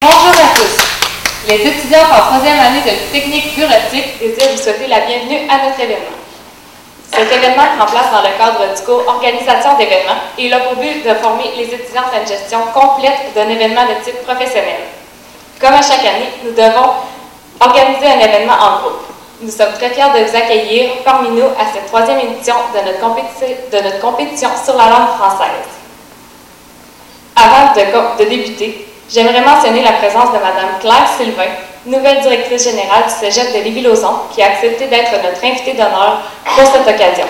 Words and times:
Bonjour 0.00 0.30
à 0.30 0.54
tous. 0.54 1.48
Les 1.48 1.66
étudiants 1.66 2.06
en 2.12 2.20
troisième 2.30 2.60
année 2.60 2.82
de 2.82 3.12
technique 3.12 3.56
bureautique 3.56 4.20
désirent 4.20 4.52
vous 4.52 4.62
souhaiter 4.62 4.86
la 4.86 5.00
bienvenue 5.00 5.40
à 5.50 5.66
notre 5.66 5.80
événement. 5.80 6.18
Cet 7.12 7.32
événement 7.32 7.64
prend 7.76 7.86
place 7.86 8.12
dans 8.12 8.22
le 8.22 8.38
cadre 8.38 8.76
du 8.76 8.82
cours 8.84 9.02
Organisation 9.08 9.76
d'événements 9.76 10.22
et 10.38 10.46
il 10.46 10.54
a 10.54 10.60
pour 10.60 10.76
but 10.76 11.02
de 11.04 11.14
former 11.14 11.50
les 11.56 11.64
étudiants 11.64 12.04
à 12.14 12.20
une 12.20 12.28
gestion 12.28 12.60
complète 12.72 13.34
d'un 13.34 13.48
événement 13.48 13.86
de 13.86 14.04
type 14.04 14.22
professionnel. 14.22 14.86
Comme 15.60 15.74
à 15.74 15.82
chaque 15.82 16.04
année, 16.06 16.30
nous 16.44 16.52
devons 16.52 16.90
organiser 17.58 18.06
un 18.06 18.20
événement 18.20 18.54
en 18.54 18.78
groupe. 18.78 19.02
Nous 19.40 19.50
sommes 19.50 19.72
très 19.72 19.90
fiers 19.90 20.12
de 20.14 20.30
vous 20.30 20.36
accueillir 20.36 20.90
parmi 21.04 21.30
nous 21.30 21.46
à 21.58 21.72
cette 21.74 21.86
troisième 21.88 22.20
édition 22.20 22.54
de 22.72 22.86
notre, 22.86 24.00
compétition 24.00 24.50
sur 24.64 24.76
la 24.76 24.90
langue 24.90 25.18
française. 25.18 25.66
Avant 27.34 27.74
de 27.74 28.24
débuter, 28.24 28.88
J'aimerais 29.10 29.40
mentionner 29.40 29.82
la 29.82 29.92
présence 29.92 30.32
de 30.34 30.38
Mme 30.38 30.78
Claire 30.80 31.08
Sylvain, 31.16 31.48
nouvelle 31.86 32.20
directrice 32.20 32.64
générale 32.64 33.04
du 33.04 33.10
Cégep 33.10 33.54
de 33.54 33.64
Lévis-Lauzon, 33.64 34.28
qui 34.34 34.42
a 34.42 34.48
accepté 34.48 34.86
d'être 34.86 35.12
notre 35.12 35.42
invitée 35.42 35.72
d'honneur 35.72 36.20
pour 36.44 36.64
cette 36.66 36.86
occasion. 36.86 37.24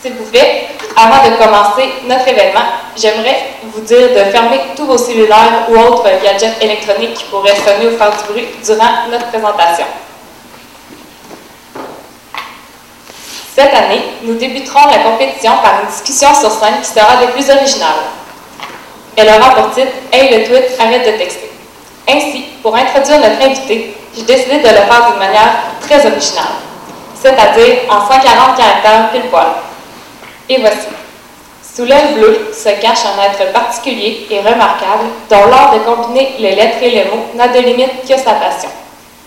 S'il 0.00 0.14
vous 0.14 0.24
plaît, 0.30 0.68
avant 0.96 1.28
de 1.28 1.36
commencer 1.36 1.90
notre 2.06 2.26
événement, 2.28 2.64
j'aimerais 2.96 3.48
vous 3.64 3.82
dire 3.82 4.14
de 4.14 4.30
fermer 4.30 4.60
tous 4.74 4.86
vos 4.86 4.96
cellulaires 4.96 5.66
ou 5.68 5.76
autres 5.76 6.08
gadgets 6.24 6.56
électroniques 6.62 7.12
qui 7.12 7.24
pourraient 7.24 7.54
sonner 7.56 7.88
ou 7.88 7.98
faire 7.98 8.12
du 8.12 8.32
bruit 8.32 8.48
durant 8.64 9.10
notre 9.10 9.26
présentation. 9.26 9.84
Cette 13.56 13.72
année, 13.72 14.02
nous 14.22 14.34
débuterons 14.34 14.86
la 14.90 14.98
compétition 14.98 15.52
par 15.62 15.80
une 15.80 15.88
discussion 15.88 16.28
sur 16.34 16.50
scène 16.50 16.74
qui 16.82 16.90
sera 16.90 17.16
des 17.16 17.28
plus 17.28 17.48
originales. 17.48 18.04
Elle 19.16 19.28
aura 19.28 19.54
pour 19.54 19.70
titre 19.70 19.92
Hey 20.12 20.28
le 20.28 20.44
tweet, 20.44 20.78
arrête 20.78 21.06
de 21.06 21.16
texter. 21.16 21.50
Ainsi, 22.06 22.44
pour 22.62 22.76
introduire 22.76 23.18
notre 23.18 23.42
invité, 23.42 23.96
j'ai 24.14 24.24
décidé 24.24 24.58
de 24.58 24.68
le 24.68 24.74
faire 24.74 25.06
d'une 25.08 25.18
manière 25.18 25.54
très 25.80 26.04
originale, 26.04 26.52
c'est-à-dire 27.14 27.78
en 27.88 28.06
140 28.06 28.58
caractères 28.58 29.10
pile 29.12 29.30
poil. 29.30 29.46
Et 30.50 30.60
voici. 30.60 30.88
Sous 31.62 31.86
l'œil 31.86 32.12
bleu 32.12 32.52
se 32.52 32.68
cache 32.68 33.06
un 33.06 33.22
être 33.22 33.54
particulier 33.54 34.26
et 34.30 34.40
remarquable 34.40 35.06
dont 35.30 35.46
l'art 35.46 35.72
de 35.72 35.78
combiner 35.78 36.34
les 36.40 36.56
lettres 36.56 36.82
et 36.82 36.90
les 36.90 37.04
mots 37.04 37.28
n'a 37.34 37.48
de 37.48 37.60
limite 37.60 38.02
que 38.06 38.18
sa 38.18 38.32
passion. 38.32 38.68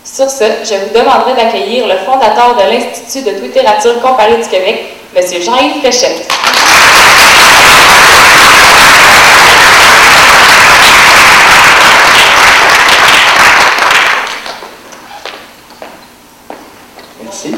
Sur 0.04 0.30
ce, 0.30 0.44
je 0.64 0.76
vous 0.76 0.98
demanderai 0.98 1.34
d'accueillir 1.36 1.86
le 1.86 1.98
fondateur 1.98 2.56
de 2.56 2.72
l'Institut 2.72 3.24
de 3.24 3.32
littérature 3.42 4.02
comparée 4.02 4.38
du 4.38 4.48
Québec, 4.48 4.96
M. 5.16 5.24
Jean-Yves 5.42 5.82
Fréchette. 5.82 6.28
Merci. 17.22 17.56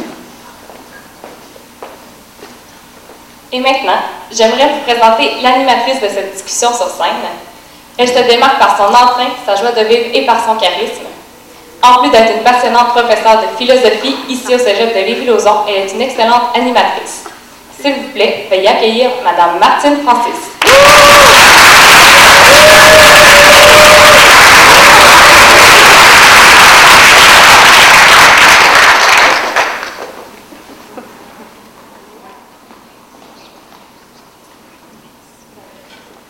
Et 3.54 3.60
maintenant, 3.60 4.00
j'aimerais 4.32 4.70
vous 4.70 4.92
présenter 4.92 5.42
l'animatrice 5.42 6.02
de 6.02 6.08
cette 6.08 6.34
discussion 6.34 6.70
sur 6.74 6.88
scène. 6.88 7.22
Elle 7.98 8.08
se 8.08 8.20
démarque 8.28 8.60
par 8.60 8.78
son 8.78 8.86
entrain, 8.86 9.28
sa 9.46 9.56
joie 9.56 9.72
de 9.72 9.82
vivre 9.82 10.10
et 10.14 10.26
par 10.26 10.44
son 10.44 10.56
charisme. 10.56 11.11
En 11.84 12.00
plus 12.00 12.12
d'être 12.12 12.38
une 12.38 12.44
passionnante 12.44 12.90
professeure 12.90 13.42
de 13.42 13.58
philosophie 13.58 14.16
ici 14.30 14.54
au 14.54 14.60
Cégep 14.60 14.94
de 14.94 15.00
Lévis-Lauzon, 15.00 15.66
elle 15.68 15.88
est 15.88 15.94
une 15.94 16.02
excellente 16.02 16.56
animatrice. 16.56 17.24
S'il 17.82 17.96
vous 17.96 18.10
plaît, 18.14 18.46
veuillez 18.52 18.68
accueillir 18.68 19.10
Mme 19.24 19.60
Martine 19.60 19.98
Francis. 20.04 20.52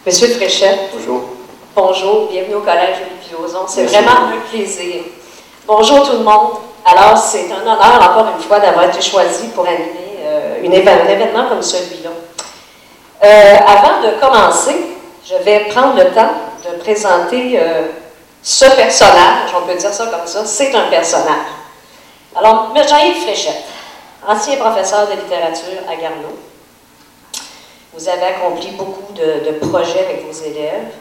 Monsieur 0.06 0.29
Fréchette. 0.29 0.91
Bonjour. 0.94 1.23
Bonjour, 1.75 2.29
bienvenue 2.31 2.56
au 2.56 2.62
Collège 2.62 2.97
Lévis-Lauzon. 3.00 3.68
C'est 3.68 3.83
vraiment 3.83 4.12
un 4.12 4.50
plaisir. 4.50 5.03
Bonjour 5.73 6.05
tout 6.05 6.17
le 6.17 6.23
monde. 6.25 6.57
Alors, 6.83 7.17
c'est 7.17 7.49
un 7.49 7.61
honneur 7.61 7.77
encore 8.01 8.27
une 8.35 8.43
fois 8.43 8.59
d'avoir 8.59 8.89
été 8.89 8.99
choisi 8.99 9.47
pour 9.55 9.65
animer 9.65 10.19
euh, 10.21 10.57
un 10.61 11.09
événement 11.09 11.47
comme 11.47 11.61
celui-là. 11.61 12.09
Euh, 13.23 13.55
avant 13.65 14.01
de 14.01 14.19
commencer, 14.19 14.75
je 15.25 15.35
vais 15.35 15.69
prendre 15.69 15.95
le 15.95 16.09
temps 16.11 16.33
de 16.65 16.77
présenter 16.77 17.57
euh, 17.57 17.87
ce 18.43 18.65
personnage, 18.65 19.51
on 19.55 19.65
peut 19.65 19.77
dire 19.77 19.93
ça 19.93 20.07
comme 20.07 20.27
ça, 20.27 20.45
c'est 20.45 20.75
un 20.75 20.89
personnage. 20.89 21.47
Alors, 22.35 22.73
Jean-Yves 22.75 23.23
Fréchette, 23.23 23.63
ancien 24.27 24.57
professeur 24.57 25.07
de 25.07 25.13
littérature 25.13 25.83
à 25.89 25.95
Garneau. 25.95 26.38
Vous 27.93 28.09
avez 28.09 28.25
accompli 28.25 28.71
beaucoup 28.71 29.13
de, 29.13 29.49
de 29.49 29.57
projets 29.69 30.05
avec 30.05 30.25
vos 30.25 30.38
élèves. 30.43 30.91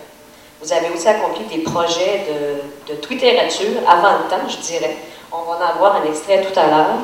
Vous 0.62 0.72
avez 0.72 0.90
aussi 0.94 1.08
accompli 1.08 1.44
des 1.44 1.62
projets 1.62 2.26
de, 2.28 2.94
de 2.94 3.00
littérature 3.08 3.80
avant 3.88 4.18
le 4.18 4.30
temps, 4.30 4.48
je 4.48 4.58
dirais. 4.58 4.96
On 5.32 5.38
va 5.50 5.58
en 5.58 5.76
avoir 5.76 5.96
un 5.96 6.04
extrait 6.04 6.42
tout 6.42 6.58
à 6.58 6.66
l'heure. 6.66 6.98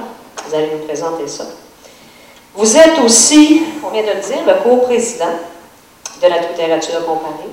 Vous 0.47 0.55
allez 0.55 0.71
nous 0.73 0.85
présenter 0.87 1.27
ça. 1.27 1.45
Vous 2.55 2.77
êtes 2.77 2.99
aussi, 3.05 3.63
on 3.85 3.91
vient 3.91 4.03
de 4.03 4.09
le 4.09 4.21
dire, 4.21 4.39
le 4.47 4.55
co-président 4.63 5.33
de 6.23 6.27
la 6.29 6.39
littérature 6.39 7.05
comparée. 7.07 7.51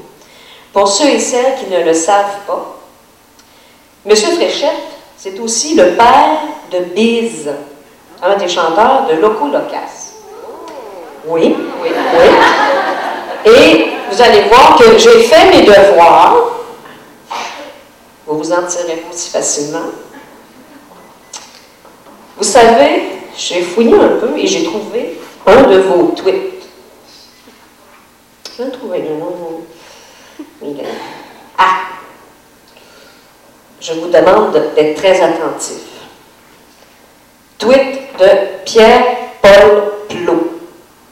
Pour 0.73 0.87
ceux 0.87 1.07
et 1.07 1.19
celles 1.19 1.55
qui 1.59 1.69
ne 1.69 1.83
le 1.83 1.93
savent 1.93 2.39
pas, 2.47 2.77
M. 4.05 4.15
Fréchette, 4.15 4.71
c'est 5.17 5.39
aussi 5.39 5.75
le 5.75 5.95
père 5.95 6.39
de 6.71 6.79
Biz, 6.79 7.49
un 8.21 8.35
des 8.35 8.49
chanteurs 8.49 9.05
de 9.07 9.13
Loco 9.15 9.47
Locas. 9.47 10.11
Oui, 11.25 11.55
oui, 11.81 11.89
oui. 11.89 12.32
Et 13.45 13.87
vous 14.09 14.21
allez 14.21 14.43
voir 14.43 14.77
que 14.77 14.97
j'ai 14.97 15.23
fait 15.23 15.49
mes 15.49 15.63
devoirs. 15.63 16.35
Vous 18.25 18.37
vous 18.37 18.51
en 18.53 18.63
tirez 18.63 19.03
aussi 19.11 19.29
facilement. 19.29 19.91
Vous 22.37 22.43
savez, 22.43 23.03
j'ai 23.37 23.61
fouillé 23.61 23.95
un 23.95 24.19
peu 24.19 24.37
et 24.37 24.47
j'ai 24.47 24.63
trouvé 24.63 25.19
un 25.45 25.63
de 25.63 25.77
vos 25.79 26.13
tweets. 26.15 26.63
Je 28.57 28.63
vais 28.63 28.71
trouver 28.71 28.99
le 28.99 29.15
nom. 29.15 29.61
Ah! 31.57 31.79
Je 33.81 33.93
vous 33.93 34.07
demande 34.07 34.53
d'être 34.75 34.95
très 34.95 35.21
attentif. 35.21 35.81
Tweet 37.57 38.17
de 38.17 38.63
Pierre-Paul 38.63 39.91
Plot. 40.07 40.59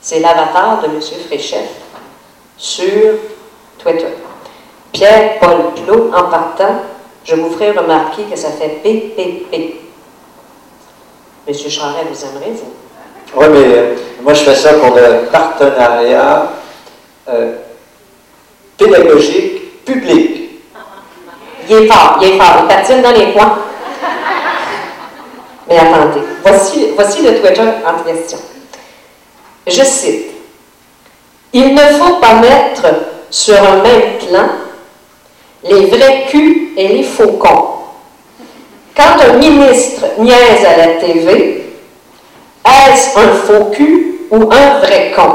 C'est 0.01 0.19
l'avatar 0.19 0.81
de 0.81 0.87
M. 0.87 1.01
Fréchette 1.27 1.80
sur 2.61 3.15
Twitter. 3.79 4.07
Pierre-Paul 4.93 5.73
Plot, 5.83 6.11
en 6.13 6.23
partant, 6.29 6.81
je 7.25 7.35
vous 7.35 7.49
ferai 7.49 7.71
remarquer 7.71 8.23
que 8.23 8.37
ça 8.37 8.49
fait 8.49 8.81
PPP. 8.83 9.81
Monsieur 11.47 11.69
Charret, 11.69 12.05
vous 12.09 12.23
aimerez, 12.23 12.51
vous? 12.51 12.73
Oui, 13.33 13.45
mais 13.49 13.77
euh, 13.77 13.95
moi, 14.21 14.33
je 14.33 14.43
fais 14.43 14.55
ça 14.55 14.73
pour 14.75 14.95
le 14.95 15.25
partenariat 15.31 16.51
euh, 17.29 17.55
pédagogique 18.77 19.83
public. 19.83 20.61
Il 21.67 21.75
est 21.75 21.87
fort, 21.87 22.19
il 22.21 22.27
est 22.27 22.37
fort. 22.37 22.57
Il 22.61 22.67
patine 22.67 23.01
dans 23.01 23.11
les 23.11 23.33
coins. 23.33 23.57
Mais 25.67 25.79
attendez, 25.79 26.21
voici, 26.43 26.89
voici 26.95 27.23
le 27.23 27.39
Twitter 27.39 27.61
en 27.87 28.03
question. 28.03 28.37
Je 29.65 29.83
cite. 29.83 30.30
Il 31.53 31.75
ne 31.75 31.81
faut 31.81 32.15
pas 32.15 32.35
mettre 32.35 32.87
sur 33.29 33.55
un 33.55 33.77
même 33.83 34.17
plan 34.19 34.49
les 35.63 35.85
vrais 35.85 36.25
culs 36.29 36.69
et 36.77 36.87
les 36.87 37.03
faux 37.03 37.33
cons. 37.33 37.67
Quand 38.95 39.21
un 39.21 39.33
ministre 39.33 40.05
niaise 40.17 40.65
à 40.65 40.77
la 40.77 40.87
TV, 40.99 41.63
est-ce 42.65 43.19
un 43.19 43.33
faux 43.33 43.65
cul 43.65 44.21
ou 44.31 44.49
un 44.51 44.79
vrai 44.79 45.11
con? 45.15 45.33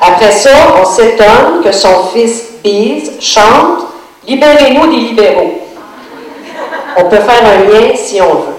Après 0.00 0.30
ça, 0.30 0.50
on 0.80 0.84
s'étonne 0.84 1.62
que 1.64 1.72
son 1.72 2.04
fils 2.12 2.44
Bise 2.62 3.12
chante 3.20 3.88
Libérez-nous 4.26 4.86
des 4.88 4.96
libéraux. 4.96 5.58
On 6.98 7.04
peut 7.04 7.16
faire 7.16 7.42
un 7.44 7.64
lien 7.64 7.96
si 7.96 8.20
on 8.20 8.34
veut. 8.34 8.57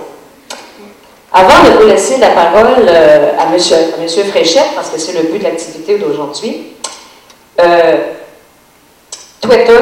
Avant 1.31 1.63
de 1.63 1.77
vous 1.77 1.87
laisser 1.87 2.17
la 2.17 2.29
parole 2.29 2.87
euh, 2.87 3.31
à, 3.37 3.45
monsieur, 3.47 3.75
à 3.75 4.01
monsieur 4.01 4.23
Fréchette, 4.23 4.73
parce 4.75 4.89
que 4.89 4.97
c'est 4.97 5.13
le 5.13 5.29
but 5.29 5.37
de 5.39 5.43
l'activité 5.43 5.99
d'aujourd'hui, 5.99 6.73
euh, 7.61 7.97
Twitter, 9.39 9.79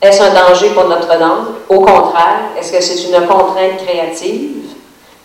est-ce 0.00 0.20
un 0.20 0.34
danger 0.34 0.70
pour 0.70 0.88
notre 0.88 1.16
langue? 1.16 1.46
Au 1.68 1.80
contraire, 1.80 2.40
est-ce 2.58 2.72
que 2.72 2.80
c'est 2.80 3.04
une 3.08 3.24
contrainte 3.26 3.84
créative? 3.86 4.50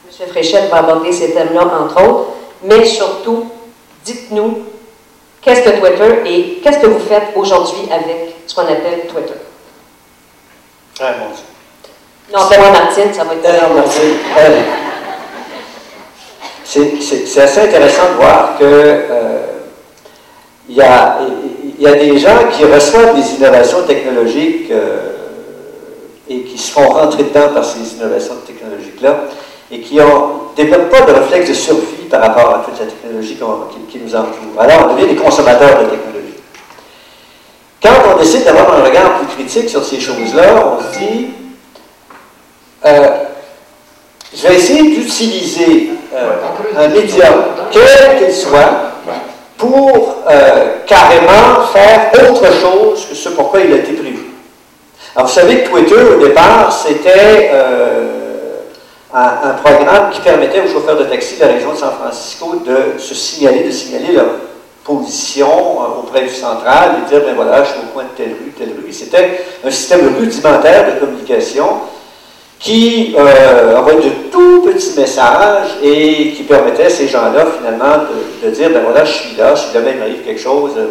Monsieur 0.06 0.28
Fréchette 0.28 0.70
va 0.70 0.78
aborder 0.78 1.12
ces 1.12 1.34
thèmes-là, 1.34 1.64
entre 1.82 2.04
autres. 2.04 2.28
mais 2.64 2.86
surtout, 2.86 3.50
dites-nous 4.06 4.60
qu'est-ce 5.42 5.62
que 5.62 5.80
Twitter 5.80 6.22
et 6.28 6.60
qu'est-ce 6.62 6.78
que 6.78 6.88
vous 6.88 7.00
faites 7.00 7.30
aujourd'hui 7.36 7.90
avec 7.92 8.36
ce 8.46 8.54
qu'on 8.54 8.62
appelle 8.62 9.08
Twitter? 9.08 9.34
Ah, 11.00 11.12
mon 11.20 11.34
Dieu. 11.34 11.44
Non, 12.32 12.72
Martine, 12.72 13.14
ça 13.14 13.24
va 13.24 13.34
être... 13.34 13.70
Non, 13.70 13.76
Martine. 13.76 14.87
C'est 16.70 17.40
assez 17.42 17.62
intéressant 17.62 18.10
de 18.12 18.18
voir 18.18 18.58
que 18.60 18.66
euh, 18.66 19.38
il 20.68 20.76
y, 20.76 20.82
a, 20.82 21.18
des 21.94 22.18
gens 22.18 22.40
qui 22.52 22.66
reçoivent 22.66 23.16
des 23.16 23.36
innovations 23.36 23.84
technologiques 23.84 24.70
euh, 24.70 25.14
et 26.30 26.42
qui 26.42 26.58
se 26.58 26.74
font 26.74 26.90
rentrer 26.90 27.24
dedans 27.24 27.54
par 27.54 27.64
ces 27.64 27.96
innovations 27.96 28.36
technologiques-là 28.46 29.16
et 29.72 29.80
qui 29.80 29.96
ne 29.96 30.04
développent 30.58 30.90
pas 30.90 31.02
de 31.02 31.14
réflexe 31.14 31.48
de 31.48 31.54
survie 31.54 32.06
par 32.10 32.20
rapport 32.22 32.56
à 32.56 32.66
toute 32.66 32.78
la 32.78 32.86
technologie 32.86 33.38
qui, 33.90 34.00
nous 34.00 34.14
entoure. 34.14 34.60
Alors, 34.60 34.90
on 34.90 34.96
devient 34.96 35.08
des 35.08 35.16
consommateurs 35.16 35.86
de 35.86 35.90
technologie. 35.90 36.36
Quand 37.82 38.14
on 38.14 38.20
décide 38.20 38.44
d'avoir 38.44 38.74
un 38.78 38.84
regard 38.84 39.20
plus 39.20 39.28
critique 39.28 39.70
sur 39.70 39.86
ces 39.86 40.02
choses-là, 40.02 40.66
on 40.66 40.84
se 40.84 41.00
dit, 41.00 41.28
euh, 42.86 43.27
je 44.36 44.48
vais 44.48 44.56
essayer 44.56 44.84
d'utiliser 44.96 45.90
euh, 46.14 46.32
un 46.78 46.88
média, 46.90 47.34
quel 47.72 48.18
qu'il 48.20 48.34
soit, 48.34 48.92
pour 49.58 50.24
euh, 50.30 50.76
carrément 50.86 51.66
faire 51.74 52.12
autre 52.30 52.46
chose 52.54 53.08
que 53.10 53.16
ce 53.16 53.30
pourquoi 53.30 53.62
il 53.62 53.74
a 53.74 53.78
été 53.78 53.94
prévu. 53.94 54.28
Alors, 55.16 55.28
vous 55.28 55.34
savez 55.34 55.64
que 55.64 55.70
Twitter, 55.70 55.96
au 55.96 56.24
départ, 56.24 56.72
c'était 56.72 57.52
un, 59.14 59.54
programme 59.64 60.12
qui 60.12 60.22
permettait 60.22 60.62
aux 60.62 60.68
chauffeurs 60.68 60.98
de 60.98 61.06
taxi 61.06 61.38
de 61.38 61.42
la 61.42 61.54
région 61.54 61.72
de 61.72 61.78
San 61.78 61.92
Francisco 61.92 62.62
de 62.66 63.00
se 63.00 63.16
signaler, 63.16 63.64
de 63.64 63.72
signaler 63.72 64.14
leur 64.14 64.28
position 64.84 65.48
euh, 65.48 66.00
auprès 66.00 66.22
du 66.24 66.34
central 66.34 66.98
et 66.98 67.10
dire, 67.10 67.22
ben 67.26 67.36
voilà, 67.36 67.64
je 67.64 67.72
suis 67.72 67.80
au 67.80 67.94
coin 67.94 68.04
de 68.04 68.10
telle 68.16 68.36
rue, 68.42 68.52
telle 68.58 68.70
rue. 68.70 68.94
C'était 68.94 69.42
un 69.64 69.70
système 69.70 70.16
rudimentaire 70.18 70.96
de 70.96 71.00
communication 71.00 71.68
qui 72.60 73.16
euh, 73.18 73.78
envoyait 73.78 74.00
de 74.00 74.32
tout 74.32 74.62
petits 74.64 75.00
messages 75.00 75.78
et 75.84 76.32
qui 76.32 76.44
permettait 76.44 76.86
à 76.86 76.90
ces 76.90 77.08
gens-là, 77.08 77.46
finalement, 77.58 78.04
de, 78.44 78.50
dire, 78.50 78.70
ben 78.72 78.82
voilà, 78.84 79.06
je 79.06 79.14
suis 79.14 79.36
là, 79.36 79.56
si 79.56 79.72
jamais 79.74 79.92
il 79.92 79.98
m'arrive 79.98 80.24
quelque 80.26 80.42
chose. 80.42 80.72
Euh, 80.78 80.88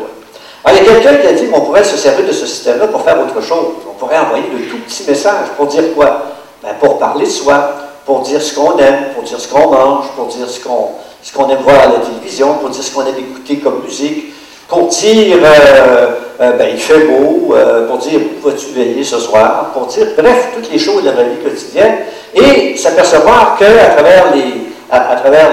Alors, 0.65 0.81
il 0.81 0.87
y 0.87 0.89
a 0.89 0.93
quelqu'un 0.95 1.17
qui 1.17 1.27
a 1.27 1.33
dit 1.33 1.49
qu'on 1.49 1.63
pourrait 1.63 1.85
se 1.85 1.97
servir 1.97 2.27
de 2.27 2.33
ce 2.33 2.47
système-là 2.47 2.87
pour 2.89 3.03
faire 3.03 3.19
autre 3.21 3.41
chose. 3.45 3.67
On 3.89 3.95
pourrait 3.95 4.19
envoyer 4.19 4.45
de 4.45 4.71
tout 4.71 4.79
petits 4.79 5.05
messages 5.09 5.49
pour 5.57 5.67
dire 5.67 5.95
quoi? 5.95 6.23
Ben, 6.63 6.75
pour 6.81 6.99
parler 6.99 7.27
de 7.27 7.31
soi, 7.31 7.73
pour 8.05 8.21
dire 8.21 8.41
ce 8.41 8.55
qu'on 8.55 8.79
aime, 8.79 9.13
pour 9.15 9.25
dire 9.25 9.41
ce 9.41 9.49
qu'on 9.49 9.71
mange, 9.71 10.07
pour 10.17 10.27
dire 10.27 10.49
ce 10.49 10.61
qu'on 10.61 10.91
ce 11.27 11.33
qu'on 11.33 11.49
aime 11.49 11.59
voir 11.65 11.81
à 11.81 11.87
la 11.87 11.99
télévision, 11.99 12.55
pour 12.55 12.69
dire 12.69 12.85
ce 12.85 12.95
qu'on 12.95 13.05
aime 13.05 13.19
écouter 13.19 13.57
comme 13.57 13.83
musique, 13.83 14.33
pour 14.69 14.89
dire 14.89 15.37
euh, 15.43 16.07
euh, 16.41 16.53
ben, 16.53 16.69
il 16.73 16.79
fait 16.79 17.01
beau, 17.01 17.55
euh, 17.55 17.87
pour 17.89 17.99
dire 17.99 18.21
où 18.21 18.49
vas-tu 18.49 18.67
veiller 18.75 19.05
ce 19.05 19.19
soir, 19.19 19.71
pour 19.73 19.87
dire, 19.87 20.09
bref, 20.19 20.49
toutes 20.55 20.71
les 20.71 20.79
choses 20.79 21.03
de 21.03 21.11
la 21.11 21.23
vie 21.23 21.39
quotidienne, 21.43 21.99
et 22.35 22.77
s'apercevoir 22.77 23.57
qu'à 23.59 23.87
travers, 23.95 24.35
les, 24.35 24.69
à, 24.91 25.17
travers 25.17 25.51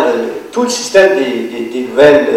tout 0.51 0.63
le 0.63 0.69
système 0.69 1.15
des, 1.15 1.69
des, 1.71 1.87
nouvelles 1.87 2.27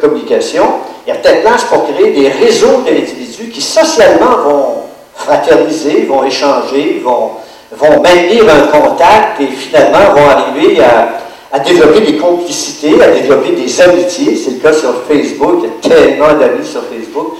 communications, 0.00 0.66
il 1.06 1.10
y 1.10 1.12
a 1.12 1.18
peut-être 1.18 1.42
place 1.42 1.64
pour 1.64 1.86
créer 1.86 2.12
des 2.12 2.28
réseaux 2.28 2.82
d'individus 2.84 3.50
qui 3.50 3.60
socialement 3.60 4.36
vont 4.44 4.74
fraterniser, 5.14 6.06
vont 6.08 6.24
échanger, 6.24 7.00
vont, 7.04 7.32
vont 7.70 8.02
maintenir 8.02 8.44
un 8.48 8.66
contact 8.66 9.40
et 9.40 9.46
finalement 9.46 10.14
vont 10.14 10.28
arriver 10.28 10.82
à, 10.82 11.22
développer 11.58 12.00
des 12.00 12.16
complicités, 12.16 13.00
à 13.02 13.08
développer 13.08 13.50
des 13.52 13.80
amitiés. 13.80 14.36
C'est 14.36 14.52
le 14.52 14.58
cas 14.58 14.72
sur 14.72 14.94
Facebook, 15.08 15.62
il 15.62 15.90
y 15.90 15.92
a 15.92 15.96
tellement 15.96 16.32
d'amis 16.38 16.66
sur 16.66 16.82
Facebook. 16.84 17.34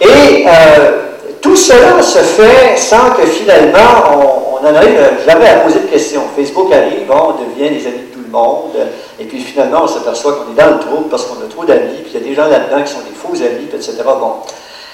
Et 0.00 0.46
euh, 0.46 1.04
tout 1.40 1.56
cela 1.56 2.02
se 2.02 2.18
fait 2.18 2.76
sans 2.76 3.10
que 3.10 3.26
finalement 3.26 4.58
on, 4.62 4.66
en 4.66 4.74
arrive 4.74 4.98
jamais 5.26 5.46
à 5.46 5.56
poser 5.56 5.80
de 5.80 5.86
questions. 5.86 6.22
Facebook 6.34 6.72
arrive, 6.72 7.10
on 7.10 7.32
devient 7.32 7.68
les 7.68 7.86
amis 7.86 7.98
de 8.08 8.14
tout 8.14 8.20
le 8.24 8.32
monde, 8.32 8.72
et 9.20 9.24
puis 9.24 9.40
finalement 9.40 9.82
on 9.84 9.86
s'aperçoit 9.86 10.32
qu'on 10.32 10.52
est 10.52 10.64
dans 10.64 10.76
le 10.76 10.80
trouble 10.80 11.08
parce 11.10 11.26
qu'on 11.26 11.44
a 11.44 11.48
trop 11.50 11.66
d'amis, 11.66 11.98
puis 12.02 12.12
il 12.14 12.20
y 12.20 12.24
a 12.24 12.26
des 12.26 12.34
gens 12.34 12.48
là-dedans 12.48 12.82
qui 12.82 12.92
sont 12.92 13.00
des 13.00 13.14
faux 13.14 13.36
amis, 13.44 13.68
etc. 13.74 13.92
Bon. 14.04 14.36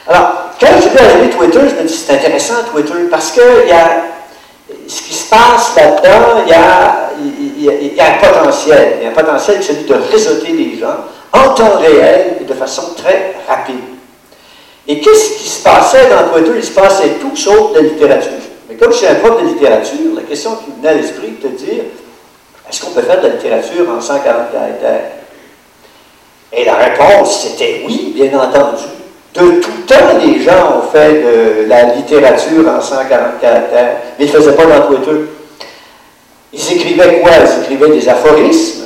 Alors, 0.08 0.32
quand 0.60 0.66
j'ai 0.82 0.88
vu 0.88 0.98
arriver 0.98 1.30
Twitter, 1.30 1.60
je 1.60 1.82
me 1.82 1.86
dis 1.86 1.94
c'est 1.94 2.14
intéressant 2.14 2.54
Twitter 2.72 2.94
parce 3.08 3.30
qu'il 3.30 3.68
y 3.68 3.72
a 3.72 4.02
ce 4.88 5.02
qui 5.02 5.14
se 5.14 5.30
passe 5.30 5.76
là-dedans, 5.76 6.42
il 6.46 6.50
y, 6.50 6.54
a, 6.54 7.10
il, 7.60 7.94
y 7.94 8.00
a, 8.00 8.14
un 8.14 8.18
potentiel. 8.18 8.96
Il 8.98 9.04
y 9.04 9.06
a 9.06 9.10
un 9.10 9.14
potentiel, 9.14 9.62
celui 9.62 9.84
de 9.84 9.94
réseauter 9.94 10.52
les 10.52 10.78
gens 10.78 10.96
en 11.32 11.54
temps 11.54 11.78
réel 11.78 12.38
et 12.40 12.44
de 12.44 12.54
façon 12.54 12.94
très 12.96 13.34
rapide. 13.48 13.76
Et 14.88 15.00
qu'est-ce 15.00 15.38
qui 15.38 15.48
se 15.48 15.62
passait 15.62 16.08
dans 16.08 16.32
Twitter? 16.32 16.52
Il 16.56 16.64
se 16.64 16.72
passait 16.72 17.10
tout 17.20 17.36
sauf 17.36 17.74
de 17.74 17.80
littérature. 17.80 18.32
Mais 18.68 18.76
comme 18.76 18.92
je 18.92 18.98
suis 18.98 19.06
un 19.06 19.16
prof 19.16 19.40
de 19.42 19.48
littérature, 19.48 20.14
la 20.16 20.22
question 20.22 20.56
qui 20.56 20.70
me 20.70 20.76
venait 20.76 20.88
à 20.88 20.94
l'esprit 20.94 21.36
de 21.40 21.48
te 21.48 21.52
dire, 21.54 21.84
est-ce 22.68 22.80
qu'on 22.80 22.90
peut 22.90 23.02
faire 23.02 23.20
de 23.20 23.28
la 23.28 23.34
littérature 23.34 23.86
en 23.90 24.00
140 24.00 24.52
caractères? 24.52 25.10
Et 26.52 26.64
la 26.64 26.74
réponse, 26.74 27.42
c'était 27.42 27.82
oui, 27.86 28.12
bien 28.14 28.36
entendu. 28.38 28.84
De 29.34 29.60
tout 29.60 29.70
temps, 29.86 30.18
les 30.24 30.42
gens 30.42 30.78
ont 30.78 30.90
fait 30.90 31.22
de 31.22 31.68
la 31.68 31.94
littérature 31.94 32.68
en 32.68 32.80
140 32.80 33.40
caractères, 33.40 33.96
mais 34.18 34.24
ils 34.24 34.32
ne 34.32 34.36
faisaient 34.36 34.56
pas 34.56 34.66
dans 34.66 34.86
Twitter. 34.88 35.20
Ils 36.52 36.72
écrivaient 36.72 37.20
quoi? 37.20 37.32
Ils 37.44 37.62
écrivaient 37.62 37.96
des 37.96 38.08
aphorismes, 38.08 38.84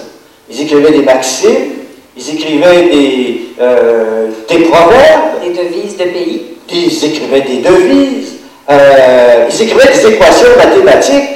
ils 0.50 0.62
écrivaient 0.62 0.90
des 0.90 1.02
maximes, 1.02 1.72
ils 2.16 2.34
écrivaient 2.34 2.82
des, 2.82 3.40
euh, 3.61 4.28
des 4.49 4.58
proverbes. 4.61 5.40
Des 5.43 5.50
devises 5.50 5.96
de 5.96 6.05
pays. 6.05 6.43
Ils 6.70 7.05
écrivaient 7.05 7.40
des 7.40 7.58
devises. 7.58 8.34
Euh, 8.70 9.46
ils 9.50 9.62
écrivaient 9.62 9.93
des 9.93 10.06
équations 10.06 10.49
mathématiques. 10.56 11.31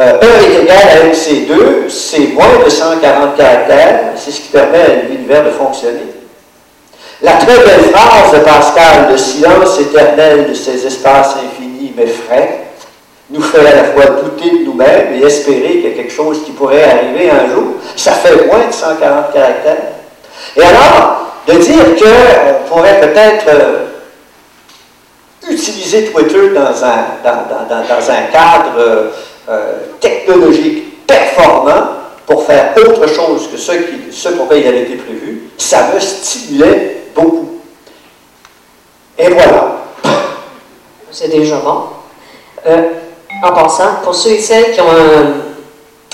Euh, 0.00 0.12
1 0.22 0.26
est 0.26 0.62
égal 0.62 0.78
à 0.78 1.06
MC2, 1.08 1.88
c'est 1.88 2.32
moins 2.32 2.64
de 2.64 2.70
140 2.70 3.36
caractères, 3.36 4.12
c'est 4.14 4.30
ce 4.30 4.42
qui 4.42 4.48
permet 4.48 4.78
à 4.78 5.08
l'univers 5.08 5.44
de 5.44 5.50
fonctionner. 5.50 6.06
La 7.20 7.32
très 7.32 7.58
belle 7.58 7.90
phrase 7.92 8.32
de 8.32 8.38
Pascal, 8.44 9.08
le 9.10 9.18
silence 9.18 9.80
éternel 9.80 10.46
de 10.50 10.54
ces 10.54 10.86
espaces 10.86 11.34
infinis 11.44 11.92
mais 11.96 12.06
frais, 12.06 12.67
nous 13.30 13.42
fait 13.42 13.66
à 13.66 13.74
la 13.74 13.84
fois 13.84 14.06
douter 14.22 14.50
de 14.50 14.64
nous-mêmes 14.64 15.14
et 15.14 15.24
espérer 15.24 15.72
qu'il 15.72 15.90
y 15.90 15.92
a 15.92 15.96
quelque 15.96 16.12
chose 16.12 16.44
qui 16.44 16.52
pourrait 16.52 16.84
arriver 16.84 17.30
un 17.30 17.48
jour. 17.50 17.74
Ça 17.96 18.12
fait 18.12 18.46
moins 18.46 18.66
de 18.66 18.72
140 18.72 19.32
caractères. 19.32 19.76
Et 20.56 20.62
alors, 20.62 21.26
de 21.46 21.54
dire 21.54 21.84
qu'on 21.96 22.74
pourrait 22.74 23.00
peut-être 23.00 23.46
euh, 23.48 23.84
utiliser 25.50 26.06
Twitter 26.06 26.50
dans 26.50 26.84
un, 26.84 27.04
dans, 27.22 28.10
un 28.10 28.22
cadre 28.32 29.10
euh, 29.48 29.72
technologique 30.00 31.06
performant 31.06 31.88
pour 32.26 32.44
faire 32.44 32.74
autre 32.76 33.06
chose 33.08 33.48
que 33.50 33.58
ce, 33.58 33.72
qui, 33.72 34.28
pour 34.36 34.54
il 34.54 34.66
avait 34.66 34.82
été 34.82 34.96
prévu, 34.96 35.50
ça 35.56 35.90
me 35.94 36.00
stimulait 36.00 37.04
beaucoup. 37.14 37.60
Et 39.18 39.28
voilà. 39.28 39.76
C'est 41.10 41.28
déjà 41.28 41.56
bon. 41.56 41.84
En 43.42 43.52
passant, 43.52 44.02
pour 44.02 44.14
ceux 44.14 44.30
et 44.30 44.40
celles 44.40 44.72
qui, 44.72 44.80
ont 44.80 44.84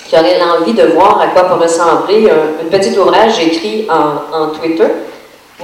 qui 0.07 0.15
auraient 0.15 0.39
l'envie 0.39 0.75
de 0.75 0.85
voir 0.89 1.21
à 1.21 1.29
quoi 1.29 1.45
peut 1.45 1.63
ressembler 1.63 2.31
un, 2.31 2.69
petit 2.71 2.99
ouvrage 2.99 3.39
écrit 3.41 3.89
en, 3.91 4.49
Twitter, 4.49 4.89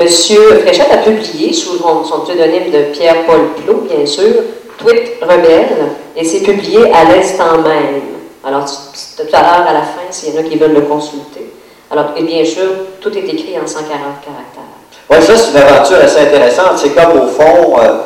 Monsieur 0.00 0.60
Fréchette 0.60 0.90
a 0.92 0.98
publié, 0.98 1.52
sous 1.52 1.76
son 1.78 2.20
pseudonyme 2.20 2.70
de 2.70 2.92
Pierre-Paul 2.92 3.50
Plot, 3.56 3.86
bien 3.90 4.06
sûr, 4.06 4.34
Tweet 4.78 5.18
Rebelle, 5.20 5.90
et 6.16 6.24
c'est 6.24 6.40
publié 6.40 6.90
à 6.92 7.04
l'instant 7.04 7.58
même. 7.58 8.00
Alors, 8.42 8.64
tout 8.64 9.22
à 9.32 9.42
l'heure, 9.42 9.66
à 9.68 9.72
la 9.74 9.82
fin, 9.82 10.10
s'il 10.10 10.34
y 10.34 10.38
en 10.38 10.40
a 10.40 10.44
qui 10.44 10.56
veulent 10.56 10.72
le 10.72 10.82
consulter. 10.82 11.52
Alors, 11.90 12.06
et 12.16 12.22
bien 12.22 12.44
sûr, 12.44 12.68
tout 13.00 13.12
est 13.18 13.28
écrit 13.28 13.56
en 13.62 13.66
140 13.66 13.90
caractères. 14.24 14.62
Oui, 15.10 15.16
ça, 15.20 15.36
c'est 15.36 15.50
une 15.50 15.56
aventure 15.56 15.98
assez 15.98 16.20
intéressante. 16.20 16.78
C'est 16.78 16.94
comme, 16.94 17.20
au 17.20 17.26
fond, 17.26 17.78
euh, 17.80 17.98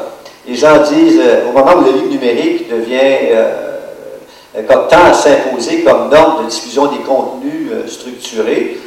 les 0.47 0.55
gens 0.55 0.83
disent, 0.83 1.21
euh, 1.23 1.49
au 1.49 1.53
moment 1.53 1.77
où 1.77 1.85
le 1.85 1.93
livre 1.93 2.11
numérique 2.11 2.69
devient, 2.69 3.31
euh, 3.33 4.63
comme 4.69 4.89
temps 4.89 5.07
à 5.11 5.13
s'imposer 5.13 5.83
comme 5.83 6.11
norme 6.11 6.45
de 6.45 6.51
diffusion 6.51 6.87
des 6.87 6.99
contenus 6.99 7.71
structurés, 7.89 8.79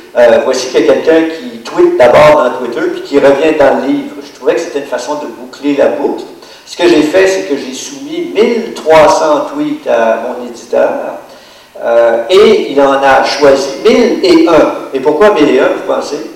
voici 0.46 0.68
qu'il 0.68 0.86
y 0.86 0.90
a 0.90 0.94
quelqu'un 0.94 1.24
qui 1.36 1.58
tweet 1.60 1.98
d'abord 1.98 2.42
dans 2.42 2.58
Twitter, 2.58 2.88
puis 2.94 3.02
qui 3.02 3.20
revient 3.20 3.58
dans 3.60 3.82
le 3.82 3.88
livre. 3.88 4.16
Je 4.24 4.34
trouvais 4.34 4.56
que 4.56 4.62
c'était 4.62 4.80
une 4.80 4.86
façon 4.86 5.16
de 5.16 5.28
boucler 5.28 5.76
la 5.76 5.90
boucle. 5.90 6.24
Ce 6.66 6.78
que 6.78 6.88
j'ai 6.88 7.02
fait, 7.02 7.28
c'est 7.28 7.50
que 7.50 7.58
j'ai 7.58 7.74
soumis 7.74 8.32
1300 8.34 9.48
tweets 9.54 9.88
à 9.88 10.22
mon 10.24 10.48
éditeur, 10.48 10.90
et 12.30 12.72
il 12.72 12.82
en 12.82 12.94
a 12.94 13.26
choisi 13.26 13.68
1001. 13.84 14.54
Et 14.94 15.02
pourquoi 15.02 15.32
1001, 15.32 15.68
vous 15.68 15.94
pensez? 15.94 16.32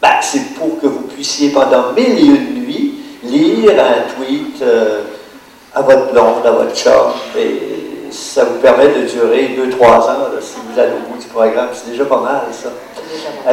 Ben, 0.00 0.14
c'est 0.22 0.54
pour 0.54 0.80
que 0.80 0.86
vous 0.86 0.99
puissiez 1.20 1.50
pendant 1.50 1.92
mille 1.94 2.18
et 2.18 2.22
une 2.22 2.64
nuits 2.64 2.94
lire 3.24 3.72
un 3.72 4.14
tweet 4.14 4.62
euh, 4.62 5.02
à 5.74 5.82
votre 5.82 6.10
blonde, 6.12 6.46
à 6.46 6.50
votre 6.50 6.74
chum, 6.74 7.12
et 7.38 8.10
ça 8.10 8.44
vous 8.44 8.58
permet 8.60 8.88
de 8.88 9.02
durer 9.06 9.50
deux, 9.54 9.68
trois 9.68 9.98
ans 10.08 10.30
si 10.40 10.54
vous 10.66 10.80
allez 10.80 10.92
au 10.92 11.12
bout 11.12 11.20
du 11.20 11.26
programme. 11.28 11.68
C'est 11.74 11.90
déjà 11.90 12.06
pas 12.06 12.20
mal, 12.20 12.40
ça. 12.50 12.70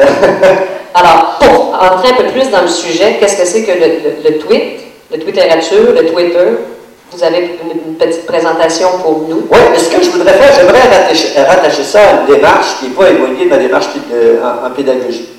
Alors, 0.94 1.38
pour 1.38 1.74
entrer 1.74 2.08
un 2.08 2.22
peu 2.22 2.32
plus 2.32 2.48
dans 2.48 2.62
le 2.62 2.68
sujet, 2.68 3.18
qu'est-ce 3.20 3.36
que 3.36 3.46
c'est 3.46 3.64
que 3.64 3.72
le, 3.72 4.30
le, 4.30 4.38
tweet, 4.38 4.80
le 5.12 5.18
Twitterature, 5.18 5.92
le 5.94 6.06
Twitter? 6.10 6.48
Vous 7.12 7.22
avez 7.22 7.58
une, 7.62 7.96
petite 7.96 8.26
présentation 8.26 8.88
pour 9.02 9.26
nous. 9.28 9.46
Oui, 9.50 9.58
mais 9.70 9.78
ce 9.78 9.90
que 9.90 10.02
je 10.02 10.10
voudrais 10.10 10.32
faire, 10.32 10.54
j'aimerais 10.54 11.46
rattacher, 11.46 11.82
ça 11.82 12.00
à 12.00 12.12
une 12.20 12.34
démarche 12.34 12.78
qui 12.78 12.86
n'est 12.86 12.94
pas 12.94 13.10
éloignée 13.10 13.44
de 13.44 13.50
ma 13.50 13.58
démarche 13.58 13.86
en, 14.64 14.70
pédagogie. 14.70 15.37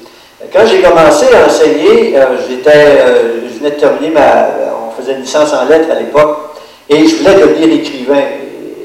Quand 0.53 0.65
j'ai 0.65 0.81
commencé 0.81 1.25
à 1.33 1.47
enseigner, 1.47 2.15
euh, 2.15 2.37
j'étais, 2.47 2.71
euh, 2.71 3.41
je 3.51 3.59
venais 3.59 3.71
de 3.71 3.79
terminer 3.79 4.09
ma. 4.09 4.47
On 4.87 4.99
faisait 4.99 5.11
une 5.15 5.21
licence 5.21 5.51
en 5.53 5.65
lettres 5.65 5.91
à 5.91 5.99
l'époque, 5.99 6.55
et 6.89 7.05
je 7.05 7.17
voulais 7.17 7.35
devenir 7.35 7.75
écrivain. 7.75 8.23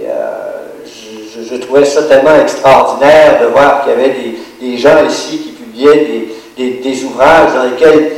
Euh, 0.05 1.45
je, 1.49 1.57
trouvais 1.59 1.85
ça 1.85 2.03
tellement 2.03 2.35
extraordinaire 2.43 3.41
de 3.41 3.47
voir 3.47 3.85
qu'il 3.85 3.93
y 3.93 3.95
avait 3.95 4.15
des, 4.61 4.77
gens 4.79 5.07
ici 5.09 5.39
qui 5.39 5.51
publiaient 5.51 6.27
des, 6.57 6.71
des 6.71 7.05
ouvrages 7.05 7.55
dans 7.55 7.71
lesquels 7.71 8.13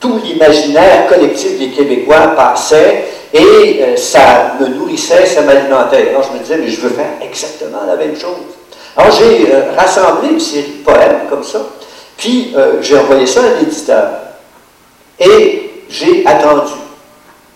tout 0.00 0.18
l'imaginaire 0.24 1.06
collectif 1.06 1.58
des 1.58 1.68
Québécois 1.68 2.28
passait 2.34 3.04
et 3.34 3.96
ça 3.96 4.54
me 4.58 4.66
nourrissait, 4.68 5.26
ça 5.26 5.42
m'alimentait. 5.42 6.08
Alors 6.08 6.22
je 6.22 6.38
me 6.38 6.42
disais, 6.42 6.56
mais 6.56 6.68
je 6.68 6.80
veux 6.80 6.90
faire 6.90 7.10
exactement 7.20 7.80
la 7.86 7.96
même 7.96 8.16
chose. 8.16 8.36
Alors 8.96 9.12
j'ai 9.12 9.52
rassemblé 9.76 10.30
une 10.30 10.40
série 10.40 10.78
de 10.78 10.84
poèmes 10.84 11.20
comme 11.28 11.44
ça, 11.44 11.58
puis 12.20 12.52
euh, 12.54 12.74
j'ai 12.82 12.98
envoyé 12.98 13.26
ça 13.26 13.40
à 13.40 13.60
l'éditeur. 13.60 14.10
Et 15.18 15.84
j'ai 15.88 16.24
attendu. 16.26 16.72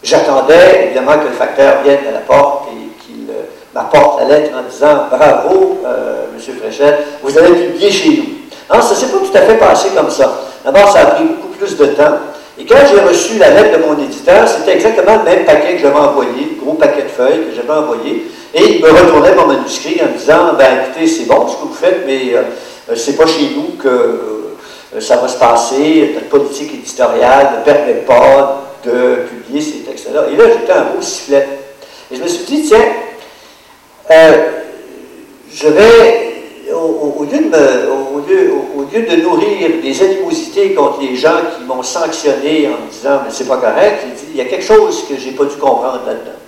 J'attendais 0.03 0.87
évidemment 0.87 1.19
que 1.19 1.29
le 1.29 1.35
facteur 1.35 1.83
vienne 1.83 2.01
à 2.09 2.13
la 2.13 2.21
porte 2.21 2.69
et 2.73 3.05
qu'il 3.05 3.27
m'apporte 3.75 4.21
la 4.23 4.27
lettre 4.27 4.51
en 4.59 4.69
disant 4.69 5.07
Bravo, 5.11 5.79
M. 5.85 6.57
Fréchette, 6.61 7.07
vous 7.23 7.39
avez 7.39 7.53
publié 7.53 7.91
chez 7.91 8.09
nous. 8.17 8.75
Non, 8.75 8.83
ça 8.83 8.91
ne 8.91 8.97
s'est 8.97 9.07
pas 9.07 9.19
tout 9.19 9.37
à 9.37 9.41
fait 9.43 9.59
passé 9.59 9.89
comme 9.95 10.11
ça. 10.11 10.41
D'abord, 10.65 10.91
ça 10.91 11.01
a 11.01 11.07
pris 11.07 11.25
beaucoup 11.25 11.57
plus 11.59 11.77
de 11.77 11.87
temps. 11.87 12.19
Et 12.59 12.65
quand 12.65 12.79
j'ai 12.89 13.01
reçu 13.01 13.39
la 13.39 13.51
lettre 13.51 13.79
de 13.79 13.85
mon 13.85 13.99
éditeur, 14.03 14.47
c'était 14.49 14.75
exactement 14.75 15.17
le 15.19 15.25
même 15.25 15.45
paquet 15.45 15.75
que 15.75 15.83
j'avais 15.83 15.99
envoyé, 15.99 16.57
le 16.57 16.65
gros 16.65 16.75
paquet 16.75 17.03
de 17.03 17.09
feuilles 17.09 17.47
que 17.49 17.55
j'avais 17.55 17.79
envoyé. 17.79 18.31
Et 18.55 18.77
il 18.77 18.83
me 18.83 18.91
retournait 18.91 19.35
mon 19.35 19.47
manuscrit 19.47 20.01
en 20.03 20.17
disant 20.17 20.55
Ben 20.57 20.85
écoutez, 20.85 21.07
c'est 21.09 21.25
bon 21.25 21.49
ce 21.49 21.57
que 21.57 21.63
vous 21.63 21.75
faites, 21.75 22.05
mais 22.07 22.33
euh, 22.35 22.43
euh, 22.91 22.97
c'est 22.97 23.17
pas 23.17 23.27
chez 23.27 23.51
nous 23.57 23.77
que 23.77 23.89
euh, 23.89 24.44
ça 25.01 25.17
va 25.17 25.29
se 25.29 25.39
passer. 25.39 26.13
Notre 26.15 26.29
politique 26.29 26.75
éditoriale 26.75 27.59
ne 27.59 27.65
permet 27.65 27.95
pas 28.07 28.63
de 28.85 29.27
publier 29.29 29.61
ces 29.61 29.79
textes-là. 29.79 30.27
Et 30.33 30.37
là, 30.37 30.45
j'étais 30.53 30.73
un 30.73 30.85
beau 30.85 31.01
sifflet. 31.01 31.49
Et 32.11 32.17
je 32.17 32.23
me 32.23 32.29
suis 32.29 32.45
dit 32.45 32.63
Tiens, 32.69 32.85
je 35.53 35.69
vais 35.69 36.35
au, 36.73 37.27
lieu 38.93 39.03
de 39.03 39.23
nourrir 39.23 39.71
des 39.83 40.03
animosités 40.03 40.75
contre 40.75 41.01
les 41.01 41.17
gens 41.17 41.39
qui 41.57 41.65
m'ont 41.65 41.83
sanctionné 41.83 42.69
en 42.69 42.85
me 42.85 42.91
disant 42.91 43.21
mais 43.25 43.31
c'est 43.31 43.49
pas 43.49 43.57
correct, 43.57 44.05
il 44.31 44.37
y 44.37 44.41
a 44.41 44.45
quelque 44.45 44.65
chose 44.65 45.05
que 45.09 45.17
j'ai 45.19 45.33
pas 45.33 45.45
dû 45.45 45.57
comprendre 45.57 46.03
là-dedans. 46.07 46.39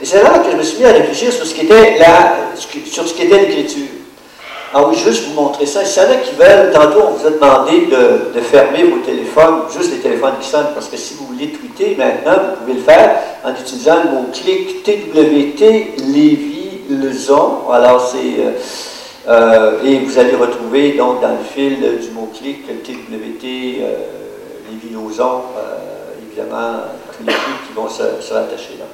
Et 0.00 0.04
c'est 0.04 0.22
là 0.22 0.38
que 0.38 0.50
je 0.50 0.56
me 0.56 0.62
suis 0.62 0.78
mis 0.78 0.84
à 0.84 0.92
réfléchir 0.92 1.32
sur 1.32 1.46
ce 1.46 1.54
qui 1.54 1.62
était 1.62 1.98
la, 1.98 2.36
sur 2.86 3.06
ce 3.06 3.14
qui 3.14 3.22
était 3.22 3.38
l'écriture. 3.38 3.88
Ah 4.74 4.86
oui, 4.88 4.96
juste 4.96 5.28
vous 5.28 5.34
montrer 5.34 5.66
ça. 5.66 5.84
S'il 5.84 6.02
y 6.02 6.06
en 6.06 6.10
a 6.10 6.14
qui 6.16 6.34
veulent, 6.34 6.70
tantôt 6.72 7.02
on 7.08 7.10
vous 7.12 7.26
a 7.26 7.30
demandé 7.30 7.86
de, 7.86 8.40
fermer 8.40 8.84
vos 8.84 8.98
téléphones, 8.98 9.62
juste 9.76 9.92
les 9.92 9.98
téléphones 9.98 10.34
qui 10.40 10.48
sonnent, 10.48 10.72
parce 10.74 10.88
que 10.88 10.96
si 10.96 11.14
vous 11.14 11.26
voulez 11.26 11.48
tweeter 11.48 11.94
maintenant, 11.96 12.40
vous 12.42 12.60
pouvez 12.62 12.74
le 12.74 12.82
faire 12.82 13.18
en 13.44 13.50
utilisant 13.50 13.96
le 14.04 14.10
mot-clic 14.10 14.82
TWT 14.82 15.96
Lévis 16.06 16.80
Lezon. 16.88 17.70
Alors 17.70 18.00
c'est 18.00 18.42
euh, 18.42 18.52
euh, 19.28 19.78
et 19.84 20.00
vous 20.00 20.18
allez 20.18 20.34
retrouver 20.34 20.92
donc 20.92 21.20
dans 21.20 21.28
le 21.28 21.44
fil 21.54 21.78
du 21.78 22.10
mot-clic 22.10 22.66
TWT, 22.82 23.44
euh, 23.44 23.96
les 24.68 24.88
vilosons, 24.88 25.42
euh, 25.56 26.26
évidemment, 26.26 26.80
tous 27.16 27.24
les 27.24 27.32
clics 27.32 27.68
qui 27.68 27.74
vont 27.74 27.88
se, 27.88 28.02
rattacher 28.34 28.78
là. 28.80 28.86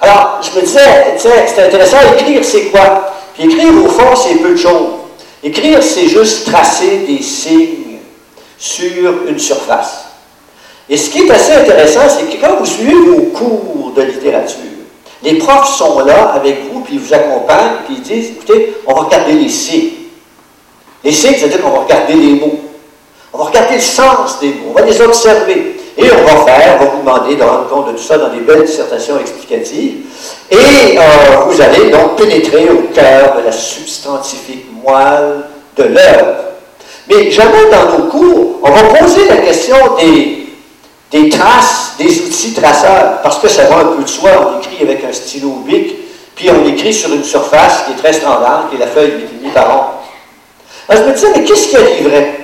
Alors, 0.00 0.40
je 0.42 0.56
me 0.56 0.64
disais, 0.64 1.16
c'est 1.16 1.66
intéressant, 1.66 1.96
écrire 2.16 2.44
c'est 2.44 2.66
quoi? 2.66 3.14
Puis 3.34 3.44
écrire, 3.46 3.72
au 3.84 3.88
fond, 3.88 4.14
c'est 4.14 4.36
peu 4.36 4.50
de 4.50 4.56
choses. 4.56 4.97
Écrire, 5.42 5.82
c'est 5.82 6.08
juste 6.08 6.50
tracer 6.50 7.04
des 7.06 7.22
signes 7.22 7.98
sur 8.58 9.26
une 9.28 9.38
surface. 9.38 10.06
Et 10.90 10.96
ce 10.96 11.10
qui 11.10 11.22
est 11.22 11.30
assez 11.30 11.52
intéressant, 11.52 12.08
c'est 12.08 12.24
que 12.24 12.44
quand 12.44 12.56
vous 12.58 12.66
suivez 12.66 12.94
vos 12.94 13.22
cours 13.26 13.92
de 13.94 14.02
littérature, 14.02 14.56
les 15.22 15.34
profs 15.34 15.76
sont 15.76 16.00
là 16.00 16.32
avec 16.34 16.70
vous, 16.70 16.80
puis 16.80 16.94
ils 16.94 17.00
vous 17.00 17.14
accompagnent, 17.14 17.78
puis 17.86 17.96
ils 17.96 18.02
disent, 18.02 18.30
écoutez, 18.30 18.74
on 18.86 18.94
va 18.94 19.02
regarder 19.02 19.32
les 19.32 19.48
signes. 19.48 19.90
Les 21.04 21.12
signes, 21.12 21.34
c'est-à-dire 21.34 21.60
qu'on 21.60 21.70
va 21.70 21.80
regarder 21.80 22.14
les 22.14 22.34
mots. 22.34 22.58
On 23.32 23.38
va 23.38 23.44
regarder 23.44 23.74
le 23.74 23.80
sens 23.80 24.40
des 24.40 24.48
mots, 24.48 24.70
on 24.70 24.72
va 24.72 24.86
les 24.86 25.00
observer. 25.00 25.76
Et 25.96 26.04
on 26.12 26.24
va 26.24 26.44
faire, 26.44 26.78
on 26.80 26.84
va 26.84 26.90
vous 26.90 27.00
demander 27.00 27.34
de 27.34 27.42
rendre 27.42 27.68
compte 27.68 27.88
de 27.88 27.92
tout 27.92 28.02
ça 28.02 28.16
dans 28.16 28.28
des 28.28 28.38
belles 28.40 28.64
dissertations 28.64 29.18
explicatives. 29.18 29.96
Et 30.50 30.96
euh, 30.96 31.00
vous 31.48 31.60
allez 31.60 31.90
donc 31.90 32.16
pénétrer 32.16 32.68
au 32.70 32.82
cœur 32.94 33.36
de 33.36 33.44
la 33.44 33.52
substantifique 33.52 34.67
de 35.76 35.82
l'œuvre. 35.84 36.34
Mais 37.08 37.30
jamais 37.30 37.70
dans 37.70 37.98
nos 37.98 38.04
cours, 38.04 38.60
on 38.62 38.70
va 38.70 38.82
poser 38.82 39.28
la 39.28 39.36
question 39.38 39.76
des 39.98 40.38
des 41.10 41.28
traces, 41.30 41.94
des 41.98 42.20
outils 42.20 42.52
traceurs, 42.52 43.22
parce 43.22 43.38
que 43.38 43.48
ça 43.48 43.64
va 43.64 43.78
un 43.78 43.84
peu 43.96 44.02
de 44.02 44.08
soi, 44.08 44.30
on 44.46 44.60
écrit 44.60 44.82
avec 44.82 45.02
un 45.04 45.12
stylo 45.12 45.62
bic, 45.66 45.94
puis 46.34 46.50
on 46.50 46.66
écrit 46.66 46.92
sur 46.92 47.12
une 47.12 47.24
surface 47.24 47.84
qui 47.84 47.92
est 47.92 47.96
très 47.96 48.12
standard, 48.12 48.66
qui 48.68 48.76
est 48.76 48.78
la 48.78 48.86
feuille 48.86 49.26
8,5 49.42 49.52
par 49.52 49.70
an. 49.70 50.02
Alors 50.88 51.04
je 51.04 51.08
me 51.08 51.14
disais, 51.14 51.28
mais 51.34 51.44
qu'est-ce 51.44 51.68
qui 51.68 51.76
arriverait? 51.76 52.34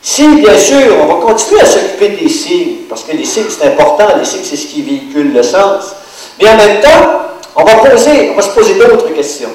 Si, 0.00 0.26
bien 0.36 0.56
sûr, 0.56 0.96
on 1.02 1.06
va 1.06 1.14
continuer 1.26 1.60
à 1.60 1.66
s'occuper 1.66 2.10
des 2.10 2.28
signes, 2.28 2.76
parce 2.88 3.02
que 3.02 3.12
les 3.12 3.24
signes, 3.24 3.46
c'est 3.48 3.66
important, 3.66 4.06
les 4.16 4.24
signes, 4.24 4.44
c'est 4.44 4.56
ce 4.56 4.66
qui 4.66 4.82
véhicule 4.82 5.32
le 5.32 5.42
sens, 5.42 5.96
mais 6.40 6.48
en 6.48 6.56
même 6.56 6.80
temps, 6.80 7.22
on 7.56 7.64
va, 7.64 7.74
poser, 7.74 8.30
on 8.30 8.36
va 8.36 8.42
se 8.42 8.50
poser 8.50 8.74
d'autres 8.74 9.12
questions. 9.12 9.50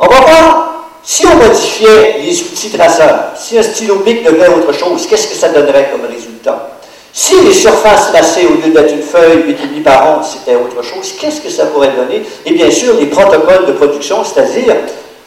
On 0.00 0.06
va 0.08 0.20
voir, 0.20 0.73
si 1.04 1.26
on 1.26 1.36
modifiait 1.36 2.16
les 2.24 2.40
outils 2.40 2.70
traceurs, 2.70 3.32
si 3.36 3.58
un 3.58 3.62
stylo 3.62 3.96
bic 3.96 4.24
devenait 4.24 4.48
autre 4.48 4.72
chose, 4.72 5.06
qu'est-ce 5.06 5.28
que 5.28 5.34
ça 5.34 5.48
donnerait 5.50 5.90
comme 5.92 6.10
résultat? 6.10 6.70
Si 7.12 7.34
les 7.42 7.52
surfaces 7.52 8.10
tracées, 8.10 8.46
au 8.46 8.54
lieu 8.54 8.72
d'être 8.72 8.92
une 8.92 9.02
feuille 9.02 9.54
8,5 9.76 9.82
par 9.82 10.06
an, 10.06 10.22
c'était 10.22 10.56
autre 10.56 10.82
chose, 10.82 11.14
qu'est-ce 11.20 11.40
que 11.40 11.50
ça 11.50 11.66
pourrait 11.66 11.92
donner? 11.96 12.22
Et 12.44 12.52
bien 12.52 12.70
sûr, 12.70 12.94
les 12.98 13.06
protocoles 13.06 13.66
de 13.66 13.72
production, 13.72 14.24
c'est-à-dire 14.24 14.74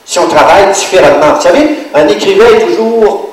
si 0.04 0.20
on 0.20 0.28
travaille 0.28 0.74
différemment. 0.74 1.36
Vous 1.36 1.42
savez, 1.42 1.68
un 1.94 2.08
écrivain 2.08 2.46
est 2.58 2.66
toujours, 2.66 3.30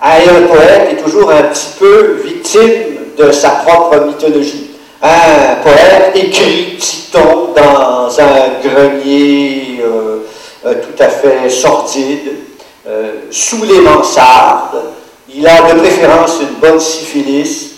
un 0.00 0.42
poète 0.46 0.92
est 0.92 1.02
toujours 1.02 1.30
un 1.30 1.42
petit 1.42 1.70
peu 1.78 2.20
victime 2.24 2.98
de 3.18 3.32
sa 3.32 3.50
propre 3.50 3.98
mythologie. 4.06 4.70
Un 5.02 5.56
poète 5.62 6.12
écrit, 6.14 6.76
citons, 6.78 7.54
dans 7.56 8.08
un 8.20 8.62
grenier 8.62 9.80
euh, 9.82 10.17
tout 10.74 11.02
à 11.02 11.08
fait 11.08 11.48
sordide, 11.48 12.32
euh, 12.86 13.12
sous 13.30 13.64
les 13.64 13.80
mansardes. 13.80 14.82
Il 15.34 15.46
a 15.46 15.72
de 15.72 15.78
préférence 15.78 16.38
une 16.40 16.58
bonne 16.58 16.80
syphilis, 16.80 17.72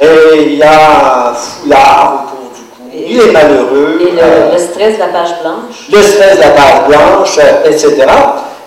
et 0.00 0.52
il 0.54 0.62
a 0.62 1.30
un 1.30 1.34
foulard 1.34 2.26
autour 2.26 2.50
du 2.54 2.62
cou. 2.70 2.90
il 2.94 3.20
est 3.20 3.32
malheureux. 3.32 3.98
Et 4.00 4.22
euh, 4.22 4.52
le, 4.52 4.58
stress 4.58 4.94
de 4.94 5.00
la 5.00 5.08
page 5.08 5.40
blanche. 5.42 5.88
Le 5.92 6.02
stress 6.02 6.36
de 6.36 6.40
la 6.40 6.50
page 6.50 6.88
blanche, 6.88 7.38
euh, 7.38 7.70
etc. 7.70 8.06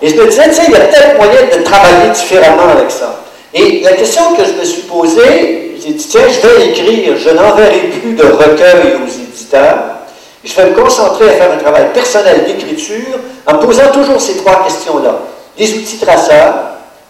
Et 0.02 0.08
je 0.10 0.16
me 0.16 0.26
disais, 0.26 0.50
tiens, 0.50 0.64
il 0.68 0.72
y 0.72 0.76
a 0.76 0.80
peut-être 0.80 1.16
moyen 1.16 1.58
de 1.58 1.62
travailler 1.64 2.10
différemment 2.12 2.68
avec 2.76 2.90
ça. 2.90 3.24
Et 3.54 3.80
la 3.82 3.92
question 3.92 4.34
que 4.34 4.44
je 4.44 4.52
me 4.52 4.64
suis 4.64 4.82
posée, 4.82 5.76
j'ai 5.82 5.92
dit, 5.92 6.06
tiens, 6.06 6.20
je 6.28 6.46
vais 6.46 6.68
écrire, 6.68 7.16
je 7.16 7.30
n'enverrai 7.30 7.90
plus 8.00 8.14
de 8.14 8.24
recueil 8.24 8.96
aux 9.02 9.08
éditeurs. 9.08 9.97
Je 10.44 10.54
vais 10.54 10.70
me 10.70 10.74
concentrer 10.76 11.30
à 11.30 11.32
faire 11.32 11.52
un 11.52 11.56
travail 11.56 11.92
personnel 11.92 12.44
d'écriture 12.44 13.18
en 13.46 13.54
me 13.54 13.58
posant 13.58 13.90
toujours 13.92 14.20
ces 14.20 14.36
trois 14.36 14.64
questions-là. 14.64 15.18
Les 15.58 15.74
outils 15.74 15.98
traceurs, 15.98 16.54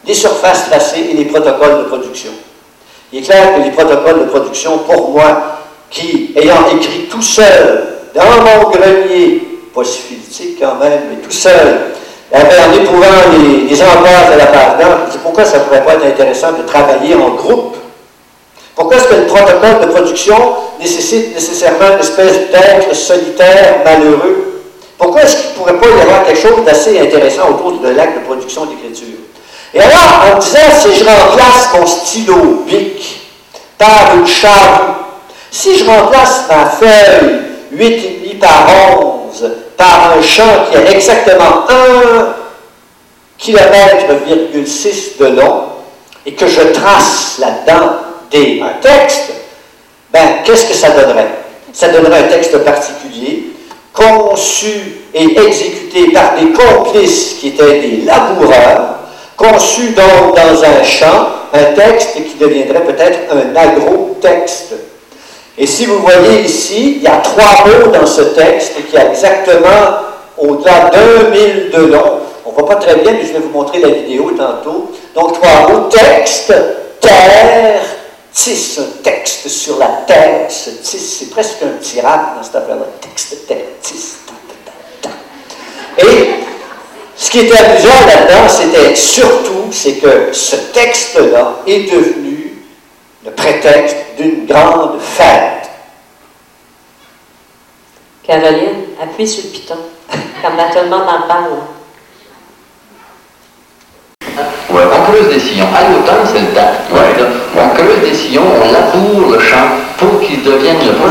les 0.06 0.14
surfaces 0.14 0.68
tracées 0.70 1.06
et 1.10 1.14
les 1.14 1.26
protocoles 1.26 1.78
de 1.78 1.84
production. 1.84 2.30
Il 3.12 3.20
est 3.20 3.22
clair 3.22 3.54
que 3.56 3.60
les 3.62 3.70
protocoles 3.70 4.20
de 4.20 4.24
production, 4.24 4.78
pour 4.78 5.10
moi, 5.10 5.58
qui, 5.90 6.32
ayant 6.36 6.68
écrit 6.74 7.06
tout 7.10 7.22
seul, 7.22 7.84
dans 8.14 8.22
mon 8.24 8.70
grenier, 8.70 9.42
pas 9.74 9.84
syphilitique 9.84 10.58
quand 10.60 10.76
même, 10.76 11.00
mais 11.10 11.16
tout 11.22 11.30
seul, 11.30 11.92
en 12.32 12.72
éprouvant 12.74 13.06
les, 13.32 13.68
les 13.68 13.74
de 13.74 14.38
la 14.38 15.08
c'est 15.10 15.22
pourquoi 15.22 15.44
ça 15.44 15.58
ne 15.58 15.62
pourrait 15.64 15.84
pas 15.84 15.94
être 15.94 16.06
intéressant 16.06 16.52
de 16.52 16.62
travailler 16.66 17.14
en 17.14 17.30
groupe. 17.30 17.76
Pourquoi 18.78 18.96
est-ce 18.96 19.08
que 19.08 19.14
le 19.16 19.26
protocole 19.26 19.80
de 19.80 19.86
production 19.86 20.36
nécessite 20.78 21.34
nécessairement 21.34 21.94
une 21.94 21.98
espèce 21.98 22.48
d'être 22.52 22.94
solitaire, 22.94 23.80
malheureux? 23.84 24.62
Pourquoi 24.96 25.22
est-ce 25.22 25.36
qu'il 25.36 25.50
ne 25.50 25.54
pourrait 25.56 25.80
pas 25.80 25.88
y 25.88 26.00
avoir 26.00 26.24
quelque 26.24 26.40
chose 26.40 26.64
d'assez 26.64 27.00
intéressant 27.00 27.50
autour 27.50 27.72
de 27.80 27.88
l'acte 27.88 28.20
de 28.20 28.24
production 28.24 28.66
d'écriture? 28.66 29.18
Et 29.74 29.80
alors, 29.80 30.32
en 30.32 30.38
disant, 30.38 30.58
si 30.80 30.94
je 30.94 31.04
remplace 31.04 31.68
mon 31.74 31.86
stylo 31.86 32.62
bic 32.68 33.20
par 33.76 34.14
une 34.16 34.28
charrue, 34.28 34.94
si 35.50 35.76
je 35.76 35.84
remplace 35.84 36.44
ma 36.48 36.66
feuille 36.66 37.40
8,5 37.74 38.38
par 38.38 38.68
11 39.34 39.50
par 39.76 40.12
un 40.16 40.22
champ 40.22 40.66
qui 40.70 40.76
a 40.76 40.88
exactement 40.88 41.64
un 41.68 42.34
km,6 43.40 45.18
de 45.18 45.26
long 45.40 45.64
et 46.24 46.34
que 46.34 46.46
je 46.46 46.60
trace 46.60 47.38
là-dedans 47.40 48.07
un 48.34 48.80
texte, 48.80 49.32
ben, 50.12 50.42
qu'est-ce 50.44 50.66
que 50.66 50.74
ça 50.74 50.90
donnerait? 50.90 51.28
Ça 51.72 51.88
donnerait 51.88 52.24
un 52.24 52.28
texte 52.28 52.56
particulier, 52.58 53.50
conçu 53.92 55.02
et 55.14 55.38
exécuté 55.38 56.12
par 56.12 56.34
des 56.36 56.52
complices 56.52 57.36
qui 57.40 57.48
étaient 57.48 57.80
des 57.80 58.02
laboureurs, 58.04 58.98
conçu 59.36 59.90
donc 59.90 60.36
dans 60.36 60.64
un 60.64 60.82
champ, 60.82 61.28
un 61.52 61.74
texte 61.74 62.14
qui 62.14 62.34
deviendrait 62.38 62.84
peut-être 62.84 63.18
un 63.32 63.56
agro-texte. 63.56 64.74
Et 65.56 65.66
si 65.66 65.86
vous 65.86 65.98
voyez 66.00 66.42
ici, 66.42 66.96
il 66.96 67.02
y 67.02 67.06
a 67.06 67.16
trois 67.16 67.64
mots 67.66 67.90
dans 67.90 68.06
ce 68.06 68.22
texte 68.22 68.74
qui 68.88 68.96
a 68.96 69.10
exactement 69.10 69.68
au-delà 70.36 70.90
d'un 70.90 71.30
mille 71.30 71.70
de 71.72 71.92
long. 71.92 72.20
On 72.46 72.50
ne 72.50 72.54
voit 72.54 72.68
pas 72.68 72.76
très 72.76 72.94
bien, 72.96 73.12
mais 73.12 73.26
je 73.26 73.32
vais 73.32 73.40
vous 73.40 73.50
montrer 73.50 73.80
la 73.80 73.88
vidéo 73.88 74.30
tantôt. 74.38 74.92
Donc 75.14 75.32
trois 75.34 75.68
mots, 75.68 75.88
texte, 75.88 76.54
terre, 77.00 77.80
tis, 78.38 78.78
un 78.78 79.02
texte 79.02 79.48
sur 79.48 79.78
la 79.78 79.88
terre. 80.06 80.46
C'est 80.48 81.30
presque 81.30 81.62
un 81.62 81.78
tirade 81.80 82.36
dans 82.36 82.42
cette 82.42 82.56
affaire-là. 82.56 82.86
Texte, 83.00 83.46
terre, 83.46 83.64
tis. 83.82 84.14
Et 85.98 86.30
ce 87.16 87.30
qui 87.30 87.40
était 87.40 87.58
amusant 87.58 88.06
là-dedans, 88.06 88.48
c'était 88.48 88.94
surtout, 88.94 89.72
c'est 89.72 89.94
que 89.94 90.32
ce 90.32 90.56
texte-là 90.72 91.56
est 91.66 91.90
devenu 91.90 92.62
le 93.24 93.32
prétexte 93.32 93.96
d'une 94.16 94.46
grande 94.46 95.00
fête. 95.00 95.68
Caroline, 98.22 98.84
appuie 99.02 99.26
sur 99.26 99.44
le 99.44 99.50
piton, 99.50 99.78
comme 100.42 100.56
là 100.56 100.68
tout 100.70 100.92
en 100.92 101.26
parle. 101.26 101.58
Ouais, 104.78 104.84
on 104.94 105.10
creuse 105.10 105.28
des 105.28 105.40
sillons. 105.40 105.66
À 105.74 105.90
l'automne, 105.90 106.22
c'est 106.24 106.38
le 106.38 106.54
temps. 106.54 106.70
On 107.56 107.68
creuse 107.74 108.00
des 108.08 108.14
sillons, 108.14 108.46
on 108.62 108.72
laboure 108.72 109.32
le 109.32 109.40
champ 109.40 109.74
pour 109.96 110.20
qu'il 110.20 110.44
devienne 110.44 110.76
pour 110.78 111.08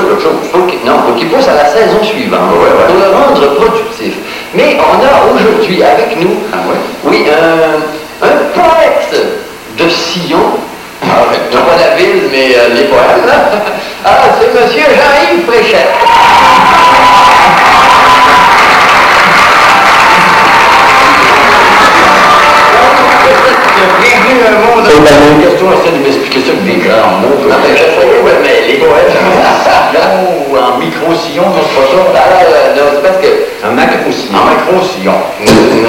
non, 0.86 1.00
pour 1.05 1.15
qu'il 1.15 1.27
pousse 1.27 1.47
à 1.50 1.55
la 1.55 1.65
saison 1.65 2.01
suivante, 2.01 2.51
pour 2.51 2.95
le 2.95 3.09
rendre 3.13 3.55
productif. 3.55 4.13
Mais 4.53 4.77
on 4.79 4.95
a 5.03 5.33
aujourd'hui 5.33 5.83
avec 5.83 6.17
nous, 6.21 6.38
ah 6.53 6.59
oui, 7.03 7.25
un, 7.27 8.27
poète 8.53 9.25
de 9.77 9.89
sillon. 9.89 10.39
Ah, 11.03 11.25
non 11.53 11.59
pas 11.59 11.75
la 11.77 11.95
ville, 11.95 12.29
mais 12.31 12.55
euh, 12.55 12.74
les 12.74 12.86
poètes. 12.86 13.27
Ah, 14.05 14.29
c'est 14.39 14.47
M. 14.47 14.69
Jean-Yves 14.69 15.45
Fréchette. 15.45 15.91
Bienvenue 23.77 24.41
un 24.41 24.57
monde. 24.65 24.86
Une 24.89 25.41
question, 25.46 25.67
essaie 25.74 25.93
de 25.93 26.01
m'expliquer 26.01 26.41
ça 26.41 26.51
avec 26.51 26.65
des 26.65 26.81
grands 26.81 27.22
mots. 27.22 27.46
Non, 27.46 27.57
mais 27.62 27.77
je 27.77 27.86
sais, 27.86 28.10
mais 28.41 28.67
les 28.67 28.79
poètes, 28.81 29.13
ou 30.50 30.57
en 30.57 30.77
micro-sillon, 30.77 31.46
c'est 31.53 31.75
pas 31.77 31.86
ça. 31.86 32.01
Non, 32.74 32.86
c'est 32.93 33.03
parce 33.05 33.17
que. 33.22 33.29
Un 33.63 33.72
macro-sillon. 33.72 34.34
Macro-sillon. 34.34 35.19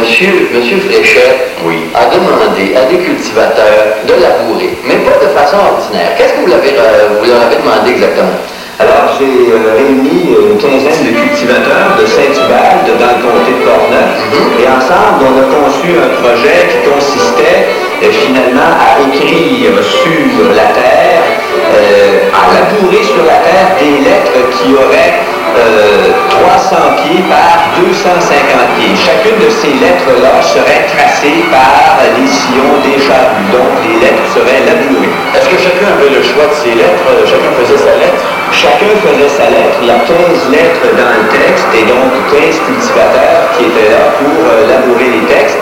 Monsieur, 0.00 0.50
monsieur 0.52 0.80
Fréchet 0.80 1.48
oui. 1.64 1.88
a 1.94 2.06
demandé 2.14 2.76
à 2.76 2.84
des 2.92 2.98
cultivateurs 2.98 4.04
de 4.06 4.14
labourer, 4.20 4.76
mais 4.84 4.96
pas 4.96 5.24
de 5.24 5.30
façon 5.32 5.56
ordinaire. 5.56 6.12
Qu'est-ce 6.16 6.34
que 6.34 6.40
vous, 6.40 6.46
l'avez, 6.46 6.76
euh, 6.76 7.20
vous 7.20 7.30
leur 7.30 7.40
avez 7.42 7.56
demandé 7.56 7.90
exactement? 7.92 8.36
Alors, 8.80 9.10
j'ai 9.18 9.50
euh, 9.50 9.74
réuni 9.74 10.30
une 10.38 10.56
quinzaine 10.56 11.02
de 11.02 11.10
cultivateurs 11.10 11.98
de 11.98 12.06
Saint-Hubert, 12.06 12.86
dans 12.86 13.10
le 13.10 13.22
comté 13.26 13.50
de 13.58 13.64
Portneuf, 13.66 14.14
mhm. 14.30 14.62
et 14.62 14.68
ensemble, 14.70 15.26
on 15.26 15.34
a 15.34 15.46
conçu 15.50 15.98
un 15.98 16.14
projet 16.22 16.70
qui 16.70 16.88
consistait 16.88 17.74
euh, 18.04 18.12
finalement 18.12 18.78
à 18.78 19.02
écrire 19.02 19.82
sur 19.82 20.54
la 20.54 20.70
terre, 20.78 21.17
euh, 21.54 22.30
à 22.32 22.42
labourer 22.54 23.02
sur 23.02 23.24
la 23.24 23.38
terre 23.44 23.76
des 23.80 24.04
lettres 24.04 24.38
qui 24.52 24.74
auraient 24.74 25.28
300 25.58 26.76
pieds 27.02 27.24
par 27.26 27.74
250 27.80 28.78
pieds. 28.78 28.94
Chacune 28.94 29.38
de 29.42 29.50
ces 29.50 29.74
lettres-là 29.74 30.38
serait 30.42 30.86
tracée 30.86 31.42
par 31.50 31.98
les 32.14 32.28
sillons 32.28 32.78
des 32.84 33.00
charrues. 33.00 33.48
Donc, 33.50 33.74
les 33.82 33.98
lettres 33.98 34.26
seraient 34.30 34.62
labourées. 34.66 35.10
Est-ce 35.34 35.48
que 35.48 35.58
chacun 35.58 35.88
avait 35.98 36.12
le 36.14 36.22
choix 36.22 36.46
de 36.46 36.56
ces 36.56 36.74
lettres? 36.78 37.02
Chacun 37.26 37.50
faisait 37.58 37.80
sa 37.80 37.94
lettre? 37.98 38.22
Chacun 38.52 38.92
faisait 39.02 39.28
sa 39.28 39.46
lettre. 39.50 39.76
Il 39.82 39.88
y 39.88 39.90
a 39.90 40.00
15 40.04 40.50
lettres 40.52 40.86
dans 40.94 41.12
le 41.16 41.24
texte 41.32 41.68
et 41.74 41.84
donc 41.84 42.12
15 42.30 42.60
cultivateurs 42.64 43.50
qui 43.56 43.66
étaient 43.66 43.92
là 43.92 44.14
pour 44.18 44.34
euh, 44.46 44.68
labourer 44.68 45.20
les 45.20 45.24
textes. 45.26 45.58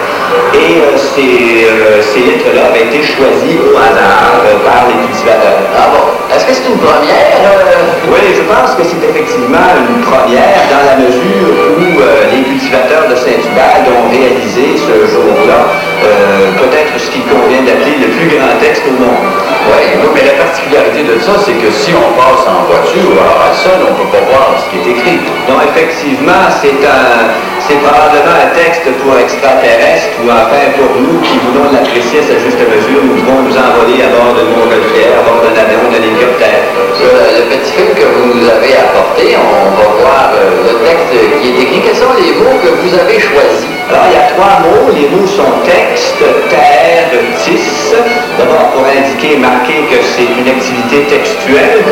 Et 0.54 0.80
euh, 0.80 0.96
euh, 0.96 2.02
ces, 2.02 2.20
lettres-là 2.20 2.66
avaient 2.68 2.86
été 2.86 3.02
choisies 3.02 3.58
au 3.58 3.76
hasard 3.76 4.42
par 4.64 4.88
les 4.88 5.06
cultivateurs. 5.06 6.15
Est-ce 6.36 6.44
que 6.44 6.52
c'est 6.52 6.68
une 6.68 6.76
première? 6.76 7.32
Oui, 8.12 8.20
je 8.36 8.42
pense 8.44 8.76
que 8.76 8.84
c'est 8.84 9.00
effectivement 9.08 9.72
une 9.88 10.02
première 10.04 10.68
dans 10.68 10.84
la 10.84 10.96
mesure 11.00 11.48
où 11.80 11.96
les 12.30 12.42
cultivateurs 12.44 13.08
de 13.08 13.16
Saint-Hubert 13.16 13.88
ont 13.88 14.10
réalisé 14.12 14.76
ce 14.76 15.08
jour-là 15.10 15.64
peut-être 16.60 16.92
ce 16.98 17.10
qu'il 17.10 17.24
convient 17.24 17.62
d'appeler 17.64 17.96
le 18.00 18.08
plus 18.12 18.28
grand 18.36 18.52
texte 18.60 18.82
au 18.86 18.94
monde. 19.00 19.26
Oui, 19.66 19.82
mais 20.14 20.22
la 20.30 20.36
particularité 20.38 21.02
de 21.02 21.18
ça, 21.18 21.34
c'est 21.42 21.58
que 21.58 21.70
si 21.72 21.90
on 21.90 22.14
passe 22.14 22.46
en 22.46 22.70
voiture 22.70 23.10
ou 23.10 23.18
à 23.18 23.50
seul, 23.50 23.82
on 23.82 23.90
ne 23.90 23.98
peut 23.98 24.12
pas 24.14 24.24
voir 24.30 24.54
ce 24.60 24.70
qui 24.70 24.78
est 24.78 24.92
écrit. 24.94 25.18
Non, 25.50 25.58
effectivement, 25.58 26.46
c'est 26.62 26.78
un, 26.86 27.34
c'est 27.58 27.80
probablement 27.82 28.36
un 28.46 28.54
texte 28.54 28.86
pour 29.02 29.18
extraterrestres 29.18 30.14
ou 30.22 30.30
enfin 30.30 30.70
pour 30.78 30.94
nous 31.02 31.18
qui 31.26 31.42
voulons 31.42 31.66
l'apprécier 31.74 32.22
à 32.22 32.24
sa 32.30 32.38
juste 32.38 32.62
mesure. 32.62 33.02
Nous 33.02 33.18
devons 33.18 33.42
nous 33.42 33.56
envoler 33.58 34.06
à 34.06 34.14
bord 34.14 34.38
de 34.38 34.46
montgolfière, 34.46 35.18
à 35.18 35.22
bord 35.26 35.42
d'un 35.42 35.58
avion, 35.58 35.90
d'un 35.90 36.04
hélicoptère. 36.26 36.60
Le, 37.00 37.56
petit 37.56 37.72
film 37.72 37.88
que 37.94 38.04
vous 38.04 38.34
nous 38.34 38.48
avez 38.48 38.74
apporté, 38.74 39.36
on 39.36 39.70
va 39.76 39.88
voir 40.02 40.32
euh, 40.34 40.64
le 40.66 40.86
texte 40.86 41.40
qui 41.40 41.48
est 41.48 41.62
écrit. 41.62 41.80
Quels 41.84 41.96
sont 41.96 42.14
les 42.18 42.32
mots 42.32 42.58
que 42.62 42.68
vous 42.68 42.94
avez 42.98 43.18
choisis? 43.20 43.66
Alors, 43.88 44.04
il 44.10 44.14
y 44.14 44.20
a 44.20 44.26
trois 44.34 44.60
mots. 44.64 44.90
Les 44.90 45.08
mots 45.08 45.26
sont 45.26 45.62
texte, 45.64 46.18
terre, 46.50 47.10
tis. 47.44 47.94
D'abord, 48.38 48.72
pour 48.74 48.84
indiquer, 48.84 49.36
marquer 49.36 49.86
que 49.90 50.02
c'est 50.02 50.26
une 50.26 50.48
activité 50.48 51.06
textuelle. 51.06 51.84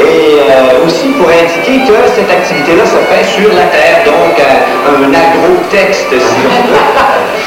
Et 0.00 0.40
euh, 0.48 0.86
aussi 0.86 1.08
pour 1.18 1.28
indiquer 1.28 1.84
que 1.84 1.96
cette 2.14 2.30
activité-là 2.30 2.84
se 2.86 3.00
fait 3.12 3.24
sur 3.24 3.48
la 3.52 3.66
terre, 3.68 4.04
donc 4.04 4.38
euh, 4.40 5.04
un 5.04 5.12
agro-texte, 5.12 6.10
si 6.10 6.40
on 6.48 6.72
veut. 6.72 6.78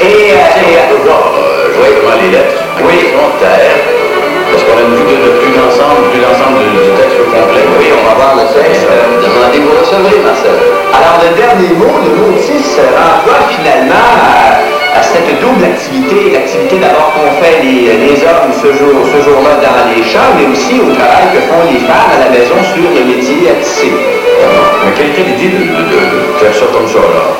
Et, 0.00 0.30
euh, 0.30 0.70
et 0.70 0.78
je 0.88 1.02
vois 1.02 1.88
comment 2.00 2.22
les 2.22 2.30
lettres. 2.30 2.62
Oui. 2.84 3.10
terre. 3.40 4.07
Parce 4.58 4.74
qu'on 4.74 4.82
a 4.82 4.90
une 4.90 4.98
vue 4.98 5.06
de, 5.06 5.38
plus 5.38 5.54
d'ensemble, 5.54 6.10
plus 6.10 6.18
d'ensemble 6.18 6.58
du, 6.74 6.90
texte 6.98 7.22
complet. 7.30 7.62
Oui, 7.78 7.94
on 7.94 8.02
va 8.10 8.14
voir 8.18 8.34
le 8.42 8.46
texte. 8.50 8.90
Demandez, 8.90 9.62
vous 9.62 9.70
recevrez, 9.70 10.18
Marcel. 10.18 10.58
Alors, 10.90 11.22
le 11.22 11.30
dernier 11.38 11.78
mot, 11.78 11.94
le 12.02 12.10
mot 12.18 12.34
6, 12.34 12.82
renvoie 12.90 13.46
finalement 13.54 14.02
à, 14.98 14.98
cette 14.98 15.30
double 15.38 15.62
activité. 15.62 16.34
L'activité 16.34 16.82
d'abord 16.82 17.14
qu'ont 17.14 17.38
fait 17.38 17.62
les, 17.62 18.18
hommes 18.26 18.50
ce 18.50 18.74
jour-là 18.74 18.98
ce 19.06 19.18
jour 19.22 19.38
dans 19.46 19.78
les 19.94 20.02
champs, 20.02 20.34
mais 20.34 20.50
aussi 20.50 20.82
au 20.82 20.90
travail 20.90 21.30
que 21.30 21.40
font 21.46 21.62
les 21.70 21.78
femmes 21.86 22.18
à 22.18 22.26
la 22.26 22.30
maison 22.34 22.58
sur 22.74 22.82
le 22.82 23.02
métier 23.06 23.54
à 23.54 23.62
tisser. 23.62 23.94
Mais 23.94 24.90
quelle 24.98 25.14
était 25.14 25.22
l'idée 25.22 25.54
de, 25.54 25.70
de, 25.70 26.34
faire 26.42 26.50
ça 26.50 26.66
comme 26.74 26.90
ça, 26.90 26.98
là? 26.98 27.30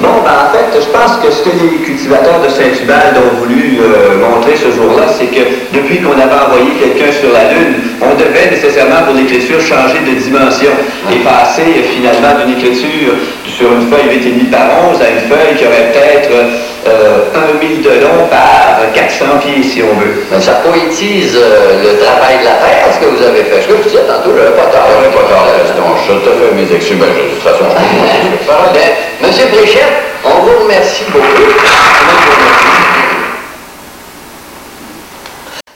Bon, 0.00 0.20
ben, 0.20 0.36
en 0.44 0.52
fait, 0.52 0.68
je 0.76 0.88
pense 0.92 1.16
que 1.24 1.30
ce 1.32 1.40
que 1.42 1.56
les 1.56 1.80
cultivateurs 1.80 2.40
de 2.44 2.48
Saint-Hubert 2.48 3.16
ont 3.16 3.36
voulu 3.40 3.80
euh, 3.80 4.20
montrer 4.20 4.52
ce 4.54 4.70
jour-là, 4.70 5.08
c'est 5.08 5.32
que 5.32 5.40
depuis 5.72 6.02
qu'on 6.02 6.12
avait 6.12 6.36
envoyé 6.36 6.76
quelqu'un 6.76 7.10
sur 7.16 7.32
la 7.32 7.48
Lune, 7.48 7.80
on 8.04 8.12
devait 8.12 8.50
nécessairement 8.50 9.08
pour 9.08 9.14
l'écriture 9.14 9.56
changer 9.60 10.04
de 10.04 10.20
dimension 10.20 10.72
et 11.08 11.24
passer 11.24 11.80
finalement 11.96 12.36
d'une 12.44 12.60
écriture 12.60 13.16
sur 13.48 13.72
une 13.72 13.88
feuille 13.88 14.20
8,5 14.20 14.50
par 14.52 14.68
11 14.92 15.00
à 15.00 15.08
une 15.16 15.24
feuille 15.32 15.56
qui 15.56 15.64
aurait 15.64 15.88
peut-être 15.88 16.28
euh, 16.28 17.32
1 17.32 17.80
000 17.80 17.80
de 17.80 18.04
long 18.04 18.28
par 18.28 18.84
400 18.92 19.40
pieds, 19.40 19.64
si 19.64 19.80
on 19.80 19.96
veut. 19.96 20.28
Mais 20.30 20.40
ça 20.40 20.60
poétise 20.60 21.40
euh, 21.40 21.80
le 21.80 22.04
travail 22.04 22.36
de 22.40 22.44
la 22.44 22.60
terre, 22.60 22.84
ce 22.92 23.00
que 23.00 23.08
vous 23.16 23.22
avez 23.24 23.48
fait. 23.48 23.64
Je 23.64 23.88
disais 23.88 24.04
tantôt, 24.04 24.36
je 24.36 24.44
n'avais 24.44 24.56
pas 24.60 24.68
tard. 24.68 24.92
Je 24.92 25.08
pas 25.08 25.24
tard, 25.24 25.48
je 25.56 26.12
te 26.20 26.30
fais 26.36 26.52
mes 26.54 26.68
excuses. 26.68 26.98
Ben, 27.00 27.08
de 27.08 27.32
toute 27.32 27.42
façon, 27.42 27.64
je 27.64 29.26
Monsieur 29.26 29.46
Bréchet, 29.50 29.85
on 30.24 30.30
vous 30.40 30.64
remercie 30.64 31.04
beaucoup. 31.10 31.52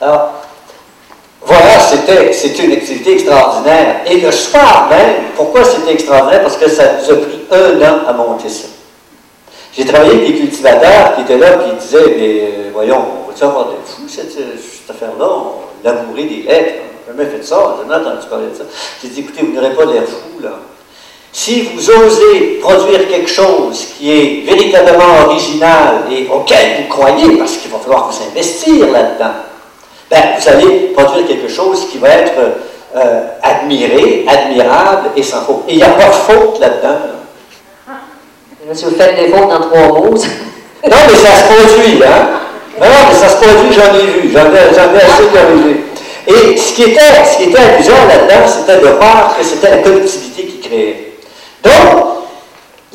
Alors, 0.01 0.31
voilà, 1.41 1.79
c'était, 1.79 2.63
une 2.63 2.71
activité 2.71 3.13
extraordinaire. 3.13 4.01
Et 4.05 4.19
le 4.19 4.31
soir 4.31 4.87
même, 4.89 5.15
pourquoi 5.35 5.63
c'était 5.63 5.93
extraordinaire? 5.93 6.41
Parce 6.41 6.57
que 6.57 6.69
ça 6.69 6.83
nous 6.93 7.13
a 7.13 7.17
pris 7.17 7.41
un 7.51 7.81
an 7.81 8.07
à 8.07 8.13
monter 8.13 8.49
ça. 8.49 8.67
J'ai 9.73 9.85
travaillé 9.85 10.11
avec 10.11 10.27
des 10.27 10.39
cultivateurs 10.39 11.15
qui 11.15 11.21
étaient 11.21 11.37
là 11.37 11.53
et 11.53 11.69
qui 11.69 11.75
disaient, 11.75 12.15
mais 12.17 12.41
euh, 12.41 12.69
voyons, 12.73 13.05
on 13.25 13.29
va-tu 13.29 13.43
avoir 13.43 13.65
de 13.67 13.75
fou 13.85 14.01
cette, 14.07 14.37
affaire-là? 14.89 15.27
On 15.85 16.13
des 16.15 16.43
lettres. 16.43 16.73
On 17.07 17.13
n'a 17.13 17.23
jamais 17.23 17.37
fait 17.37 17.43
ça, 17.43 17.59
on 17.59 17.85
n'a 17.85 17.95
jamais 17.95 18.07
entendu 18.07 18.27
parler 18.27 18.47
de 18.47 18.55
ça. 18.55 18.63
J'ai 19.01 19.09
dit, 19.09 19.19
écoutez, 19.21 19.43
vous 19.43 19.53
n'aurez 19.53 19.73
pas 19.73 19.85
l'air 19.85 20.03
fou, 20.03 20.41
là. 20.41 20.59
Si 21.33 21.61
vous 21.61 21.89
osez 21.89 22.59
produire 22.61 23.07
quelque 23.07 23.29
chose 23.29 23.87
qui 23.97 24.11
est 24.11 24.45
véritablement 24.45 25.27
original 25.27 26.03
et 26.11 26.27
auquel 26.27 26.81
vous 26.81 26.89
croyez, 26.89 27.37
parce 27.37 27.57
qu'il 27.57 27.71
va 27.71 27.77
falloir 27.79 28.11
vous 28.11 28.23
investir 28.29 28.91
là-dedans, 28.91 29.33
ben, 30.09 30.21
vous 30.37 30.49
allez 30.49 30.93
produire 30.95 31.27
quelque 31.27 31.47
chose 31.47 31.87
qui 31.89 31.99
va 31.99 32.09
être 32.09 32.33
euh, 32.95 33.23
admiré, 33.41 34.25
admirable 34.27 35.11
et 35.15 35.23
sans 35.23 35.41
faute. 35.41 35.63
Et 35.69 35.73
il 35.73 35.77
n'y 35.77 35.83
a 35.83 35.89
pas 35.89 36.07
de 36.07 36.13
faute 36.13 36.59
là-dedans. 36.59 36.97
Si 38.73 38.85
vous 38.85 38.91
faites 38.91 39.15
des 39.15 39.29
fautes 39.29 39.49
dans 39.49 39.61
trois 39.61 39.87
mots, 39.87 40.13
non, 40.83 40.97
mais 41.07 41.15
ça 41.15 41.31
se 41.35 41.53
produit, 41.53 42.03
hein? 42.03 42.27
Non, 42.79 42.87
mais 43.07 43.15
ça 43.15 43.29
se 43.29 43.35
produit, 43.35 43.73
j'en 43.73 43.93
ai 43.93 44.05
vu, 44.05 44.31
j'en 44.31 44.45
ai, 44.45 44.97
ai, 44.97 45.03
assez 45.03 45.23
vu. 45.55 45.85
Et 46.27 46.57
ce 46.57 46.73
qui 46.73 46.83
était, 46.83 47.25
ce 47.25 47.37
qui 47.37 47.43
était 47.49 47.59
amusant 47.59 47.93
là-dedans, 48.07 48.47
c'était 48.47 48.79
de 48.79 48.87
voir 48.87 49.35
que 49.37 49.45
c'était 49.45 49.69
la 49.69 49.77
collectivité 49.77 50.45
qui 50.45 50.59
créait. 50.59 51.10
Donc, 51.63 51.73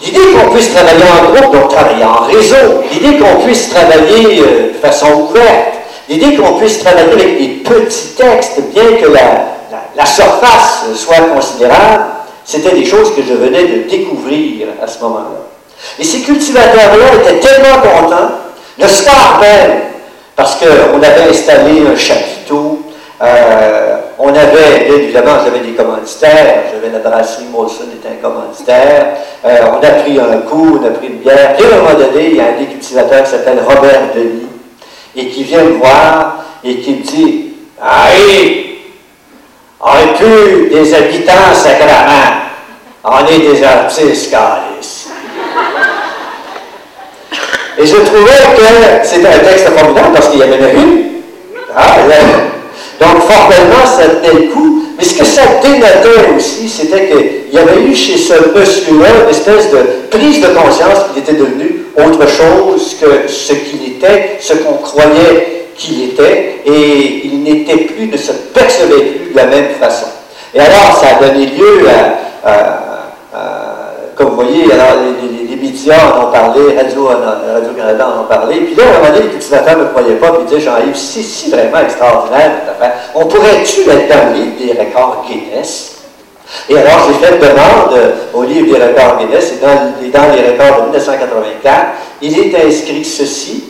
l'idée 0.02 0.32
qu'on 0.34 0.50
puisse 0.50 0.72
travailler 0.72 1.04
en 1.04 1.30
groupe, 1.30 1.52
donc 1.52 1.70
travailler 1.70 2.04
en 2.04 2.24
réseau, 2.24 2.82
l'idée 2.92 3.18
qu'on 3.18 3.42
puisse 3.44 3.70
travailler 3.70 4.40
euh, 4.40 4.72
de 4.72 4.78
façon 4.80 5.06
ouverte, 5.28 5.74
l'idée 6.08 6.36
qu'on 6.36 6.54
puisse 6.54 6.80
travailler 6.80 7.12
avec 7.12 7.38
des 7.38 7.48
petits 7.64 8.14
textes, 8.16 8.60
bien 8.72 8.84
que 9.00 9.06
la, 9.12 10.06
surface 10.06 10.84
soit 10.94 11.20
considérable, 11.34 12.04
c'était 12.44 12.74
des 12.74 12.84
choses 12.84 13.14
que 13.14 13.22
je 13.22 13.34
venais 13.34 13.64
de 13.64 13.88
découvrir 13.88 14.68
à 14.82 14.86
ce 14.86 15.00
moment-là. 15.00 15.46
Et 15.98 16.04
ces 16.04 16.20
cultivateurs-là 16.20 17.06
étaient 17.20 17.40
tellement 17.40 17.80
contents, 17.82 18.30
le 18.78 18.88
soir 18.88 19.40
même, 19.40 19.80
parce 20.36 20.56
qu'on 20.56 21.02
avait 21.02 21.28
installé 21.28 21.82
un 21.92 21.96
chapiteau, 21.96 22.85
euh, 23.22 23.96
on 24.18 24.28
avait, 24.28 24.84
bien 24.86 24.96
évidemment, 24.96 25.38
j'avais 25.44 25.60
des 25.60 25.72
commanditaires, 25.72 26.64
j'avais 26.72 26.92
la 26.92 26.98
brasserie 26.98 27.46
Molson 27.50 27.84
était 27.94 28.08
un 28.08 28.22
commanditaire, 28.22 29.16
euh, 29.44 29.58
on 29.72 29.84
a 29.84 29.90
pris 30.02 30.18
un 30.20 30.38
coup, 30.40 30.78
on 30.80 30.86
a 30.86 30.90
pris 30.90 31.06
une 31.08 31.18
bière, 31.18 31.56
et 31.58 31.64
à 31.64 31.76
un 31.76 31.78
moment 31.78 31.94
donné, 31.94 32.28
il 32.30 32.36
y 32.36 32.40
a 32.40 32.48
un 32.48 32.58
des 32.58 32.66
cultivateurs 32.66 33.24
qui 33.24 33.30
s'appelle 33.30 33.60
Robert 33.66 34.12
Denis, 34.14 34.46
et 35.16 35.28
qui 35.28 35.44
vient 35.44 35.64
me 35.64 35.78
voir, 35.78 36.44
et 36.62 36.76
qui 36.76 36.94
me 36.94 37.02
dit, 37.02 37.54
«Ah 37.82 38.08
oui, 38.26 38.80
on 39.80 39.94
n'est 39.94 40.12
plus 40.14 40.68
des 40.68 40.94
habitants 40.94 41.54
sacrament, 41.54 42.46
on 43.04 43.26
est 43.26 43.38
des 43.38 43.62
artistes, 43.62 44.30
Calice. 44.30 45.08
Et 47.78 47.86
je 47.86 47.96
trouvais 47.96 48.32
que 48.56 49.06
c'était 49.06 49.28
un 49.28 49.38
texte 49.38 49.68
formidable 49.68 50.14
parce 50.14 50.28
qu'il 50.28 50.40
y 50.40 50.42
avait 50.42 50.56
une 50.56 50.64
rue. 50.64 51.06
Ah, 51.76 51.96
donc, 53.00 53.22
formellement, 53.22 53.84
ça 53.84 54.08
tenait 54.08 54.46
le 54.46 54.52
coup. 54.52 54.82
Mais 54.98 55.04
ce 55.04 55.14
que 55.18 55.24
ça 55.24 55.42
dénotait 55.62 56.34
aussi, 56.34 56.68
c'était 56.68 57.06
qu'il 57.08 57.54
y 57.54 57.58
avait 57.58 57.82
eu 57.82 57.94
chez 57.94 58.16
ce 58.16 58.32
monsieur-là 58.56 59.08
une 59.24 59.30
espèce 59.30 59.70
de 59.70 59.78
prise 60.10 60.40
de 60.40 60.48
conscience 60.48 61.04
qu'il 61.12 61.22
était 61.22 61.34
devenu 61.34 61.84
autre 61.96 62.26
chose 62.26 62.96
que 63.00 63.28
ce 63.28 63.52
qu'il 63.52 63.96
était, 63.96 64.38
ce 64.40 64.54
qu'on 64.54 64.74
croyait 64.74 65.66
qu'il 65.76 66.04
était, 66.04 66.60
et 66.64 67.26
il 67.26 67.42
n'était 67.42 67.84
plus, 67.84 68.06
ne 68.06 68.16
se 68.16 68.32
percevait 68.32 69.02
plus 69.02 69.32
de 69.32 69.36
la 69.36 69.46
même 69.46 69.68
façon. 69.78 70.06
Et 70.54 70.60
alors, 70.60 70.98
ça 70.98 71.16
a 71.16 71.28
donné 71.28 71.46
lieu 71.46 71.86
à 72.44 72.86
comme 74.16 74.30
vous 74.30 74.36
voyez, 74.36 74.72
alors 74.72 74.96
médias 75.66 76.12
en 76.12 76.28
ont 76.28 76.32
parlé, 76.32 76.76
Radio-Canada 76.76 78.08
en 78.08 78.22
ont 78.22 78.26
parlé, 78.26 78.60
puis 78.60 78.74
là, 78.74 78.84
à 78.84 78.88
un 78.88 78.98
moment 78.98 79.12
donné, 79.12 79.24
les 79.24 79.30
cultivateurs 79.30 79.78
ne 79.78 79.84
croyaient 79.86 80.14
pas, 80.14 80.30
puis 80.32 80.42
ils 80.42 80.46
disaient, 80.46 80.60
Jean-Yves, 80.60 80.96
c'est 80.96 81.22
si 81.22 81.50
vraiment 81.50 81.80
extraordinaire 81.80 82.52
On 83.14 83.26
pourrait-tu 83.26 83.82
être 83.82 84.08
dans 84.08 84.28
le 84.28 84.34
livre 84.34 84.52
des 84.58 84.80
records 84.80 85.24
Guinness? 85.28 85.92
Et 86.68 86.78
alors, 86.78 87.08
j'ai 87.08 87.26
fait 87.26 87.38
demande 87.38 88.14
au 88.32 88.42
livre 88.44 88.76
des 88.76 88.84
records 88.84 89.18
Guinness, 89.18 89.52
et 89.52 89.64
dans, 89.64 90.20
dans 90.20 90.32
les 90.34 90.42
records 90.50 90.82
de 90.82 90.86
1984, 90.86 91.86
il 92.22 92.38
est 92.38 92.66
inscrit 92.66 93.04
ceci, 93.04 93.64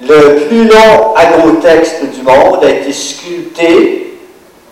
le 0.00 0.46
plus 0.46 0.64
long 0.68 1.14
agrotexte 1.16 2.04
du 2.10 2.22
monde 2.22 2.62
a 2.62 2.70
été 2.70 2.92
sculpté 2.92 4.16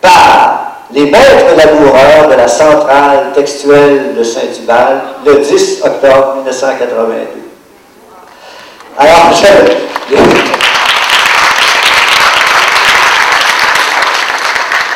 par 0.00 0.75
les 0.92 1.06
maîtres 1.10 1.56
laboureurs 1.56 2.28
de 2.30 2.34
la 2.34 2.48
centrale 2.48 3.32
textuelle 3.34 4.14
de 4.16 4.22
Saint-Hubal 4.22 5.02
le 5.24 5.38
10 5.38 5.82
octobre 5.84 6.34
1982. 6.36 7.46
Alors, 8.98 9.32
je... 9.34 10.16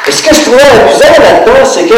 Et 0.08 0.12
ce 0.12 0.22
que 0.22 0.34
je 0.34 0.40
trouvais 0.42 0.62
amusant 0.62 1.22
là-dedans, 1.22 1.64
c'est 1.64 1.84
que, 1.86 1.94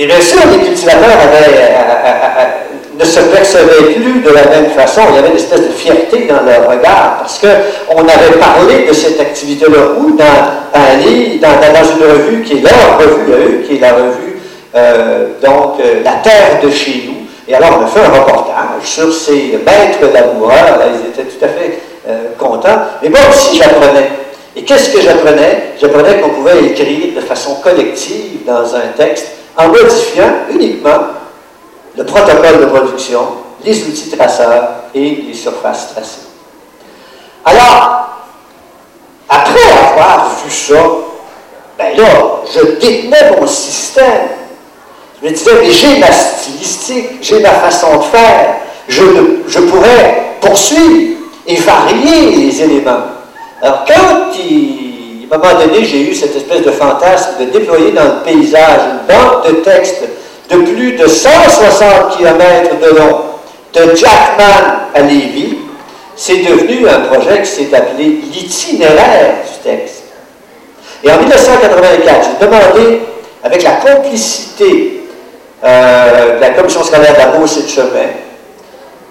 et 0.00 0.06
bien 0.06 0.20
sûr, 0.20 0.38
les 0.52 0.64
cultivateurs 0.64 1.10
avaient, 1.10 1.56
euh, 1.56 1.66
euh, 1.66 2.38
euh, 2.38 3.00
ne 3.00 3.04
se 3.04 3.18
percevaient 3.18 3.94
plus 3.94 4.20
de 4.20 4.30
la 4.30 4.44
même 4.44 4.70
façon. 4.70 5.00
Il 5.10 5.16
y 5.16 5.18
avait 5.18 5.30
une 5.30 5.36
espèce 5.36 5.60
de 5.60 5.72
fierté 5.72 6.28
dans 6.28 6.44
leur 6.46 6.70
regard 6.70 7.16
parce 7.18 7.40
qu'on 7.40 8.02
avait 8.02 8.38
parlé 8.38 8.86
de 8.86 8.92
cette 8.92 9.20
activité-là 9.20 9.78
ou 9.98 10.16
dans 10.16 10.24
un 10.24 10.98
dans, 11.40 11.96
une 11.96 12.12
revue 12.12 12.42
qui 12.44 12.58
est 12.58 12.62
leur 12.62 12.98
revue 12.98 13.32
à 13.32 13.36
eux, 13.38 13.64
qui 13.66 13.76
est 13.76 13.80
la 13.80 13.92
revue, 13.94 14.38
donc, 15.42 15.78
La 16.04 16.12
Terre 16.22 16.60
de 16.62 16.70
chez 16.70 17.04
nous. 17.08 17.26
Et 17.48 17.54
alors, 17.54 17.80
on 17.80 17.84
a 17.84 17.88
fait 17.88 18.00
un 18.00 18.20
reportage 18.20 18.84
sur 18.84 19.12
ces 19.12 19.58
maîtres 19.64 20.12
laboureurs. 20.12 20.78
Là, 20.78 20.86
ils 20.92 21.08
étaient 21.08 21.28
tout 21.28 21.44
à 21.44 21.48
fait 21.48 21.80
contents. 22.38 22.82
Mais 23.02 23.08
moi 23.08 23.20
aussi, 23.30 23.56
j'apprenais. 23.56 24.10
Et 24.54 24.62
qu'est-ce 24.62 24.90
que 24.90 25.00
j'apprenais? 25.00 25.72
J'apprenais 25.80 26.20
qu'on 26.20 26.30
pouvait 26.30 26.64
écrire 26.66 27.14
de 27.16 27.20
façon 27.20 27.56
collective 27.56 28.44
dans 28.46 28.74
un 28.74 28.92
texte 28.96 29.28
en 29.58 29.68
modifiant 29.68 30.32
uniquement 30.50 30.98
le 31.96 32.04
protocole 32.04 32.60
de 32.60 32.66
production, 32.66 33.20
les 33.64 33.82
outils 33.82 34.08
traceurs 34.08 34.68
et 34.94 35.24
les 35.26 35.34
surfaces 35.34 35.92
tracées. 35.92 36.28
Alors, 37.44 38.08
après 39.28 39.60
avoir 39.90 40.30
vu 40.44 40.50
ça, 40.50 40.80
ben 41.76 41.96
là, 41.96 42.40
je 42.54 42.60
détenais 42.78 43.36
mon 43.38 43.46
système. 43.46 44.28
Je 45.20 45.28
me 45.28 45.32
disais, 45.32 45.50
mais 45.60 45.70
j'ai 45.70 45.98
ma 45.98 46.12
stylistique, 46.12 47.08
j'ai 47.20 47.40
ma 47.40 47.50
façon 47.50 47.96
de 47.96 48.02
faire, 48.04 48.56
je, 48.86 49.58
pourrais 49.60 50.36
poursuivre 50.40 51.18
et 51.46 51.56
varier 51.56 52.30
les 52.30 52.62
éléments. 52.62 53.02
Alors, 53.60 53.84
quand, 53.86 54.38
il, 54.38 54.87
à 55.30 55.34
un 55.34 55.38
moment 55.38 55.60
donné, 55.60 55.84
j'ai 55.84 56.10
eu 56.10 56.14
cette 56.14 56.34
espèce 56.36 56.62
de 56.62 56.70
fantasme 56.70 57.32
de 57.40 57.44
déployer 57.46 57.92
dans 57.92 58.04
le 58.04 58.22
paysage 58.24 58.80
une 58.90 59.14
banque 59.14 59.46
de 59.46 59.52
textes 59.60 60.04
de 60.50 60.56
plus 60.56 60.92
de 60.92 61.06
160 61.06 62.16
km 62.16 62.80
de 62.80 62.98
long 62.98 63.20
de 63.74 63.94
Jackman 63.94 64.88
à 64.94 65.00
Lévis, 65.02 65.58
c'est 66.16 66.38
devenu 66.38 66.88
un 66.88 67.00
projet 67.00 67.42
qui 67.42 67.48
s'est 67.48 67.74
appelé 67.74 68.20
l'itinéraire 68.32 69.34
du 69.46 69.70
texte. 69.70 70.04
Et 71.04 71.10
en 71.10 71.18
1984, 71.18 72.28
j'ai 72.40 72.46
demandé, 72.46 73.00
avec 73.44 73.62
la 73.62 73.72
complicité 73.72 75.02
euh, 75.62 76.36
de 76.36 76.40
la 76.40 76.50
Commission 76.50 76.82
scolaire 76.82 77.32
Beauce 77.38 77.58
et 77.58 77.62
de 77.62 77.68
Chemin, 77.68 78.08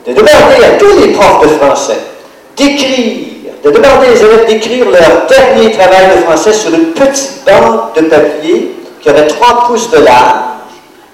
de 0.06 0.14
demander 0.14 0.66
à 0.66 0.78
tous 0.78 1.00
les 1.00 1.14
profs 1.14 1.44
de 1.44 1.48
français 1.50 1.98
d'écrire, 2.58 3.27
de 3.63 3.70
demander 3.72 4.08
aux 4.13 4.15
élèves 4.15 4.46
d'écrire 4.48 4.86
leur 4.89 5.26
dernier 5.28 5.72
travail 5.72 6.15
de 6.15 6.22
français 6.24 6.54
sur 6.54 6.74
une 6.74 6.91
petite 6.91 7.43
bande 7.46 7.80
de 7.96 8.02
papier 8.02 8.72
qui 9.02 9.10
aurait 9.10 9.28
trois 9.28 9.65
pouces 9.67 9.89
de 9.89 10.00
large 10.00 10.36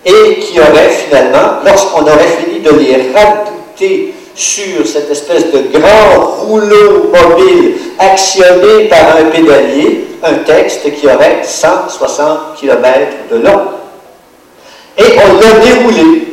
et 0.06 0.40
qui 0.40 0.60
aurait 0.60 0.90
finalement, 0.90 1.60
lorsqu'on 1.66 2.02
aurait 2.02 2.28
fini 2.44 2.60
de 2.60 2.72
les 2.72 3.12
rabouter 3.14 4.14
sur 4.36 4.86
cette 4.86 5.10
espèce 5.12 5.52
de 5.52 5.78
grand 5.78 6.26
rouleau 6.42 7.12
mobile 7.14 7.76
actionné 8.00 8.86
par 8.90 9.18
un 9.18 9.26
pédalier, 9.26 10.08
un 10.24 10.36
texte 10.46 10.92
qui 10.96 11.06
aurait 11.08 11.42
160 11.44 12.56
km 12.60 13.08
de 13.32 13.38
long. 13.38 13.62
Et 14.98 15.18
on 15.18 15.40
l'a 15.40 15.60
déroulé. 15.60 16.28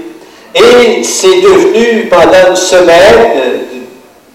Et 0.55 1.05
c'est 1.05 1.41
devenu 1.41 2.09
pendant 2.09 2.51
une 2.51 2.57
semaine 2.57 3.61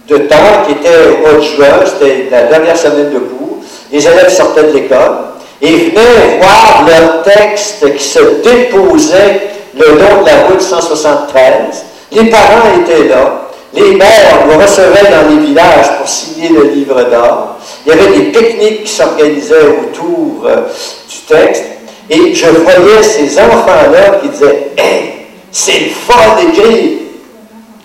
de, 0.07 0.17
temps 0.17 0.63
qui 0.65 0.73
était 0.73 1.07
au 1.13 1.21
mois 1.21 1.33
de 1.33 1.41
juin, 1.41 1.85
c'était 1.85 2.27
la 2.31 2.43
dernière 2.43 2.77
semaine 2.77 3.11
de 3.13 3.19
cours, 3.19 3.57
les 3.91 4.05
élèves 4.05 4.29
sortaient 4.29 4.63
de 4.63 4.71
l'école, 4.71 5.15
et 5.61 5.89
venaient 5.89 6.37
voir 6.39 6.85
leur 6.87 7.23
texte 7.23 7.95
qui 7.95 8.03
se 8.03 8.19
déposait 8.43 9.41
le 9.77 9.87
long 9.91 10.21
de 10.21 10.25
la 10.25 10.47
route 10.47 10.61
173. 10.61 11.83
Les 12.11 12.29
parents 12.29 12.69
étaient 12.81 13.07
là. 13.07 13.41
Les 13.73 13.95
mères 13.95 14.45
nous 14.47 14.57
recevaient 14.57 15.11
dans 15.11 15.29
les 15.29 15.47
villages 15.47 15.97
pour 15.97 16.07
signer 16.07 16.49
le 16.49 16.63
livre 16.63 17.03
d'or. 17.09 17.57
Il 17.85 17.89
y 17.89 17.99
avait 17.99 18.17
des 18.17 18.23
pique-niques 18.31 18.83
qui 18.85 18.91
s'organisaient 18.91 19.67
autour 19.67 20.45
euh, 20.45 20.61
du 21.09 21.17
texte. 21.27 21.63
Et 22.09 22.33
je 22.33 22.47
voyais 22.47 23.03
ces 23.03 23.37
enfants-là 23.37 24.19
qui 24.21 24.29
disaient 24.29 24.71
Hey, 24.77 25.25
c'est 25.51 25.79
le 25.79 25.89
fun 25.89 26.37
d'écrire. 26.39 26.99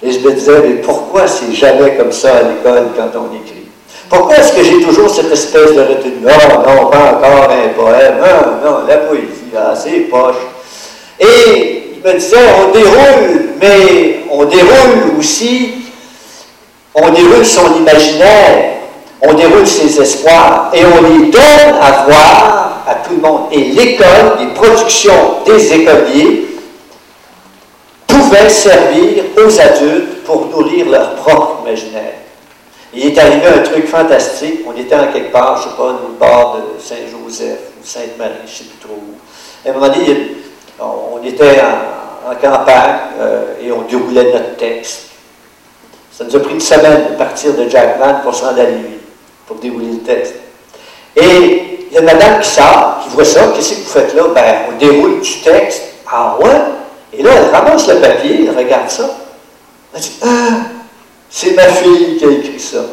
Et 0.02 0.12
je 0.12 0.18
me 0.20 0.32
disais 0.32 0.60
Mais 0.60 0.74
pourquoi 0.76 1.26
c'est 1.26 1.52
jamais 1.52 1.96
comme 1.96 2.12
ça 2.12 2.36
à 2.36 2.42
l'école 2.42 2.88
quand 2.96 3.18
on 3.18 3.36
écrit? 3.36 3.60
Pourquoi 4.08 4.36
est-ce 4.38 4.52
que 4.52 4.64
j'ai 4.64 4.80
toujours 4.82 5.08
cette 5.08 5.30
espèce 5.30 5.72
de 5.72 5.80
retenue? 5.82 6.20
Non, 6.20 6.30
non, 6.30 6.90
pas 6.90 7.12
encore 7.12 7.48
un 7.48 7.68
poème. 7.80 8.16
Non, 8.20 8.70
non, 8.70 8.86
la 8.88 8.96
poésie, 8.96 9.50
là, 9.54 9.72
c'est 9.76 10.00
poche. 10.10 10.34
Et 11.20 11.92
il 11.94 12.02
me 12.02 12.18
disait, 12.18 12.36
on 12.58 12.72
déroule, 12.72 13.50
mais 13.60 14.20
on 14.30 14.44
déroule 14.46 15.18
aussi, 15.18 15.74
on 16.92 17.08
déroule 17.10 17.44
son 17.44 17.76
imaginaire, 17.76 18.78
on 19.22 19.34
déroule 19.34 19.66
ses 19.66 20.00
espoirs, 20.00 20.72
et 20.72 20.80
on 20.84 21.02
les 21.02 21.30
donne 21.30 21.74
à 21.80 22.04
voir 22.04 22.82
à 22.88 22.94
tout 22.94 23.14
le 23.14 23.20
monde. 23.20 23.42
Et 23.52 23.58
l'école, 23.58 24.38
les 24.40 24.54
productions 24.54 25.42
des 25.46 25.72
écoliers, 25.72 26.46
pouvaient 28.14 28.48
servir 28.48 29.24
aux 29.36 29.60
adultes 29.60 30.24
pour 30.24 30.46
nourrir 30.46 30.88
leur 30.88 31.14
propre 31.16 31.62
imaginaire. 31.64 32.14
Il 32.92 33.06
est 33.06 33.18
arrivé 33.18 33.46
un 33.46 33.62
truc 33.62 33.86
fantastique. 33.86 34.60
On 34.66 34.76
était 34.76 34.96
en 34.96 35.12
quelque 35.12 35.30
part, 35.30 35.56
je 35.58 35.66
ne 35.66 35.70
sais 35.70 35.76
pas, 35.76 35.84
au 35.84 36.18
bord 36.18 36.56
de 36.56 36.80
Saint-Joseph 36.80 37.58
ou 37.80 37.86
Sainte-Marie, 37.86 38.32
je 38.46 38.50
ne 38.50 38.56
sais 38.56 38.64
plus 38.64 38.78
trop 38.78 38.94
où. 38.94 39.68
À 39.68 39.70
un 39.70 39.74
moment 39.74 39.88
donné, 39.88 40.36
on 40.80 41.24
était 41.24 41.60
en, 41.60 42.34
campagne 42.40 42.96
euh, 43.20 43.54
et 43.60 43.72
on 43.72 43.82
déroulait 43.82 44.32
notre 44.32 44.56
texte. 44.56 45.10
Ça 46.12 46.24
nous 46.24 46.36
a 46.36 46.40
pris 46.40 46.54
une 46.54 46.60
semaine 46.60 47.12
de 47.12 47.16
partir 47.16 47.54
de 47.54 47.68
Jackman 47.68 48.20
pour 48.22 48.34
se 48.34 48.44
rendre 48.44 48.60
à 48.60 48.64
lui, 48.64 48.98
pour 49.46 49.56
dérouler 49.56 49.86
le 49.86 49.98
texte. 49.98 50.34
Et 51.16 51.80
il 51.90 51.94
y 51.94 51.96
a 51.96 52.00
une 52.00 52.06
madame 52.06 52.40
qui 52.40 52.48
sort, 52.48 53.00
qui 53.02 53.08
voit 53.10 53.24
ça. 53.24 53.48
Qu'est-ce 53.54 53.70
que 53.70 53.80
vous 53.80 53.90
faites 53.90 54.14
là? 54.14 54.28
Ben, 54.34 54.56
on 54.68 54.78
déroule 54.78 55.20
du 55.20 55.40
texte. 55.40 55.82
Ah 56.06 56.36
ouais? 56.40 56.50
Et 57.12 57.22
là, 57.22 57.30
elle 57.36 57.54
ramasse 57.54 57.88
le 57.88 57.96
papier, 57.96 58.48
elle 58.48 58.56
regarde 58.56 58.90
ça. 58.90 59.10
Elle 59.94 60.00
dit 60.00 60.12
Ah, 60.22 60.60
c'est 61.28 61.52
ma 61.52 61.64
fille 61.64 62.16
qui 62.18 62.24
a 62.24 62.30
écrit 62.30 62.60
ça. 62.60 62.84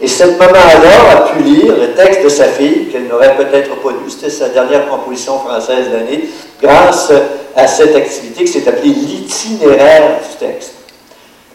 Et 0.00 0.08
cette 0.08 0.38
maman-là 0.38 1.10
a 1.12 1.16
pu 1.28 1.42
lire 1.42 1.76
le 1.76 1.94
texte 1.94 2.24
de 2.24 2.28
sa 2.28 2.44
fille, 2.44 2.88
qu'elle 2.90 3.06
n'aurait 3.06 3.36
peut-être 3.36 3.76
pas 3.76 3.90
lu, 3.90 4.10
c'était 4.10 4.30
sa 4.30 4.48
dernière 4.48 4.88
composition 4.88 5.38
française 5.38 5.90
d'année, 5.90 6.28
grâce 6.60 7.12
à 7.54 7.66
cette 7.66 7.94
activité 7.94 8.44
qui 8.44 8.52
s'est 8.52 8.68
appelée 8.68 8.90
l'itinéraire 8.90 10.18
du 10.18 10.46
texte. 10.46 10.72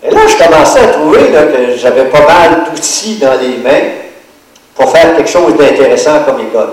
Et 0.01 0.09
là, 0.09 0.21
je 0.25 0.43
commençais 0.43 0.79
à 0.79 0.87
trouver 0.87 1.19
que 1.19 1.75
j'avais 1.77 2.05
pas 2.05 2.25
mal 2.25 2.63
d'outils 2.65 3.15
dans 3.15 3.37
les 3.39 3.57
mains 3.57 3.89
pour 4.73 4.89
faire 4.89 5.17
quelque 5.17 5.29
chose 5.29 5.57
d'intéressant 5.57 6.23
comme 6.25 6.39
école. 6.39 6.69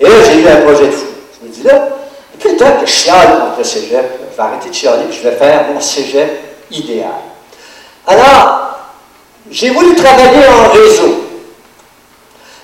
Et 0.00 0.04
là, 0.04 0.10
j'ai 0.26 0.40
eu 0.40 0.48
un 0.48 0.56
projet 0.62 0.86
de 0.86 0.90
fou. 0.90 1.06
Je 1.40 1.46
me 1.46 1.52
dis 1.52 1.62
là, 1.62 1.88
depuis 2.34 2.50
le 2.50 2.56
temps 2.56 2.72
que 2.80 2.86
je 2.86 2.90
chiale 2.90 3.38
contre 3.40 3.58
le 3.58 3.64
cégep, 3.64 4.20
je 4.36 4.42
vais 4.42 4.48
arrêter 4.48 4.68
de 4.68 4.74
chialer 4.74 5.04
je 5.10 5.26
vais 5.26 5.36
faire 5.36 5.64
mon 5.72 5.80
cégep 5.80 6.28
idéal. 6.70 7.08
Alors, 8.06 8.78
j'ai 9.50 9.70
voulu 9.70 9.94
travailler 9.94 10.46
en 10.46 10.68
réseau 10.72 11.24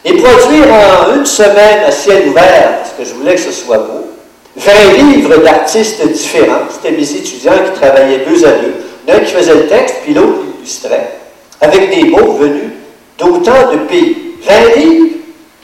et 0.05 0.13
produire 0.15 0.67
en 0.67 1.15
une 1.17 1.25
semaine 1.25 1.85
à 1.87 1.91
ciel 1.91 2.29
ouvert, 2.29 2.79
parce 2.79 2.91
que 2.99 3.05
je 3.05 3.15
voulais 3.15 3.37
que 3.37 3.41
ce 3.41 3.53
soit 3.53 3.79
beau, 3.79 4.11
20 4.57 4.73
livres 4.99 5.37
d'artistes 5.39 6.07
différents. 6.09 6.65
C'était 6.71 6.95
mes 6.95 7.11
étudiants 7.11 7.59
qui 7.65 7.81
travaillaient 7.81 8.27
deux 8.27 8.45
à 8.45 8.53
deux. 8.53 8.75
L'un 9.09 9.21
qui 9.21 9.33
faisait 9.33 9.55
le 9.55 9.67
texte, 9.67 9.97
puis 10.05 10.13
l'autre 10.13 10.43
qui 10.43 10.59
illustrait, 10.59 11.21
avec 11.61 11.89
des 11.89 12.05
mots 12.05 12.33
venus 12.35 12.73
d'autant 13.17 13.73
de 13.73 13.79
pays. 13.89 14.17
20 14.43 14.77
livres 14.77 15.17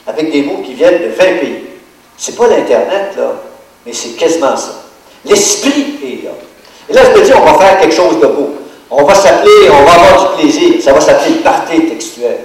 avec 0.07 0.31
des 0.31 0.41
mots 0.41 0.63
qui 0.65 0.73
viennent 0.73 1.03
de 1.03 1.09
20 1.09 1.39
pays. 1.39 1.63
C'est 2.17 2.35
pas 2.35 2.47
l'Internet, 2.47 3.13
là, 3.15 3.33
mais 3.85 3.93
c'est 3.93 4.17
quasiment 4.17 4.57
ça. 4.57 4.88
L'esprit 5.25 5.99
est 6.03 6.25
là. 6.25 6.31
Et 6.89 6.93
là, 6.93 7.01
je 7.05 7.19
me 7.19 7.25
dis, 7.25 7.31
on 7.33 7.45
va 7.45 7.53
faire 7.59 7.79
quelque 7.79 7.95
chose 7.95 8.19
de 8.19 8.27
beau. 8.27 8.55
On 8.89 9.03
va 9.03 9.13
s'appeler, 9.13 9.69
on 9.69 9.83
va 9.83 9.91
avoir 9.93 10.31
du 10.31 10.41
plaisir. 10.41 10.81
Ça 10.81 10.93
va 10.93 11.01
s'appeler 11.01 11.35
le 11.35 11.41
party 11.41 11.87
textuel. 11.87 12.37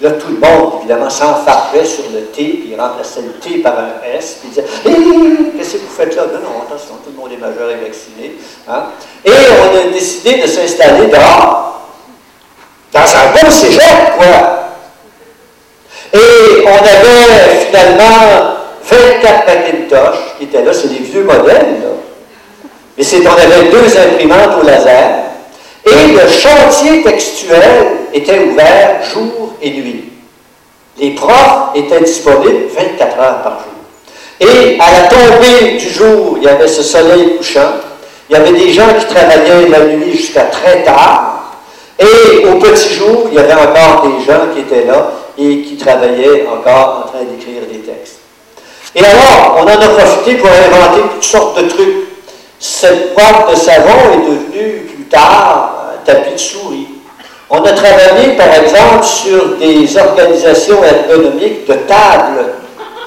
Là, 0.00 0.12
tout 0.12 0.28
le 0.28 0.38
monde, 0.38 0.74
évidemment, 0.78 1.10
s'enfargeait 1.10 1.84
sur 1.84 2.04
le 2.14 2.22
T, 2.26 2.42
puis 2.42 2.70
il 2.72 2.80
remplaçait 2.80 3.20
le 3.20 3.32
T 3.32 3.58
par 3.58 3.74
un 3.78 4.16
S, 4.16 4.38
puis 4.40 4.48
il 4.48 4.50
disait 4.50 4.64
Hé, 4.86 5.58
qu'est-ce 5.58 5.74
que 5.74 5.78
vous 5.78 5.94
faites 5.94 6.16
là 6.16 6.22
Non, 6.22 6.40
non, 6.40 6.62
attention, 6.62 6.94
tout 7.04 7.10
le 7.14 7.20
monde 7.20 7.30
est 7.32 7.36
majeur 7.36 7.70
et 7.70 7.84
vacciné. 7.84 8.36
Hein? 8.66 8.84
Et 9.22 9.30
on 9.30 9.76
a 9.76 9.92
décidé 9.92 10.40
de 10.40 10.46
s'installer 10.46 11.06
dehors, 11.08 11.82
dans 12.92 13.00
un 13.00 13.42
bon 13.42 13.50
cégep, 13.50 14.16
quoi. 14.16 14.70
Et 16.14 16.64
on 16.64 16.78
avait 16.78 17.66
finalement 17.66 18.54
24 18.82 19.46
Macintosh 19.46 20.18
qui 20.38 20.44
étaient 20.44 20.64
là, 20.64 20.72
c'est 20.72 20.88
des 20.88 21.04
vieux 21.04 21.24
modèles, 21.24 21.82
là. 21.82 21.90
Mais 23.00 23.06
c'est, 23.06 23.26
on 23.26 23.32
avait 23.32 23.70
deux 23.70 23.96
imprimantes 23.96 24.58
au 24.60 24.66
laser. 24.66 25.20
Et 25.86 26.12
le 26.12 26.28
chantier 26.28 27.02
textuel 27.02 27.86
était 28.12 28.40
ouvert 28.40 29.00
jour 29.14 29.54
et 29.62 29.70
nuit. 29.70 30.04
Les 30.98 31.12
profs 31.12 31.74
étaient 31.74 32.02
disponibles 32.02 32.66
24 32.76 33.18
heures 33.18 33.42
par 33.42 33.60
jour. 33.60 33.72
Et 34.38 34.78
à 34.78 35.00
la 35.00 35.08
tombée 35.08 35.78
du 35.78 35.88
jour, 35.88 36.36
il 36.36 36.42
y 36.42 36.48
avait 36.48 36.68
ce 36.68 36.82
soleil 36.82 37.38
couchant. 37.38 37.72
Il 38.28 38.34
y 38.34 38.36
avait 38.36 38.52
des 38.52 38.70
gens 38.70 38.92
qui 38.98 39.06
travaillaient 39.06 39.70
la 39.70 39.80
nuit 39.80 40.18
jusqu'à 40.18 40.42
très 40.42 40.82
tard. 40.82 41.54
Et 41.98 42.44
au 42.44 42.56
petit 42.56 42.92
jour, 42.92 43.28
il 43.30 43.34
y 43.34 43.38
avait 43.38 43.54
encore 43.54 44.08
des 44.08 44.26
gens 44.26 44.42
qui 44.52 44.60
étaient 44.60 44.86
là 44.86 45.10
et 45.38 45.62
qui 45.62 45.78
travaillaient 45.78 46.46
encore 46.46 47.04
en 47.06 47.08
train 47.08 47.24
d'écrire 47.24 47.62
des 47.62 47.78
textes. 47.78 48.18
Et 48.94 49.02
alors, 49.02 49.56
on 49.58 49.62
en 49.62 49.68
a 49.68 49.88
profité 49.88 50.34
pour 50.34 50.50
inventer 50.50 51.00
toutes 51.14 51.24
sortes 51.24 51.62
de 51.62 51.66
trucs. 51.66 51.99
Cette 52.60 53.14
boîte 53.14 53.50
de 53.50 53.56
savon 53.56 54.12
est 54.12 54.30
devenue 54.30 54.80
plus 54.94 55.04
tard 55.04 55.94
un 55.94 56.04
tapis 56.04 56.34
de 56.34 56.38
souris. 56.38 56.88
On 57.48 57.56
a 57.56 57.72
travaillé, 57.72 58.36
par 58.36 58.52
exemple, 58.54 59.02
sur 59.02 59.56
des 59.56 59.96
organisations 59.96 60.84
ergonomiques 60.84 61.66
de 61.66 61.72
tables 61.72 62.44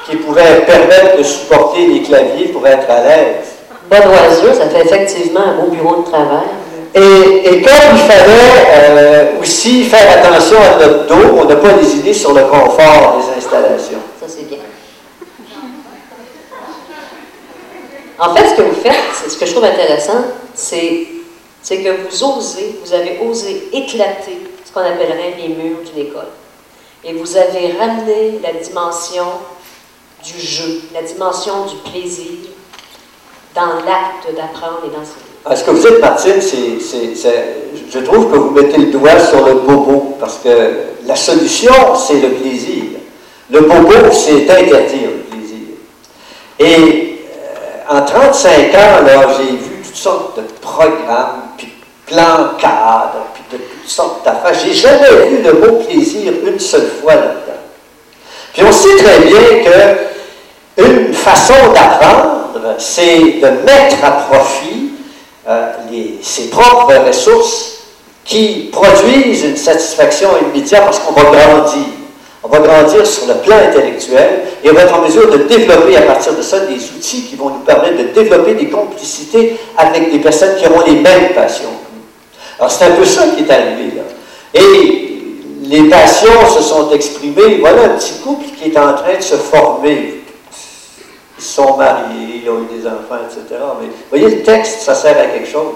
qui 0.09 0.15
pouvaient 0.17 0.61
permettre 0.65 1.17
de 1.19 1.23
supporter 1.23 1.85
les 1.85 2.01
claviers 2.01 2.47
pour 2.47 2.65
être 2.67 2.89
à 2.89 3.03
l'aise. 3.03 3.45
Bon 3.89 3.97
oiseau, 3.97 4.53
ça 4.57 4.67
fait 4.69 4.85
effectivement 4.85 5.41
un 5.41 5.61
beau 5.61 5.69
bureau 5.69 6.01
de 6.01 6.09
travail. 6.09 6.49
Et, 6.95 7.47
et 7.47 7.61
comme 7.61 7.93
il 7.93 7.99
fallait 7.99 8.67
euh, 8.69 9.25
aussi 9.39 9.83
faire 9.83 10.17
attention 10.17 10.57
à 10.57 10.83
notre 10.83 11.05
dos, 11.05 11.37
on 11.39 11.45
n'a 11.45 11.55
pas 11.57 11.73
décidé 11.73 12.11
sur 12.11 12.33
le 12.33 12.41
confort 12.41 13.19
des 13.19 13.37
installations. 13.37 13.99
Ça, 14.19 14.25
c'est 14.27 14.49
bien. 14.49 14.57
En 18.23 18.33
fait, 18.33 18.47
ce 18.47 18.55
que 18.55 18.61
vous 18.61 18.81
faites, 18.81 19.29
ce 19.29 19.37
que 19.37 19.45
je 19.45 19.51
trouve 19.51 19.65
intéressant, 19.65 20.23
c'est, 20.55 21.07
que 21.69 22.07
vous 22.07 22.23
osez, 22.23 22.79
vous 22.85 22.93
avez 22.93 23.19
osé 23.27 23.67
éclater 23.73 24.39
ce 24.63 24.71
qu'on 24.71 24.79
appellerait 24.79 25.35
les 25.37 25.49
murs 25.49 25.79
d'une 25.85 26.05
école. 26.07 26.29
Et 27.03 27.11
vous 27.13 27.35
avez 27.35 27.73
ramené 27.77 28.39
la 28.41 28.53
dimension 28.53 29.25
du 30.23 30.39
jeu, 30.39 30.83
la 30.93 31.01
dimension 31.01 31.65
du 31.65 31.75
plaisir 31.91 32.49
dans 33.53 33.73
l'acte 33.85 34.33
d'apprendre 34.33 34.83
et 34.85 34.89
d'enseigner. 34.89 35.59
Ce 35.59 35.63
que 35.65 35.71
vous 35.71 35.85
dites, 35.85 35.99
Martine, 35.99 36.41
c'est, 36.41 37.35
je 37.91 37.99
trouve 37.99 38.31
que 38.31 38.37
vous 38.37 38.51
mettez 38.51 38.77
le 38.77 38.85
doigt 38.85 39.19
sur 39.19 39.45
le 39.45 39.55
bobo, 39.55 40.15
parce 40.17 40.37
que 40.37 40.71
la 41.05 41.17
solution, 41.17 41.73
c'est 41.97 42.21
le 42.21 42.29
plaisir. 42.29 42.83
Le 43.49 43.59
bobo, 43.59 43.91
c'est 44.13 44.49
interdire 44.49 45.09
le 45.09 45.23
plaisir. 45.29 45.59
Et 46.57 47.12
en 47.89 48.01
35 48.01 48.75
ans, 48.75 49.29
j'ai 49.37 49.57
vu 49.57 49.81
toutes 49.83 49.95
sortes 49.95 50.37
de 50.37 50.43
programmes, 50.61 51.49
puis 51.57 51.73
plans 52.05 52.55
cadres, 52.59 53.27
puis 53.33 53.43
de 53.57 53.63
toutes 53.63 53.89
sortes 53.89 54.25
d'affaires. 54.25 54.53
J'ai 54.63 54.73
jamais 54.73 55.27
vu 55.27 55.41
le 55.41 55.53
mot 55.53 55.83
plaisir 55.83 56.33
une 56.45 56.59
seule 56.59 56.89
fois 57.01 57.15
là-dedans. 57.15 57.61
Puis 58.53 58.63
on 58.63 58.71
sait 58.71 58.95
très 58.97 59.19
bien 59.19 59.63
que 59.63 60.81
une 60.81 61.13
façon 61.13 61.53
d'apprendre, 61.73 62.75
c'est 62.77 63.19
de 63.19 63.47
mettre 63.65 64.03
à 64.03 64.11
profit 64.11 64.91
euh, 65.47 65.71
ses 66.21 66.49
propres 66.49 66.93
ressources 67.07 67.73
qui 68.23 68.69
produisent 68.71 69.43
une 69.43 69.57
satisfaction 69.57 70.29
immédiate 70.41 70.85
parce 70.85 70.99
qu'on 70.99 71.13
va 71.13 71.23
grandir. 71.23 71.83
On 72.43 72.49
va 72.49 72.59
grandir 72.59 73.07
sur 73.07 73.27
le 73.27 73.35
plan 73.35 73.55
intellectuel 73.57 74.41
et 74.63 74.69
on 74.69 74.73
va 74.73 74.81
être 74.81 74.93
en 74.93 75.01
mesure 75.01 75.31
de 75.31 75.37
développer 75.43 75.95
à 75.95 76.01
partir 76.01 76.35
de 76.35 76.41
ça 76.41 76.59
des 76.61 76.75
outils 76.75 77.23
qui 77.23 77.35
vont 77.37 77.49
nous 77.49 77.59
permettre 77.59 77.97
de 77.97 78.03
développer 78.13 78.53
des 78.53 78.69
complicités 78.69 79.57
avec 79.77 80.11
des 80.11 80.19
personnes 80.19 80.57
qui 80.57 80.67
auront 80.67 80.85
les 80.85 80.99
mêmes 80.99 81.33
passions. 81.33 81.71
Alors 82.59 82.69
c'est 82.69 82.85
un 82.85 82.91
peu 82.91 83.05
ça 83.05 83.23
qui 83.35 83.43
est 83.43 83.51
arrivé 83.51 83.95
là. 83.95 84.03
Et 84.53 85.03
les 85.63 85.83
passions 85.89 86.47
se 86.53 86.61
sont 86.61 86.91
exprimées. 86.91 87.59
Voilà 87.61 87.85
un 87.85 87.89
petit 87.89 88.19
couple 88.23 88.45
qui 88.57 88.69
est 88.69 88.77
en 88.77 88.93
train 88.93 89.15
de 89.17 89.23
se 89.23 89.35
former. 89.35 90.21
Ils 91.39 91.43
sont 91.43 91.77
mariés, 91.77 92.41
ils 92.43 92.49
ont 92.49 92.59
eu 92.59 92.79
des 92.79 92.85
enfants, 92.85 93.21
etc. 93.25 93.59
Mais 93.81 93.87
vous 93.87 93.93
voyez, 94.09 94.35
le 94.35 94.43
texte, 94.43 94.81
ça 94.81 94.93
sert 94.95 95.17
à 95.17 95.25
quelque 95.25 95.49
chose. 95.49 95.73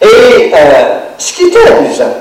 Et 0.00 0.52
euh, 0.54 0.98
ce 1.18 1.32
qui 1.32 1.44
était 1.44 1.66
amusant, 1.66 2.14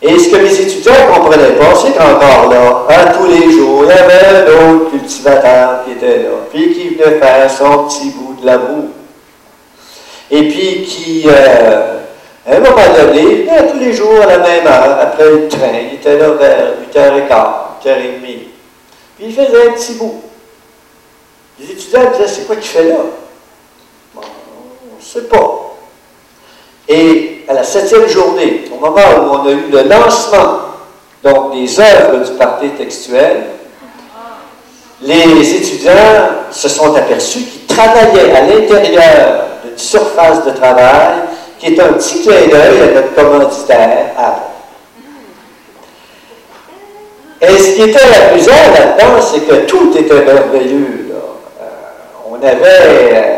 et 0.00 0.16
ce 0.18 0.28
que 0.28 0.36
mes 0.36 0.60
étudiants 0.60 0.92
ne 0.92 1.14
comprenaient 1.14 1.56
pas, 1.56 1.74
c'est 1.74 1.92
qu'encore 1.92 2.50
là, 2.50 2.86
à 2.88 3.06
tous 3.14 3.26
les 3.26 3.50
jours, 3.50 3.84
il 3.84 3.88
y 3.88 3.92
avait 3.92 4.26
un 4.26 4.72
autre 4.72 4.90
cultivateur 4.90 5.84
qui 5.84 5.92
était 5.92 6.22
là, 6.22 6.28
puis 6.52 6.72
qui 6.72 6.90
venait 6.90 7.18
faire 7.18 7.50
son 7.50 7.84
petit 7.84 8.10
bout 8.10 8.40
de 8.40 8.46
l'amour. 8.46 8.84
Et 10.30 10.42
puis 10.48 10.84
qui, 10.84 11.24
euh, 11.26 11.98
à 12.46 12.54
un 12.54 12.60
moment 12.60 12.76
donné, 12.96 13.42
venait 13.42 13.72
tous 13.72 13.78
les 13.78 13.92
jours 13.92 14.20
à 14.22 14.26
la 14.26 14.38
même 14.38 14.66
heure, 14.66 14.98
après 15.00 15.30
le 15.30 15.48
train, 15.48 15.78
il 15.90 15.94
était 15.94 16.16
là 16.16 16.30
vers 16.30 16.74
8h15, 16.94 17.84
8h30. 17.84 18.22
Puis 19.16 19.26
il 19.26 19.34
faisait 19.34 19.68
un 19.68 19.72
petit 19.72 19.94
bout. 19.94 20.22
Les 21.58 21.72
étudiants 21.72 22.08
disaient, 22.12 22.28
c'est 22.28 22.46
quoi 22.46 22.54
qu'il 22.54 22.70
fait 22.70 22.84
là? 22.84 22.98
Bon, 24.14 24.20
Je 25.00 25.18
ne 25.18 25.22
sais 25.24 25.28
pas. 25.28 25.67
Et 26.88 27.44
à 27.48 27.52
la 27.52 27.64
septième 27.64 28.08
journée, 28.08 28.64
au 28.72 28.84
moment 28.84 29.00
où 29.20 29.34
on 29.36 29.46
a 29.46 29.50
eu 29.50 29.64
le 29.70 29.82
lancement 29.82 30.60
donc 31.22 31.52
des 31.52 31.78
œuvres 31.80 32.24
du 32.24 32.32
parti 32.32 32.68
textuel, 32.70 33.44
les 35.02 35.54
étudiants 35.54 35.92
se 36.50 36.68
sont 36.68 36.94
aperçus 36.94 37.40
qu'ils 37.40 37.66
travaillaient 37.66 38.32
à 38.34 38.40
l'intérieur 38.46 39.44
d'une 39.64 39.76
surface 39.78 40.44
de 40.44 40.50
travail 40.52 41.14
qui 41.58 41.74
est 41.74 41.80
un 41.80 41.92
petit 41.92 42.22
clin 42.22 42.46
d'œil 42.46 42.82
à 42.82 42.94
notre 42.94 43.14
commanditaire 43.14 44.12
Apple. 44.16 44.48
Et 47.40 47.58
ce 47.58 47.74
qui 47.76 47.82
était 47.82 48.00
amusant 48.30 48.50
là-dedans, 48.52 49.20
c'est 49.20 49.40
que 49.40 49.66
tout 49.66 49.96
était 49.96 50.24
merveilleux. 50.24 51.12
Euh, 51.12 51.66
on 52.28 52.34
avait, 52.34 53.12
euh, 53.14 53.36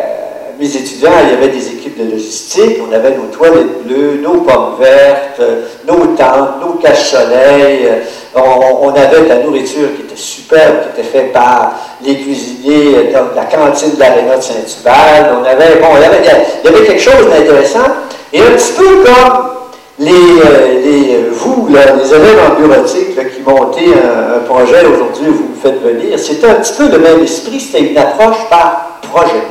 mes 0.59 0.75
étudiants, 0.77 1.13
il 1.25 1.31
y 1.31 1.33
avait 1.35 1.49
des 1.49 1.69
de 1.98 2.11
logistique, 2.11 2.79
on 2.88 2.92
avait 2.92 3.16
nos 3.16 3.26
toilettes 3.26 3.85
bleues, 3.85 4.20
nos 4.22 4.40
pommes 4.40 4.76
vertes, 4.79 5.40
nos 5.87 6.14
tentes, 6.16 6.61
nos 6.61 6.74
caches-soleil. 6.74 7.88
On, 8.35 8.88
avait 8.90 9.22
de 9.22 9.29
la 9.29 9.37
nourriture 9.37 9.88
qui 9.96 10.03
était 10.03 10.16
superbe, 10.16 10.83
qui 10.83 11.00
était 11.00 11.09
faite 11.09 11.33
par 11.33 11.72
les 12.05 12.16
cuisiniers 12.16 13.09
de 13.09 13.37
la 13.37 13.44
cantine 13.44 13.94
de 13.94 14.00
l'aréna 14.00 14.37
de 14.37 14.42
Saint-Hubert. 14.42 15.37
On 15.40 15.44
avait, 15.44 15.81
bon, 15.81 15.88
il 15.96 16.03
y 16.03 16.68
avait, 16.68 16.87
quelque 16.87 17.00
chose 17.03 17.29
d'intéressant. 17.29 17.88
Et 18.33 18.40
un 18.40 18.53
petit 18.53 18.72
peu 18.72 19.03
comme 19.05 19.50
les, 19.98 20.12
euh, 20.12 20.81
euh, 20.87 21.31
vous, 21.33 21.68
les 21.68 22.14
élèves 22.14 22.38
en 22.50 22.61
bureautique 22.61 23.16
qui 23.35 23.42
montez 23.42 23.92
un, 23.92 24.40
projet 24.46 24.85
aujourd'hui, 24.85 25.26
vous 25.26 25.48
me 25.48 25.61
faites 25.62 25.83
venir, 25.83 26.18
c'est 26.18 26.42
un 26.44 26.55
petit 26.55 26.72
peu 26.72 26.88
le 26.88 26.98
même 26.98 27.22
esprit, 27.22 27.61
c'était 27.61 27.85
une 27.85 27.98
approche 27.98 28.48
par 28.48 29.00
projet. 29.03 29.42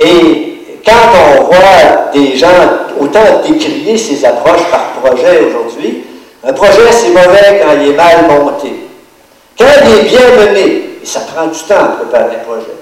Et 0.00 0.57
quand 0.88 1.40
on 1.40 1.44
voit 1.44 2.10
des 2.12 2.36
gens 2.36 2.48
autant 2.98 3.42
décrier 3.46 3.98
ces 3.98 4.24
approches 4.24 4.64
par 4.70 4.92
projet 5.02 5.40
aujourd'hui, 5.44 6.04
un 6.42 6.52
projet 6.52 6.90
c'est 6.90 7.10
mauvais 7.10 7.60
quand 7.62 7.72
il 7.80 7.90
est 7.90 7.94
mal 7.94 8.26
monté. 8.28 8.72
Quand 9.58 9.66
il 9.84 9.98
est 9.98 10.08
bien 10.08 10.30
mené, 10.36 10.62
et 11.02 11.06
ça 11.06 11.20
prend 11.20 11.46
du 11.46 11.58
temps 11.60 11.74
à 11.80 11.88
préparer 11.88 12.36
un 12.36 12.44
projet, 12.44 12.78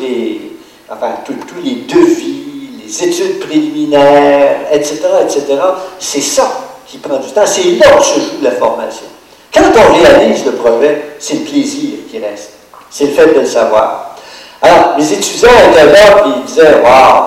les, 0.00 0.52
enfin, 0.90 1.14
tous 1.24 1.34
les 1.64 1.74
devis, 1.88 2.42
études 3.00 3.40
préliminaires, 3.40 4.60
etc., 4.70 5.00
etc., 5.22 5.44
c'est 5.98 6.20
ça 6.20 6.50
qui 6.86 6.98
prend 6.98 7.18
du 7.18 7.30
temps. 7.30 7.46
C'est 7.46 7.72
là 7.72 7.96
que 7.96 8.04
se 8.04 8.20
joue 8.20 8.42
la 8.42 8.50
formation. 8.52 9.06
Quand 9.52 9.62
on 9.76 9.94
réalise 9.94 10.44
le 10.44 10.52
projet, 10.52 11.14
c'est 11.18 11.34
le 11.34 11.40
plaisir 11.40 11.90
qui 12.10 12.18
reste. 12.18 12.52
C'est 12.90 13.06
le 13.06 13.12
fait 13.12 13.34
de 13.34 13.40
le 13.40 13.46
savoir. 13.46 14.01
Alors, 14.62 14.94
mes 14.96 15.12
étudiants 15.12 15.50
étaient 15.70 15.86
là 15.86 16.24
et 16.24 16.28
ils 16.38 16.44
disaient 16.44 16.80
Waouh, 16.82 17.24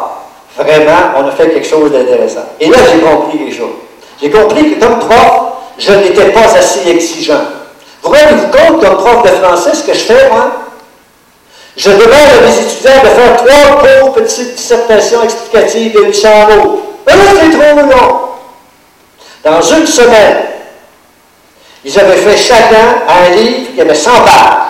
vraiment, 0.58 1.12
on 1.18 1.28
a 1.28 1.32
fait 1.32 1.50
quelque 1.50 1.68
chose 1.68 1.92
d'intéressant. 1.92 2.46
Et 2.60 2.68
là, 2.68 2.78
j'ai 2.92 3.00
compris 3.00 3.38
quelque 3.38 3.56
chose. 3.56 3.76
J'ai 4.22 4.30
compris 4.30 4.74
que 4.74 4.80
comme 4.80 5.00
prof, 5.00 5.42
je 5.78 5.92
n'étais 5.92 6.30
pas 6.30 6.56
assez 6.56 6.90
exigeant. 6.90 7.42
Vous 8.02 8.10
rendez-vous 8.10 8.48
compte, 8.48 8.82
comme 8.82 8.98
prof 8.98 9.24
de 9.24 9.30
français, 9.44 9.74
ce 9.74 9.84
que 9.84 9.94
je 9.94 10.04
fais, 10.04 10.30
moi? 10.30 10.52
Je 11.76 11.90
demande 11.90 12.12
à 12.12 12.42
mes 12.42 12.58
étudiants 12.58 13.04
de 13.04 13.10
faire 13.10 13.36
trois 13.36 13.80
courts 13.80 14.14
petites 14.14 14.56
dissertations 14.56 15.24
explicatives 15.24 15.94
de 15.94 16.04
800 16.06 16.30
mots. 16.50 16.82
Mais 17.06 17.14
là, 17.14 17.24
c'est 17.42 17.58
trop 17.58 17.76
long. 17.82 18.20
Dans 19.44 19.62
une 19.62 19.86
semaine, 19.86 20.38
ils 21.84 22.00
avaient 22.00 22.16
fait 22.16 22.38
chacun 22.38 23.04
un 23.10 23.36
livre 23.36 23.76
qui 23.76 23.82
avait 23.82 23.94
100 23.94 24.10
pages. 24.22 24.66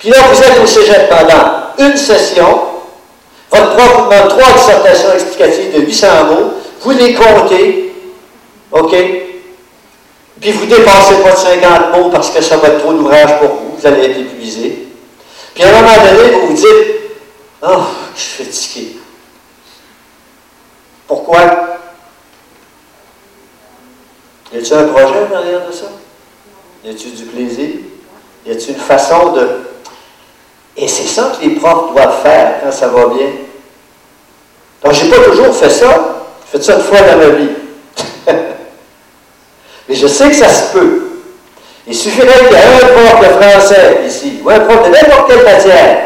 Puis 0.00 0.10
là, 0.10 0.18
vous 0.30 0.42
êtes 0.42 0.60
au 0.60 0.66
cégep 0.66 1.08
pendant 1.08 1.67
une 1.78 1.96
session. 1.96 2.60
Votre 3.50 3.70
vous 3.70 4.10
demande 4.10 4.28
trois 4.28 4.52
dissertations 4.52 5.12
explicatives 5.12 5.74
de 5.74 5.80
800 5.80 6.06
mots. 6.24 6.52
Vous 6.80 6.90
les 6.90 7.14
comptez. 7.14 7.94
OK? 8.72 8.94
Puis 10.40 10.52
vous 10.52 10.66
ne 10.66 10.76
dépassez 10.76 11.14
pas 11.22 11.32
de 11.32 11.36
50 11.36 11.92
mots 11.96 12.10
parce 12.10 12.30
que 12.30 12.42
ça 12.42 12.56
va 12.56 12.68
être 12.68 12.78
trop 12.78 12.92
d'ouvrage 12.92 13.38
pour 13.40 13.48
vous. 13.48 13.76
Vous 13.78 13.86
allez 13.86 14.04
être 14.04 14.18
épuisé. 14.18 14.88
Puis 15.54 15.64
à 15.64 15.68
un 15.68 15.80
moment 15.80 15.96
donné, 15.96 16.30
vous 16.32 16.46
vous 16.48 16.52
dites 16.52 16.98
Oh, 17.62 17.82
je 18.14 18.20
suis 18.20 18.44
fatigué. 18.44 18.96
Pourquoi 21.08 21.40
Y 24.52 24.58
a-t-il 24.58 24.74
un 24.74 24.84
projet 24.88 25.26
derrière 25.28 25.66
de 25.66 25.72
ça? 25.72 25.86
Y 26.84 26.90
a-t-il 26.90 27.14
du 27.14 27.24
plaisir? 27.24 27.68
Y 28.46 28.50
a-t-il 28.52 28.74
une 28.74 28.80
façon 28.80 29.32
de. 29.32 29.67
Et 30.80 30.86
c'est 30.86 31.08
ça 31.08 31.32
que 31.36 31.44
les 31.44 31.56
profs 31.56 31.92
doivent 31.92 32.22
faire 32.22 32.60
quand 32.62 32.70
ça 32.70 32.86
va 32.86 33.06
bien. 33.06 33.26
Donc, 34.82 34.92
je 34.92 35.04
n'ai 35.04 35.10
pas 35.10 35.24
toujours 35.24 35.54
fait 35.54 35.70
ça. 35.70 35.88
J'ai 36.52 36.58
fait 36.58 36.64
ça 36.64 36.74
une 36.76 36.82
fois 36.82 37.00
dans 37.00 37.16
ma 37.16 37.28
vie. 37.30 37.48
Mais 39.88 39.94
je 39.96 40.06
sais 40.06 40.28
que 40.28 40.36
ça 40.36 40.48
se 40.48 40.72
peut. 40.72 41.02
Il 41.84 41.94
suffirait 41.96 42.46
qu'il 42.46 42.56
y 42.56 42.60
ait 42.60 42.64
un 42.64 42.86
prof 42.86 43.20
de 43.20 43.44
français 43.44 44.02
ici, 44.06 44.40
ou 44.44 44.50
un 44.50 44.60
prof 44.60 44.86
de 44.86 44.92
n'importe 44.92 45.32
quelle 45.32 45.44
matière, 45.44 45.98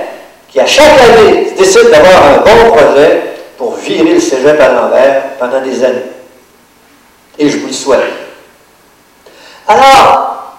qui 0.49 0.61
à 0.61 0.67
chaque 0.67 0.99
année 1.01 1.53
décide 1.59 1.91
d'avoir 1.91 2.25
un 2.25 2.37
bon 2.39 2.71
projet 2.73 3.23
pour 3.59 3.75
virer 3.75 4.15
le 4.15 4.21
cégep 4.21 4.59
à 4.59 4.69
l'envers 4.69 5.23
pendant 5.39 5.61
des 5.61 5.85
années. 5.85 6.13
Et 7.39 7.51
je 7.51 7.59
vous 7.59 7.67
le 7.67 7.73
souhaite. 7.73 8.01
Alors, 9.67 10.57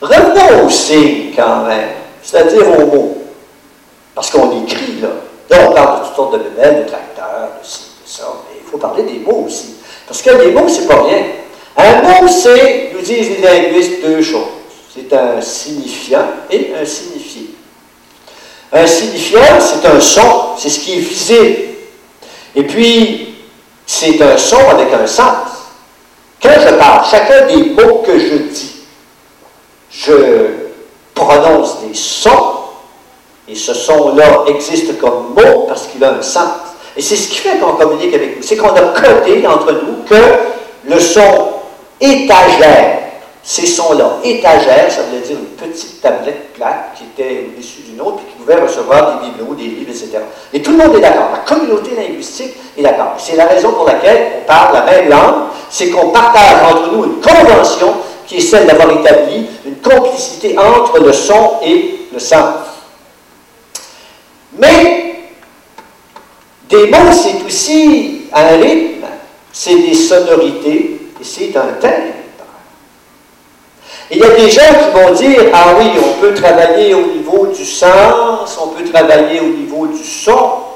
revenons 0.00 0.66
au 0.66 0.70
signe 0.70 1.32
quand 1.34 1.64
même, 1.64 1.88
c'est-à-dire 2.28 2.68
aux 2.68 2.86
mots. 2.86 3.18
Parce 4.14 4.30
qu'on 4.30 4.62
écrit, 4.62 5.00
là. 5.00 5.08
Là, 5.48 5.66
on 5.66 5.72
parle 5.72 6.00
de 6.00 6.06
toutes 6.06 6.16
sortes 6.16 6.32
de 6.34 6.38
domaines, 6.38 6.84
de 6.84 6.88
tracteurs, 6.88 7.52
de 7.58 7.66
ci, 7.66 7.84
de 8.04 8.08
ça, 8.08 8.24
mais 8.44 8.60
il 8.62 8.70
faut 8.70 8.76
parler 8.76 9.04
des 9.04 9.20
mots 9.20 9.44
aussi. 9.46 9.76
Parce 10.06 10.20
que 10.20 10.30
les 10.30 10.52
mots, 10.52 10.68
c'est 10.68 10.86
pas 10.86 11.02
rien. 11.04 11.22
Un 11.76 12.02
mot, 12.02 12.28
c'est, 12.28 12.90
nous 12.92 13.00
disent 13.00 13.30
les 13.30 13.40
linguistes, 13.40 14.02
deux 14.02 14.20
choses. 14.20 14.44
C'est 14.94 15.10
un 15.16 15.40
signifiant 15.40 16.26
et 16.50 16.72
un 16.78 16.84
signifié. 16.84 17.50
Un 18.72 18.86
signifiant, 18.86 19.58
c'est 19.58 19.88
un 19.88 20.00
son, 20.00 20.56
c'est 20.58 20.68
ce 20.68 20.80
qui 20.80 20.98
est 20.98 21.00
visé. 21.00 21.78
Et 22.54 22.64
puis, 22.64 23.36
c'est 23.86 24.20
un 24.20 24.36
son 24.36 24.68
avec 24.68 24.92
un 24.92 25.06
sens. 25.06 25.46
Quand 26.42 26.60
je 26.60 26.74
parle, 26.74 27.06
chacun 27.10 27.46
des 27.46 27.70
mots 27.70 28.02
que 28.04 28.18
je 28.18 28.36
dis, 28.36 28.74
je 29.90 30.67
prononce 31.18 31.80
des 31.80 31.94
sons, 31.94 32.54
et 33.48 33.54
ce 33.54 33.74
son-là 33.74 34.44
existe 34.46 34.98
comme 34.98 35.34
mot 35.36 35.64
parce 35.66 35.86
qu'il 35.88 36.02
a 36.04 36.12
un 36.12 36.22
sens. 36.22 36.50
Et 36.96 37.02
c'est 37.02 37.16
ce 37.16 37.28
qui 37.28 37.38
fait 37.38 37.58
qu'on 37.58 37.72
communique 37.72 38.14
avec 38.14 38.36
nous. 38.36 38.42
C'est 38.42 38.56
qu'on 38.56 38.74
a 38.74 38.80
codé 38.80 39.46
entre 39.46 39.72
nous 39.72 40.04
que 40.06 40.22
le 40.84 40.98
son 41.00 41.48
étagère. 42.00 42.94
Ces 43.42 43.66
sons-là, 43.66 44.18
étagère, 44.24 44.90
ça 44.90 45.02
veut 45.10 45.20
dire 45.20 45.38
une 45.38 45.70
petite 45.70 46.02
tablette 46.02 46.52
plate 46.52 46.92
qui 46.96 47.04
était 47.04 47.46
au-dessus 47.46 47.80
d'une 47.88 48.00
autre, 48.00 48.18
et 48.18 48.30
qui 48.30 48.36
pouvait 48.36 48.60
recevoir 48.60 49.20
des 49.20 49.28
bibelots, 49.28 49.54
des 49.54 49.62
livres, 49.62 49.90
etc. 49.90 50.18
Et 50.52 50.60
tout 50.60 50.72
le 50.72 50.76
monde 50.76 50.94
est 50.96 51.00
d'accord. 51.00 51.30
La 51.32 51.38
communauté 51.38 51.92
linguistique 51.96 52.54
est 52.76 52.82
d'accord. 52.82 53.14
C'est 53.16 53.36
la 53.36 53.46
raison 53.46 53.72
pour 53.72 53.86
laquelle 53.86 54.42
on 54.42 54.46
parle 54.46 54.74
la 54.74 54.82
même 54.82 55.08
langue, 55.08 55.44
c'est 55.70 55.88
qu'on 55.88 56.10
partage 56.10 56.62
entre 56.70 56.92
nous 56.92 57.04
une 57.04 57.20
convention 57.20 57.94
qui 58.28 58.36
est 58.36 58.40
celle 58.40 58.66
d'avoir 58.66 58.90
établi 58.90 59.46
une 59.64 59.76
complicité 59.76 60.56
entre 60.58 61.00
le 61.00 61.12
son 61.14 61.60
et 61.64 62.00
le 62.12 62.18
sens. 62.18 62.54
Mais 64.58 65.14
des 66.68 66.88
mots, 66.88 67.10
c'est 67.10 67.42
aussi 67.44 68.26
un 68.32 68.48
rythme, 68.58 69.06
c'est 69.50 69.76
des 69.76 69.94
sonorités, 69.94 71.00
et 71.18 71.24
c'est 71.24 71.56
un 71.56 71.72
thème. 71.80 72.12
il 74.10 74.18
y 74.18 74.22
a 74.22 74.30
des 74.30 74.50
gens 74.50 74.60
qui 74.62 75.00
vont 75.00 75.14
dire, 75.14 75.44
ah 75.54 75.74
oui, 75.78 75.86
on 75.98 76.20
peut 76.20 76.34
travailler 76.34 76.92
au 76.92 77.06
niveau 77.06 77.46
du 77.46 77.64
sens, 77.64 78.58
on 78.62 78.68
peut 78.68 78.84
travailler 78.90 79.40
au 79.40 79.48
niveau 79.48 79.86
du 79.86 80.04
son. 80.04 80.67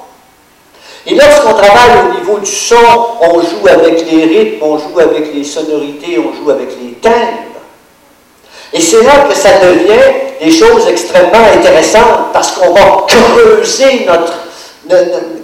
Et 1.06 1.14
lorsqu'on 1.14 1.54
travaille 1.54 1.90
au 2.08 2.18
niveau 2.20 2.38
du 2.38 2.50
son, 2.50 2.76
on 3.20 3.40
joue 3.40 3.66
avec 3.68 4.10
les 4.10 4.24
rythmes, 4.24 4.62
on 4.62 4.78
joue 4.78 5.00
avec 5.00 5.34
les 5.34 5.44
sonorités, 5.44 6.18
on 6.18 6.32
joue 6.42 6.50
avec 6.50 6.68
les 6.80 6.92
timbres. 6.92 7.60
Et 8.72 8.80
c'est 8.80 9.02
là 9.02 9.26
que 9.28 9.34
ça 9.34 9.50
devient 9.58 10.40
des 10.40 10.50
choses 10.50 10.86
extrêmement 10.88 11.44
intéressantes 11.54 12.32
parce 12.32 12.52
qu'on 12.52 12.72
va 12.72 13.04
creuser 13.06 14.06
notre, 14.06 14.32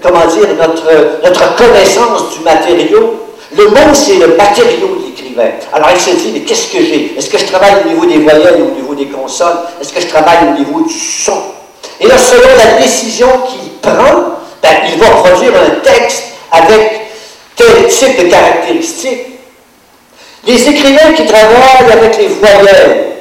comment 0.02 0.26
dire, 0.26 0.48
notre, 0.58 1.22
notre 1.22 1.56
connaissance 1.56 2.36
du 2.36 2.44
matériau 2.44 3.28
le 3.56 3.68
mot, 3.68 3.94
c'est 3.94 4.16
le 4.16 4.36
matériau 4.36 4.96
de 4.98 5.06
l'écrivain. 5.06 5.50
Alors 5.72 5.88
il 5.94 6.00
se 6.00 6.10
dit, 6.10 6.32
mais 6.34 6.40
qu'est-ce 6.40 6.70
que 6.70 6.84
j'ai? 6.84 7.14
Est-ce 7.16 7.30
que 7.30 7.38
je 7.38 7.46
travaille 7.46 7.76
au 7.84 7.88
niveau 7.88 8.04
des 8.04 8.18
voyelles 8.18 8.60
ou 8.60 8.72
au 8.72 8.74
niveau 8.74 8.94
des 8.94 9.06
consonnes? 9.06 9.56
Est-ce 9.80 9.92
que 9.92 10.00
je 10.00 10.06
travaille 10.06 10.48
au 10.48 10.58
niveau 10.58 10.82
du 10.82 10.92
son? 10.92 11.40
Et 12.00 12.06
là, 12.06 12.18
selon 12.18 12.48
la 12.56 12.82
décision 12.82 13.28
qu'il 13.48 13.72
prend, 13.80 14.37
ben, 14.62 14.76
il 14.88 14.98
va 14.98 15.08
produire 15.10 15.52
un 15.54 15.80
texte 15.80 16.24
avec 16.50 17.08
tel 17.56 17.88
type 17.88 18.24
de 18.24 18.30
caractéristiques. 18.30 19.26
Les 20.44 20.68
écrivains 20.68 21.12
qui 21.12 21.26
travaillent 21.26 21.92
avec 21.92 22.16
les 22.16 22.28
voyelles 22.28 23.16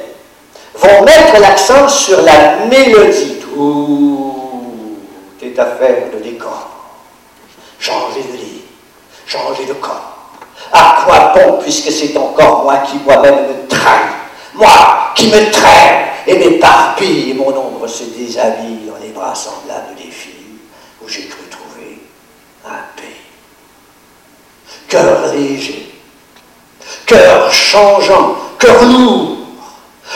vont 0.74 1.02
mettre 1.04 1.40
l'accent 1.40 1.88
sur 1.88 2.22
la 2.22 2.66
mélodie. 2.66 3.36
Tout 3.54 4.96
est 5.42 5.58
affaire 5.58 6.04
de 6.12 6.22
décor. 6.22 6.68
changer 7.78 8.22
de 8.32 8.36
lit, 8.36 8.62
changer 9.26 9.66
de 9.66 9.74
corps. 9.74 10.14
À 10.72 11.02
quoi 11.04 11.32
bon, 11.34 11.58
puisque 11.62 11.90
c'est 11.90 12.16
encore 12.16 12.64
moi 12.64 12.78
qui 12.78 12.98
moi-même 12.98 13.34
me 13.34 13.68
trahis, 13.68 14.14
moi 14.54 15.12
qui 15.14 15.28
me 15.28 15.50
traîne 15.50 16.06
et 16.26 16.36
m'éparpille, 16.38 17.30
et 17.30 17.34
mon 17.34 17.48
ombre 17.48 17.86
se 17.86 18.04
déshabille 18.04 18.86
dans 18.86 18.98
les 19.02 19.10
bras 19.10 19.34
semblables 19.34 19.94
des 19.96 20.10
filles 20.10 20.37
où 21.08 21.10
j'ai 21.10 21.26
cru 21.26 21.40
trouver 21.50 22.02
un 22.66 22.82
paix. 22.96 23.16
Cœur 24.88 25.32
léger, 25.32 25.94
cœur 27.06 27.50
changeant, 27.52 28.36
cœur 28.58 28.84
lourd, 28.84 29.38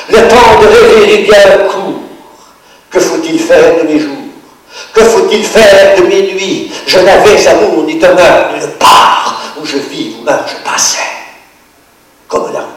le 0.08 0.28
temps 0.28 0.60
de 0.60 0.66
rêver 0.66 1.14
est 1.14 1.22
bien 1.24 1.68
court. 1.68 2.02
Que 2.90 3.00
faut-il 3.00 3.38
faire 3.38 3.82
de 3.82 3.88
mes 3.88 3.98
jours? 3.98 4.16
Que 4.92 5.02
faut-il 5.04 5.44
faire 5.44 5.96
de 5.98 6.02
mes 6.02 6.34
nuits? 6.34 6.70
Je 6.86 6.98
n'avais 6.98 7.46
amour 7.46 7.84
ni 7.84 7.98
demeure, 7.98 8.52
ni 8.52 8.66
part 8.78 9.40
où 9.56 9.64
je 9.64 9.78
vis 9.78 10.16
ou 10.18 10.24
meurs, 10.24 10.46
je 10.46 10.62
passais, 10.62 10.98
comme 12.28 12.52
la 12.52 12.60
rumeur. 12.60 12.72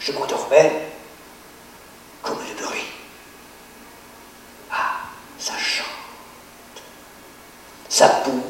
Je 0.00 0.12
m'endormais 0.12 0.72
comme 2.22 2.38
le 2.38 2.64
bruit. 2.64 2.84
Ah, 4.70 5.00
ça 5.38 5.52
chante, 5.58 5.84
ça 7.98 8.22
bouge, 8.24 8.42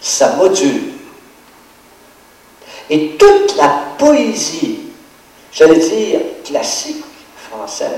ça 0.00 0.32
module. 0.32 0.94
Et 2.90 3.10
toute 3.10 3.56
la 3.56 3.68
poésie, 3.98 4.80
j'allais 5.52 5.78
dire 5.78 6.20
classique 6.44 7.04
française, 7.48 7.88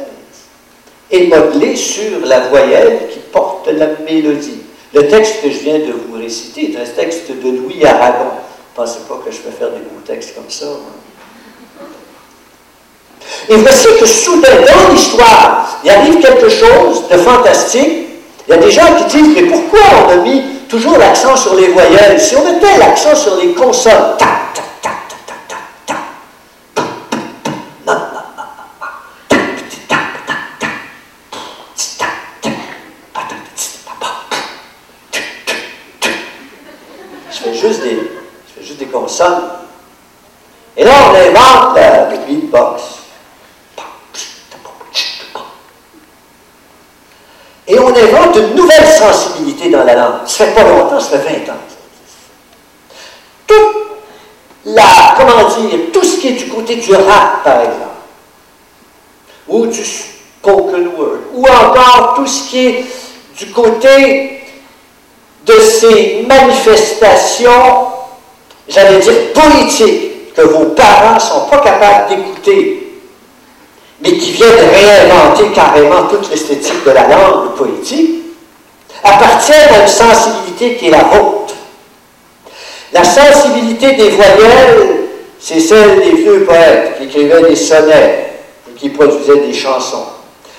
est 1.11 1.27
modelée 1.29 1.77
sur 1.77 2.27
la 2.27 2.49
voyelle 2.49 3.09
qui 3.11 3.21
porte 3.21 3.69
la 3.69 3.89
mélodie. 4.05 4.61
Le 4.93 5.09
texte 5.09 5.43
que 5.43 5.51
je 5.51 5.59
viens 5.61 5.79
de 5.79 5.93
vous 5.93 6.19
réciter 6.19 6.73
est 6.73 6.77
un 6.77 6.85
texte 6.85 7.31
de 7.31 7.51
Louis 7.51 7.85
Aragon. 7.85 8.31
Pensez 8.75 9.01
pas 9.09 9.21
que 9.25 9.31
je 9.33 9.39
peux 9.39 9.51
faire 9.51 9.71
des 9.71 9.79
beaux 9.79 10.03
textes 10.05 10.35
comme 10.35 10.51
ça. 10.51 10.67
Et 13.49 13.57
voici 13.57 13.89
que 13.99 14.07
soudain, 14.07 14.61
dans 14.67 14.93
l'histoire, 14.93 15.81
il 15.85 15.91
arrive 15.91 16.21
quelque 16.21 16.49
chose 16.49 17.09
de 17.09 17.17
fantastique. 17.17 18.04
Il 18.47 18.51
y 18.51 18.55
a 18.55 18.59
des 18.59 18.71
gens 18.71 18.95
qui 18.99 19.05
disent, 19.17 19.35
mais 19.35 19.49
pourquoi 19.49 19.81
on 20.07 20.11
a 20.11 20.17
mis 20.17 20.43
toujours 20.69 20.99
l'accent 20.99 21.35
sur 21.35 21.55
les 21.55 21.69
voyelles? 21.69 22.21
Si 22.21 22.37
on 22.37 22.45
mettait 22.45 22.77
l'accent 22.79 23.15
sur 23.17 23.37
les 23.37 23.55
consonnes, 23.55 24.17
tac, 24.19 24.53
tac, 24.53 24.65
tac, 24.83 24.93
tac, 25.09 25.19
tac, 25.27 25.59
tac, 25.87 25.97
tac, 26.75 26.85
non, 27.87 27.95
non, 27.95 28.01
non, 28.01 28.21
non, 28.37 28.45
tac, 29.29 29.41
tac, 29.89 30.27
tac, 30.27 30.37
tac, 30.61 30.77
tac, 31.97 32.09
tac, 32.09 32.43
tac, 32.43 32.53
je 37.31 37.39
fais 37.39 37.55
juste 37.55 37.83
des, 37.83 37.97
je 37.97 38.53
fais 38.61 38.67
juste 38.67 38.79
des 38.79 38.87
consonnes. 38.87 39.43
Et 40.77 40.85
là, 40.85 40.93
on 41.09 41.15
invente 41.15 41.79
le 42.11 42.17
beatbox. 42.27 42.83
Et 47.67 47.79
on 47.79 47.89
invente 47.89 48.37
une 48.37 48.57
nouvelle 48.57 48.87
sensibilité 48.87 49.71
dans 49.71 49.85
la 49.85 49.95
langue. 49.95 50.24
Ça 50.35 50.47
fait 50.47 50.55
pas 50.55 50.65
longtemps, 50.65 50.99
ça 50.99 51.21
fait 51.21 51.45
20 51.47 51.53
ans. 51.53 51.57
Toute 53.47 53.57
la, 54.65 55.15
comment 55.17 55.49
dire, 55.49 55.79
tout 55.93 56.03
ce 56.03 56.17
qui 56.19 56.27
est 56.27 56.33
du 56.33 56.49
côté 56.49 56.75
du 56.75 56.93
rap, 56.93 57.45
par 57.45 57.61
exemple, 57.61 57.85
ou 59.47 59.67
du 59.67 59.85
spoken 59.85 60.89
word, 60.97 61.19
ou 61.35 61.47
encore 61.47 62.15
tout 62.17 62.27
ce 62.27 62.49
qui 62.51 62.67
est 62.67 62.85
du 63.39 63.53
côté 63.53 64.43
de 65.47 65.55
ces 65.61 66.27
manifestations, 66.27 67.87
j'allais 68.67 68.99
dire 68.99 69.33
politiques, 69.35 70.35
que 70.35 70.43
vos 70.43 70.65
parents 70.71 71.15
ne 71.15 71.21
sont 71.21 71.47
pas 71.49 71.59
capables 71.59 72.09
d'écouter 72.09 72.81
mais 74.01 74.19
qui 74.19 74.33
viennent 74.33 74.51
réinventer 74.51 75.53
carrément 75.55 76.09
toute 76.09 76.29
l'esthétique 76.29 76.85
de 76.85 76.91
la 76.91 77.07
langue 77.07 77.55
poétique, 77.55 78.24
appartiennent 79.05 79.75
à 79.75 79.83
une 79.83 79.89
sensibilité 79.89 80.77
qui 80.77 80.89
est 80.89 80.91
la 80.91 81.05
vôtre. 81.05 81.55
La 82.93 83.05
sensibilité 83.05 83.93
des 83.95 84.11
voyelles, 84.11 85.09
c'est 85.39 85.61
celle 85.61 86.01
des 86.01 86.13
vieux 86.13 86.45
poètes 86.45 86.97
qui 86.97 87.05
écrivaient 87.05 87.49
des 87.49 87.57
sonnets 87.57 88.33
et 88.71 88.75
qui 88.75 88.89
produisaient 88.89 89.47
des 89.47 89.53
chansons. 89.53 90.07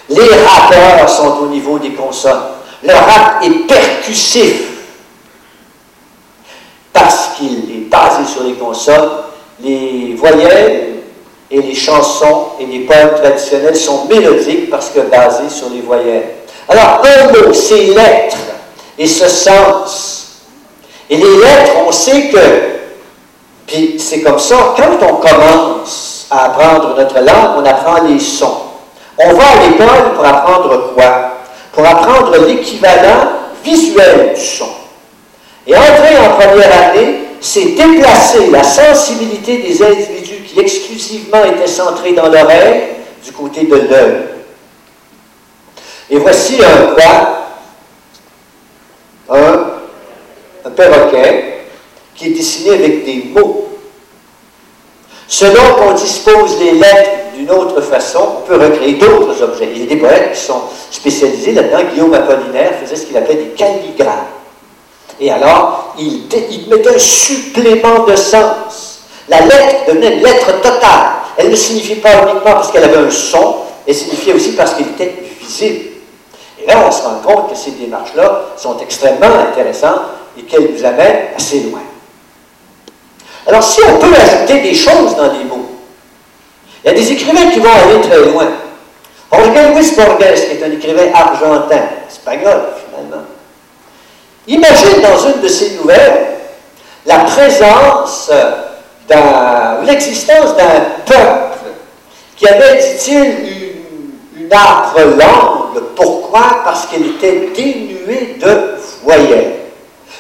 Les 0.10 0.30
rappeurs 0.46 1.10
sont 1.10 1.40
au 1.42 1.48
niveau 1.48 1.80
des 1.80 1.92
consonnes. 1.92 2.44
Le 2.84 2.94
rap 2.94 3.44
est 3.44 3.68
percussif 3.68 4.62
parce 6.94 7.30
qu'il 7.38 7.72
est 7.72 7.90
basé 7.90 8.26
sur 8.32 8.44
les 8.44 8.54
consonnes. 8.54 9.10
Les 9.62 10.14
voyelles 10.16 10.96
et 11.50 11.62
les 11.62 11.74
chansons 11.74 12.50
et 12.60 12.66
les 12.66 12.80
poèmes 12.80 13.16
traditionnels 13.16 13.76
sont 13.76 14.06
mélodiques 14.06 14.70
parce 14.70 14.90
que 14.90 15.00
basés 15.00 15.50
sur 15.50 15.70
les 15.70 15.82
voyelles. 15.82 16.35
Alors, 16.68 17.02
un 17.04 17.28
mot, 17.32 17.54
c'est 17.54 17.86
lettres 17.86 18.38
et 18.98 19.08
ce 19.08 19.28
sens. 19.28 20.42
Et 21.10 21.18
les 21.18 21.38
lettres, 21.38 21.74
on 21.88 21.92
sait 21.92 22.30
que, 22.30 22.40
puis 23.68 24.00
c'est 24.00 24.22
comme 24.22 24.40
ça, 24.40 24.74
quand 24.76 25.06
on 25.06 25.16
commence 25.16 26.28
à 26.32 26.46
apprendre 26.46 26.96
notre 26.98 27.20
langue, 27.20 27.58
on 27.58 27.66
apprend 27.66 28.04
les 28.08 28.20
sons. 28.20 28.58
On 29.18 29.34
va 29.34 29.44
à 29.44 29.68
l'école 29.68 30.14
pour 30.16 30.26
apprendre 30.26 30.94
quoi? 30.94 31.32
Pour 31.72 31.86
apprendre 31.86 32.36
l'équivalent 32.46 33.30
visuel 33.64 34.34
du 34.36 34.42
son. 34.42 34.68
Et 35.68 35.76
entrer 35.76 36.18
en 36.18 36.36
première 36.36 36.90
année, 36.90 37.16
c'est 37.42 37.76
déplacer 37.76 38.48
la 38.52 38.64
sensibilité 38.64 39.58
des 39.58 39.84
individus 39.84 40.44
qui 40.48 40.60
exclusivement 40.60 41.44
étaient 41.46 41.68
centrés 41.68 42.14
dans 42.14 42.28
l'oreille 42.28 42.84
du 43.24 43.32
côté 43.32 43.66
de 43.66 43.76
l'œil. 43.76 44.35
Et 46.10 46.18
voici 46.18 46.58
un 46.64 46.94
quoi? 46.94 47.32
Un, 49.30 50.70
perroquet 50.76 51.62
qui 52.16 52.28
est 52.28 52.30
dessiné 52.32 52.72
avec 52.72 53.06
des 53.06 53.32
mots. 53.34 53.70
Selon 55.28 55.74
qu'on 55.76 55.94
dispose 55.94 56.60
les 56.60 56.72
lettres 56.74 57.34
d'une 57.36 57.50
autre 57.50 57.82
façon, 57.82 58.40
on 58.40 58.42
peut 58.42 58.56
recréer 58.56 58.94
d'autres 58.94 59.42
objets. 59.42 59.70
Il 59.74 59.82
y 59.82 59.84
a 59.84 59.88
des 59.88 59.96
poètes 59.96 60.34
qui 60.34 60.40
sont 60.40 60.62
spécialisés 60.92 61.54
là-dedans. 61.54 61.90
Guillaume 61.92 62.14
Apollinaire 62.14 62.74
faisait 62.82 62.96
ce 62.96 63.06
qu'il 63.06 63.18
appelait 63.18 63.36
des 63.36 63.50
calligraphes. 63.50 64.34
Et 65.20 65.32
alors, 65.32 65.96
il, 65.98 66.24
il 66.52 66.68
mettait 66.70 66.96
un 66.96 67.00
supplément 67.00 68.04
de 68.06 68.16
sens. 68.16 69.04
La 69.30 69.40
lettre 69.42 69.86
devenait 69.88 70.18
une 70.18 70.24
lettre 70.24 70.62
totale. 70.62 71.12
Elle 71.38 71.50
ne 71.50 71.56
signifiait 71.56 71.96
pas 71.98 72.24
uniquement 72.24 72.54
parce 72.54 72.72
qu'elle 72.72 72.84
avait 72.84 72.98
un 72.98 73.10
son, 73.10 73.58
elle 73.88 73.96
signifiait 73.96 74.34
aussi 74.34 74.52
parce 74.52 74.74
qu'elle 74.74 74.88
était 74.88 75.14
visible. 75.40 75.95
Et 76.66 76.72
là, 76.72 76.84
on 76.88 76.92
se 76.92 77.04
rend 77.04 77.20
compte 77.24 77.52
que 77.52 77.56
ces 77.56 77.72
démarches-là 77.72 78.42
sont 78.58 78.78
extrêmement 78.80 79.36
intéressantes 79.52 80.02
et 80.38 80.42
qu'elles 80.44 80.72
nous 80.72 80.84
amènent 80.84 81.28
assez 81.36 81.60
loin. 81.62 81.82
Alors, 83.46 83.62
si 83.62 83.82
on 83.84 84.00
peut 84.00 84.14
ajouter 84.16 84.62
des 84.62 84.74
choses 84.74 85.16
dans 85.16 85.32
les 85.32 85.44
mots, 85.44 85.70
il 86.84 86.88
y 86.88 86.90
a 86.90 86.94
des 86.94 87.12
écrivains 87.12 87.52
qui 87.52 87.60
vont 87.60 87.70
aller 87.72 88.02
très 88.02 88.20
loin. 88.26 88.48
Jorge 89.32 89.76
Luis 89.76 89.92
Borges, 89.96 90.46
qui 90.48 90.58
est 90.58 90.64
un 90.64 90.72
écrivain 90.72 91.12
argentin, 91.14 91.82
espagnol 92.08 92.62
finalement, 92.86 93.24
Imagine 94.48 95.02
dans 95.02 95.28
une 95.28 95.42
de 95.42 95.48
ces 95.48 95.72
nouvelles 95.72 96.28
la 97.06 97.20
présence 97.20 98.32
d'un, 99.08 99.84
l'existence 99.84 100.56
d'un 100.56 100.86
peuple 101.06 101.70
qui 102.38 102.48
avait, 102.48 102.78
dit-il, 102.78 103.55
âpre 104.52 105.00
langue. 105.00 105.84
Pourquoi? 105.96 106.62
Parce 106.64 106.88
qu'elle 106.88 107.06
était 107.06 107.50
dénuée 107.56 108.38
de 108.40 108.76
voyelles. 109.04 109.56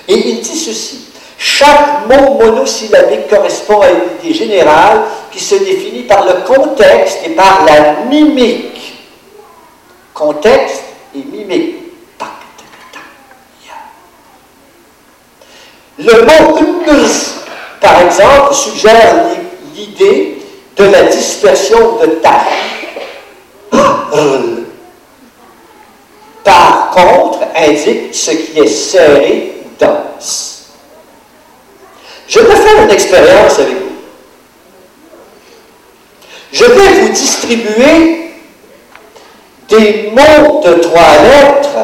Et 0.07 0.29
il 0.29 0.41
dit 0.41 0.57
ceci. 0.57 1.05
Chaque 1.37 2.07
mot 2.07 2.35
monosyllabique 2.39 3.27
correspond 3.29 3.81
à 3.81 3.89
une 3.89 4.19
idée 4.23 4.33
générale 4.33 5.01
qui 5.31 5.39
se 5.39 5.55
définit 5.55 6.03
par 6.03 6.25
le 6.25 6.45
contexte 6.45 7.19
et 7.25 7.31
par 7.31 7.65
la 7.65 8.05
mimique. 8.09 8.95
Contexte 10.13 10.83
et 11.13 11.23
mimique. 11.23 11.75
Le 15.97 16.11
mot 16.11 16.57
Ungrz, 16.57 17.45
par 17.79 18.01
exemple, 18.01 18.53
suggère 18.53 19.15
l'idée 19.73 20.41
de 20.75 20.83
la 20.83 21.03
dispersion 21.03 21.97
de 22.01 22.07
taille. 24.11 24.65
Par 26.43 26.91
contre, 26.91 27.39
indique 27.55 28.13
ce 28.13 28.31
qui 28.31 28.59
est 28.59 28.67
serré 28.67 29.53
dense. 29.79 30.69
Je 32.27 32.39
vais 32.39 32.55
faire 32.55 32.83
une 32.83 32.91
expérience 32.91 33.59
avec 33.59 33.75
vous. 33.75 33.95
Je 36.51 36.65
vais 36.65 37.01
vous 37.01 37.09
distribuer 37.09 38.31
des 39.69 40.11
mots 40.11 40.61
de 40.63 40.73
trois 40.75 41.17
lettres 41.23 41.79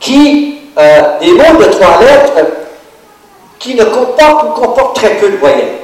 qui 0.00 0.56
euh, 0.78 1.18
des 1.20 1.32
mots 1.32 1.58
de 1.58 1.70
trois 1.70 2.02
lettres 2.02 2.46
qui 3.58 3.74
ne 3.74 3.84
comportent 3.84 4.44
ou 4.44 4.60
comportent 4.60 4.96
très 4.96 5.14
peu 5.16 5.30
de 5.30 5.36
voyelles. 5.38 5.78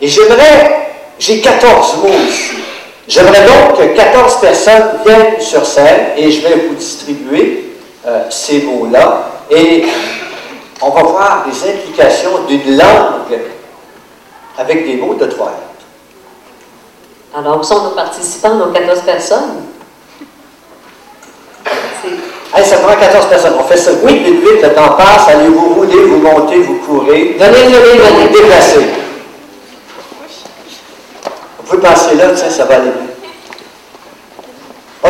Et 0.00 0.08
j'aimerais, 0.08 0.90
j'ai 1.18 1.40
14 1.40 1.96
mots 2.02 2.08
ici. 2.28 2.67
J'aimerais 3.08 3.46
donc 3.46 3.78
que 3.78 3.96
14 3.96 4.40
personnes 4.40 4.98
viennent 5.04 5.40
sur 5.40 5.64
scène 5.64 6.08
et 6.16 6.30
je 6.30 6.46
vais 6.46 6.56
vous 6.68 6.74
distribuer 6.74 7.74
euh, 8.06 8.24
ces 8.28 8.60
mots-là. 8.62 9.30
Et 9.50 9.86
on 10.82 10.90
va 10.90 11.02
voir 11.02 11.46
les 11.48 11.70
implications 11.70 12.42
d'une 12.46 12.76
langue 12.76 13.40
avec 14.58 14.84
des 14.84 14.96
mots 14.96 15.14
de 15.14 15.24
trois 15.24 15.46
lettres. 15.46 15.62
Alors, 17.34 17.60
où 17.60 17.62
sont 17.62 17.82
nos 17.82 17.90
participants, 17.90 18.56
nos 18.56 18.72
14 18.72 19.00
personnes? 19.00 19.62
Hey, 22.54 22.64
ça 22.64 22.76
prend 22.78 22.94
14 22.94 23.26
personnes. 23.26 23.54
On 23.58 23.64
fait 23.64 23.76
ça 23.76 23.92
vite, 23.92 24.22
vite, 24.22 24.40
vite. 24.40 24.62
Le 24.62 24.74
temps 24.74 24.92
passe. 24.96 25.28
Allez 25.28 25.48
vous 25.48 25.74
rouler, 25.74 26.04
vous 26.04 26.18
montez, 26.18 26.58
vous 26.58 26.78
courez. 26.78 27.36
Venez, 27.38 27.64
venez. 27.64 27.98
Vous 27.98 28.28
déplacez. 28.28 29.07
Vous 31.68 31.76
pouvez 31.76 31.82
passer 31.82 32.14
là, 32.14 32.34
ça, 32.34 32.48
ça 32.48 32.64
va 32.64 32.76
aller 32.76 32.90
bien. 32.90 33.10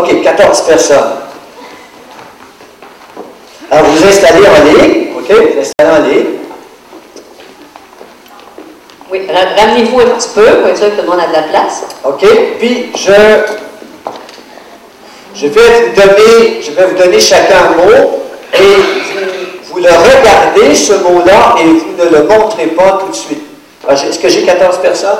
OK, 0.00 0.22
14 0.22 0.60
personnes. 0.62 1.12
Alors, 3.70 3.86
vous 3.86 4.04
installez 4.04 4.44
en 4.48 4.64
ligne. 4.64 5.08
OK, 5.16 5.30
vous 5.30 5.60
installez 5.60 5.90
en 5.98 6.08
ligne. 6.08 6.26
Oui, 9.10 9.20
ra- 9.32 9.54
ramenez-vous 9.62 10.00
un 10.00 10.04
petit 10.16 10.28
peu 10.34 10.44
pour 10.44 10.68
être 10.68 10.76
sûr 10.78 10.90
que 10.90 10.96
tout 10.96 11.02
le 11.02 11.08
monde 11.08 11.20
a 11.20 11.28
de 11.28 11.32
la 11.32 11.42
place. 11.42 11.84
OK? 12.04 12.26
Puis 12.58 12.90
je, 12.96 13.12
je 15.34 15.46
vais 15.46 15.60
vous 15.86 15.94
donner, 15.94 16.60
je 16.62 16.70
vais 16.72 16.86
vous 16.86 16.96
donner 16.98 17.20
chacun 17.20 17.56
un 17.72 17.76
mot 17.76 18.20
et 18.52 18.58
vous, 19.70 19.78
le 19.78 19.88
regardez, 19.90 20.74
ce 20.74 20.92
mot-là, 20.94 21.54
et 21.60 21.64
vous 21.64 21.92
ne 21.96 22.10
le 22.10 22.24
montrez 22.24 22.66
pas 22.66 22.98
tout 23.00 23.08
de 23.10 23.14
suite. 23.16 23.42
Ah, 23.88 23.94
Est-ce 23.94 24.18
que 24.18 24.28
j'ai 24.28 24.42
14 24.42 24.78
personnes? 24.78 25.18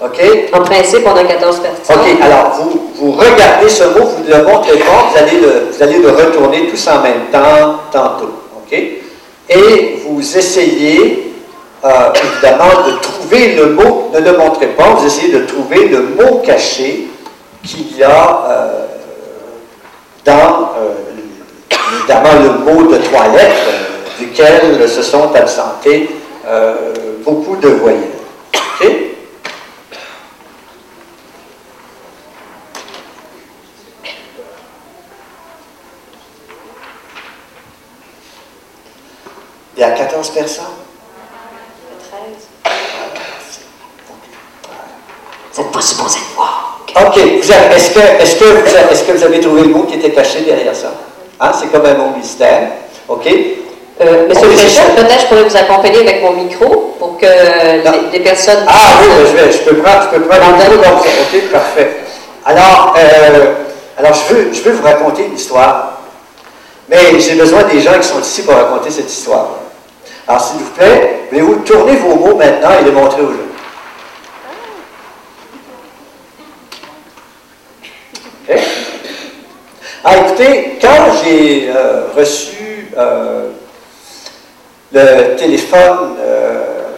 OK? 0.00 0.20
En 0.52 0.62
principe, 0.62 1.02
on 1.06 1.16
a 1.16 1.24
14 1.24 1.60
personnes. 1.60 1.96
OK, 1.96 2.22
alors 2.22 2.52
vous, 2.60 2.90
vous 2.94 3.12
regardez 3.12 3.68
ce 3.68 3.84
mot, 3.84 4.04
vous 4.04 4.24
ne 4.24 4.36
le 4.36 4.44
montrez 4.44 4.78
pas, 4.78 5.10
vous 5.10 5.18
allez 5.18 5.40
le, 5.40 5.68
vous 5.72 5.82
allez 5.82 5.98
le 5.98 6.10
retourner 6.10 6.68
tous 6.68 6.88
en 6.88 7.02
même 7.02 7.26
temps, 7.32 7.80
tantôt. 7.90 8.30
OK? 8.56 8.78
Et 9.50 10.02
vous 10.06 10.20
essayez, 10.20 11.34
euh, 11.84 11.88
évidemment, 12.14 12.86
de 12.86 12.92
trouver 13.00 13.54
le 13.54 13.72
mot, 13.72 14.10
ne 14.12 14.20
le 14.20 14.36
montrez 14.36 14.68
pas, 14.68 14.90
vous 14.90 15.06
essayez 15.06 15.32
de 15.32 15.44
trouver 15.46 15.88
le 15.88 16.02
mot 16.02 16.42
caché 16.44 17.08
qu'il 17.64 17.96
y 17.96 18.02
a 18.02 18.44
euh, 18.50 18.86
dans, 20.24 20.72
euh, 20.78 21.76
évidemment, 21.98 22.42
le 22.42 22.72
mot 22.72 22.92
de 22.92 22.98
trois 22.98 23.28
lettres, 23.28 23.66
euh, 23.68 24.20
duquel 24.20 24.88
se 24.88 25.02
sont 25.02 25.34
absentés 25.34 26.10
beaucoup 27.24 27.56
de 27.56 27.68
voyelles. 27.68 28.08
OK? 28.80 28.90
Il 39.78 39.82
y 39.82 39.84
a 39.84 39.90
14 39.92 40.30
personnes. 40.30 40.64
13. 42.64 42.72
Vous 45.54 45.62
n'êtes 45.62 45.70
pas 45.72 45.80
supposé 45.80 46.18
voir. 46.34 46.80
OK. 47.06 47.16
Est-ce 47.16 47.90
que, 47.94 47.98
est 48.00 48.38
que, 48.40 48.44
vous 48.44 48.74
avez- 48.76 48.92
est-ce 48.92 49.04
que 49.04 49.12
vous 49.12 49.22
avez 49.22 49.38
trouvé 49.38 49.62
le 49.62 49.68
mot 49.68 49.84
qui 49.84 49.94
était 49.94 50.10
caché 50.10 50.40
derrière 50.40 50.74
ça? 50.74 50.88
Hein? 51.38 51.52
C'est 51.60 51.68
comme 51.70 51.86
un 51.86 51.94
mot 51.94 52.10
mystère. 52.16 52.70
OK? 53.06 53.24
Euh, 54.00 54.26
Monsieur 54.28 54.46
On 54.46 54.50
le 54.50 54.56
Président, 54.56 54.82
peut-être 54.96 55.20
je 55.20 55.26
pourrais 55.26 55.44
vous 55.44 55.56
accompagner 55.56 56.00
avec 56.00 56.22
mon 56.22 56.32
micro 56.32 56.96
pour 56.98 57.16
que 57.16 57.26
les, 57.26 58.10
les 58.18 58.20
personnes... 58.20 58.64
Ah 58.66 58.98
oui, 59.00 59.26
je, 59.30 59.36
vais, 59.36 59.52
je 59.52 59.58
peux 59.58 59.76
prendre, 59.76 60.02
je 60.12 60.18
peux 60.18 60.22
prendre 60.24 60.42
le 60.70 60.76
comme 60.76 60.82
ça. 60.82 60.90
OK, 60.92 61.50
parfait. 61.52 61.96
Alors, 62.44 62.94
euh, 62.98 63.54
alors 63.96 64.12
je, 64.14 64.34
veux, 64.34 64.52
je 64.52 64.60
veux 64.62 64.72
vous 64.72 64.82
raconter 64.84 65.24
une 65.26 65.34
histoire. 65.34 65.98
Mais 66.88 67.20
j'ai 67.20 67.34
besoin 67.36 67.62
des 67.64 67.80
gens 67.80 67.94
qui 68.00 68.08
sont 68.08 68.20
ici 68.20 68.42
pour 68.42 68.54
raconter 68.54 68.90
cette 68.90 69.10
histoire. 69.10 69.48
Alors, 70.28 70.42
s'il 70.42 70.58
vous 70.58 70.70
plaît, 70.72 71.20
tourner 71.64 71.96
vos 71.96 72.16
mots 72.16 72.36
maintenant 72.36 72.68
et 72.78 72.84
les 72.84 72.90
montrer 72.90 73.22
aux 73.22 73.32
gens? 73.32 73.38
OK? 78.46 78.58
Ah, 80.04 80.16
écoutez, 80.18 80.78
quand 80.82 81.14
j'ai 81.24 81.70
euh, 81.70 82.08
reçu 82.14 82.90
euh, 82.98 83.52
le 84.92 85.36
téléphone 85.36 86.16
euh, 86.20 86.92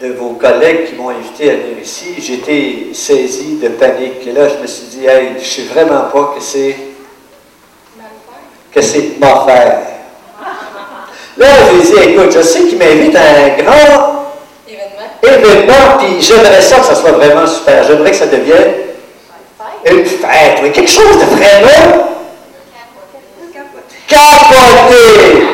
de 0.00 0.12
vos 0.12 0.34
collègues 0.34 0.90
qui 0.90 0.94
m'ont 0.94 1.10
invité 1.10 1.50
à 1.50 1.54
venir 1.54 1.80
ici, 1.82 2.14
j'étais 2.18 2.94
saisi 2.94 3.56
de 3.56 3.68
panique. 3.68 4.24
Et 4.28 4.32
là, 4.32 4.48
je 4.48 4.62
me 4.62 4.66
suis 4.68 4.86
dit, 4.86 5.06
hey, 5.06 5.32
je 5.40 5.44
sais 5.44 5.62
vraiment 5.62 6.04
pas 6.04 6.34
que 6.36 6.40
c'est 6.40 6.76
que 8.72 8.80
c'est 8.80 9.18
m'en. 9.18 10.01
Là, 11.38 11.46
j'ai 11.70 11.90
dit, 11.90 12.10
écoute, 12.10 12.32
je 12.32 12.42
sais 12.42 12.60
qu'il 12.60 12.78
m'invite 12.78 13.16
à 13.16 13.20
un 13.20 13.62
grand 13.62 14.22
Événement. 14.66 15.04
événement, 15.22 15.98
puis 15.98 16.20
j'aimerais 16.20 16.60
ça 16.60 16.76
que 16.76 16.86
ça 16.86 16.94
soit 16.94 17.12
vraiment 17.12 17.46
super. 17.46 17.84
J'aimerais 17.84 18.10
que 18.10 18.16
ça 18.16 18.26
devienne 18.26 18.72
une 19.84 20.04
fête, 20.04 20.58
oui, 20.62 20.70
quelque 20.72 20.90
chose 20.90 21.18
de 21.18 21.24
vraiment 21.24 22.08
capoté. 24.06 25.48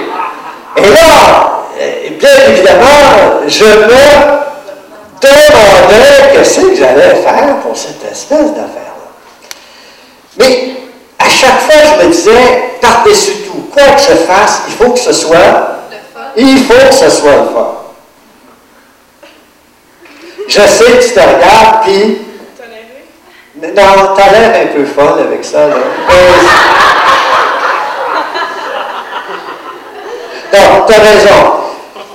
Et 0.77 0.91
là, 0.91 1.65
euh, 1.81 2.11
bien 2.19 2.31
évidemment, 2.49 3.47
je 3.47 3.65
me 3.65 3.89
demandais 5.21 6.35
que 6.35 6.45
c'est 6.45 6.63
que 6.63 6.77
j'allais 6.77 7.15
faire 7.17 7.57
pour 7.63 7.77
cette 7.77 8.05
espèce 8.11 8.51
d'affaire-là. 8.53 9.09
Mais 10.39 10.73
à 11.19 11.29
chaque 11.29 11.61
fois, 11.61 11.75
je 12.01 12.07
me 12.07 12.13
disais, 12.13 12.75
par-dessus 12.81 13.38
quoi 13.73 13.83
que 13.95 14.01
je 14.01 14.15
fasse, 14.17 14.63
il 14.69 14.75
faut 14.75 14.91
que 14.91 14.99
ce 14.99 15.13
soit, 15.13 15.37
il 16.37 16.59
faut 16.65 16.75
que 16.89 16.95
ce 16.95 17.11
soit 17.11 17.33
le 17.33 17.45
fun. 17.55 17.75
Je 20.49 20.61
sais 20.61 20.85
que 20.85 21.03
tu 21.05 21.11
te 21.13 21.21
regardes, 21.21 21.83
puis 21.85 22.19
non, 23.61 24.15
t'as 24.17 24.31
l'air 24.33 24.63
un 24.63 24.67
peu 24.75 24.85
folle 24.87 25.21
avec 25.21 25.45
ça, 25.45 25.67
là. 25.69 25.75
Non, 30.53 30.85
t'as 30.87 30.95
raison. 30.99 31.53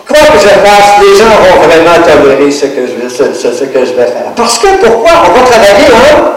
Quoi 0.08 0.18
que 0.34 0.40
je 0.40 0.48
fasse, 0.50 1.02
les 1.02 1.16
gens 1.16 1.26
vont 1.30 1.62
vraiment 1.68 2.04
tolérer 2.06 2.52
ce 2.52 2.66
que 2.66 2.88
je, 2.88 2.94
vais- 2.94 3.10
ce, 3.10 3.34
ce- 3.34 3.54
ce 3.54 3.64
que 3.66 3.86
je 3.86 3.94
vais 3.94 4.06
faire. 4.08 4.32
Parce 4.36 4.58
que 4.60 4.68
pourquoi? 4.84 5.12
On 5.28 5.32
va 5.32 5.42
travailler, 5.46 5.88
hein? 5.88 6.32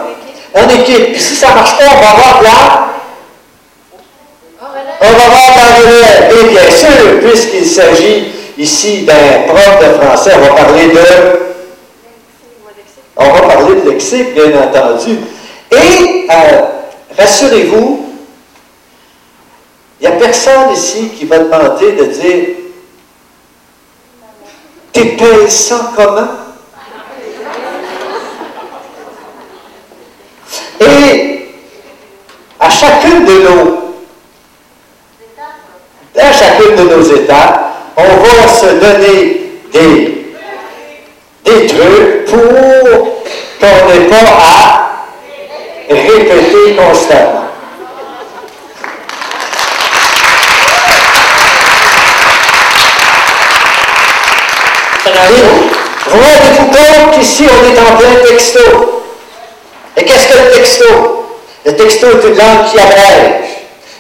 En 0.55 0.69
équipe. 0.69 1.13
Puis 1.13 1.21
si 1.21 1.35
ça 1.35 1.49
ne 1.51 1.55
marche 1.55 1.77
pas, 1.77 1.85
on 1.85 2.01
va 2.01 2.13
voir 2.23 2.43
là. 2.43 2.87
On 5.01 5.05
va 5.05 5.13
voir. 5.13 5.47
Et 6.31 6.49
bien 6.49 6.71
sûr, 6.71 7.21
puisqu'il 7.21 7.67
s'agit 7.67 8.33
ici 8.59 9.03
d'un 9.03 9.43
prof 9.47 9.79
de 9.81 10.05
français, 10.05 10.33
on 10.37 10.41
va 10.41 10.55
parler 10.55 10.89
de 10.89 11.47
on 13.19 13.33
va 13.33 13.41
parler 13.41 13.81
de 13.81 13.91
lexique, 13.91 14.35
bien 14.35 14.63
entendu. 14.63 15.19
Et 15.73 16.27
euh, 16.31 16.61
rassurez-vous, 17.19 18.07
il 20.01 20.07
n'y 20.09 20.15
a 20.15 20.17
personne 20.19 20.71
ici 20.73 21.11
qui 21.19 21.25
va 21.25 21.39
demander 21.39 21.93
de 21.93 22.05
dire 22.05 22.45
T'épelles 24.93 25.51
ça 25.51 25.93
comment? 25.95 26.29
Et 30.81 31.49
à 32.61 32.71
chacune 32.71 33.25
de 33.25 33.33
nos 33.33 33.86
à 36.19 36.33
chacune 36.33 36.77
de 36.77 36.95
nos 36.95 37.03
étapes, 37.03 37.61
on 37.97 38.03
va 38.03 38.49
se 38.49 38.67
donner 38.75 39.43
des 39.73 40.17
des 41.47 41.67
trucs 41.67 42.25
pour 42.27 42.43
qu'on 43.61 43.89
n'ait 43.89 44.07
pas 44.09 44.17
à 44.17 44.91
répéter 45.89 46.77
constamment. 46.77 47.43
Rendez-vous 56.11 56.67
compte 56.67 57.15
qu'ici 57.19 57.45
on 57.45 57.75
est 57.75 57.79
en 57.79 57.97
plein 57.97 58.15
texto. 58.29 58.61
Et 59.97 60.05
qu'est-ce 60.05 60.29
que 60.29 60.39
le 60.39 60.51
texto? 60.53 60.85
Le 61.65 61.77
texto 61.77 62.07
est 62.07 62.29
une 62.29 62.37
langue 62.37 62.71
qui 62.71 62.79
abrège. 62.79 63.45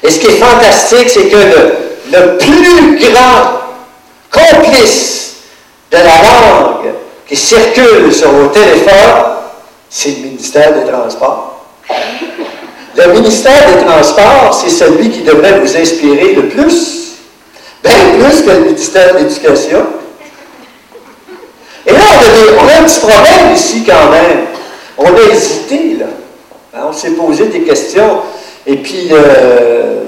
Et 0.03 0.11
ce 0.11 0.19
qui 0.19 0.27
est 0.27 0.39
fantastique, 0.39 1.09
c'est 1.09 1.29
que 1.29 1.37
le, 1.37 1.86
le 2.13 2.39
plus 2.39 2.99
grand 2.99 3.61
complice 4.31 5.37
de 5.91 5.97
la 5.97 6.23
langue 6.23 6.93
qui 7.29 7.37
circule 7.37 8.13
sur 8.13 8.31
vos 8.31 8.49
téléphones, 8.49 9.37
c'est 9.89 10.11
le 10.11 10.29
ministère 10.29 10.73
des 10.75 10.91
Transports. 10.91 11.65
Le 12.97 13.13
ministère 13.13 13.67
des 13.73 13.85
Transports, 13.85 14.55
c'est 14.55 14.71
celui 14.71 15.11
qui 15.11 15.21
devrait 15.21 15.61
vous 15.61 15.77
inspirer 15.77 16.35
le 16.35 16.49
plus. 16.49 17.17
Bien 17.83 17.93
plus 18.19 18.43
que 18.43 18.51
le 18.51 18.61
ministère 18.61 19.15
de 19.15 19.19
l'Éducation. 19.19 19.87
Et 21.87 21.93
là, 21.93 21.99
on 22.59 22.69
a, 22.69 22.81
un 22.81 22.85
petit 22.85 23.01
problème 23.01 23.55
ici 23.55 23.85
quand 23.85 24.11
même. 24.11 24.47
On 24.99 25.15
a 25.15 25.33
hésité, 25.33 25.99
là. 26.01 26.07
On 26.89 26.93
s'est 26.93 27.13
posé 27.13 27.47
des 27.47 27.61
questions. 27.61 28.23
Et 28.67 28.77
puis, 28.77 29.09
euh, 29.13 30.06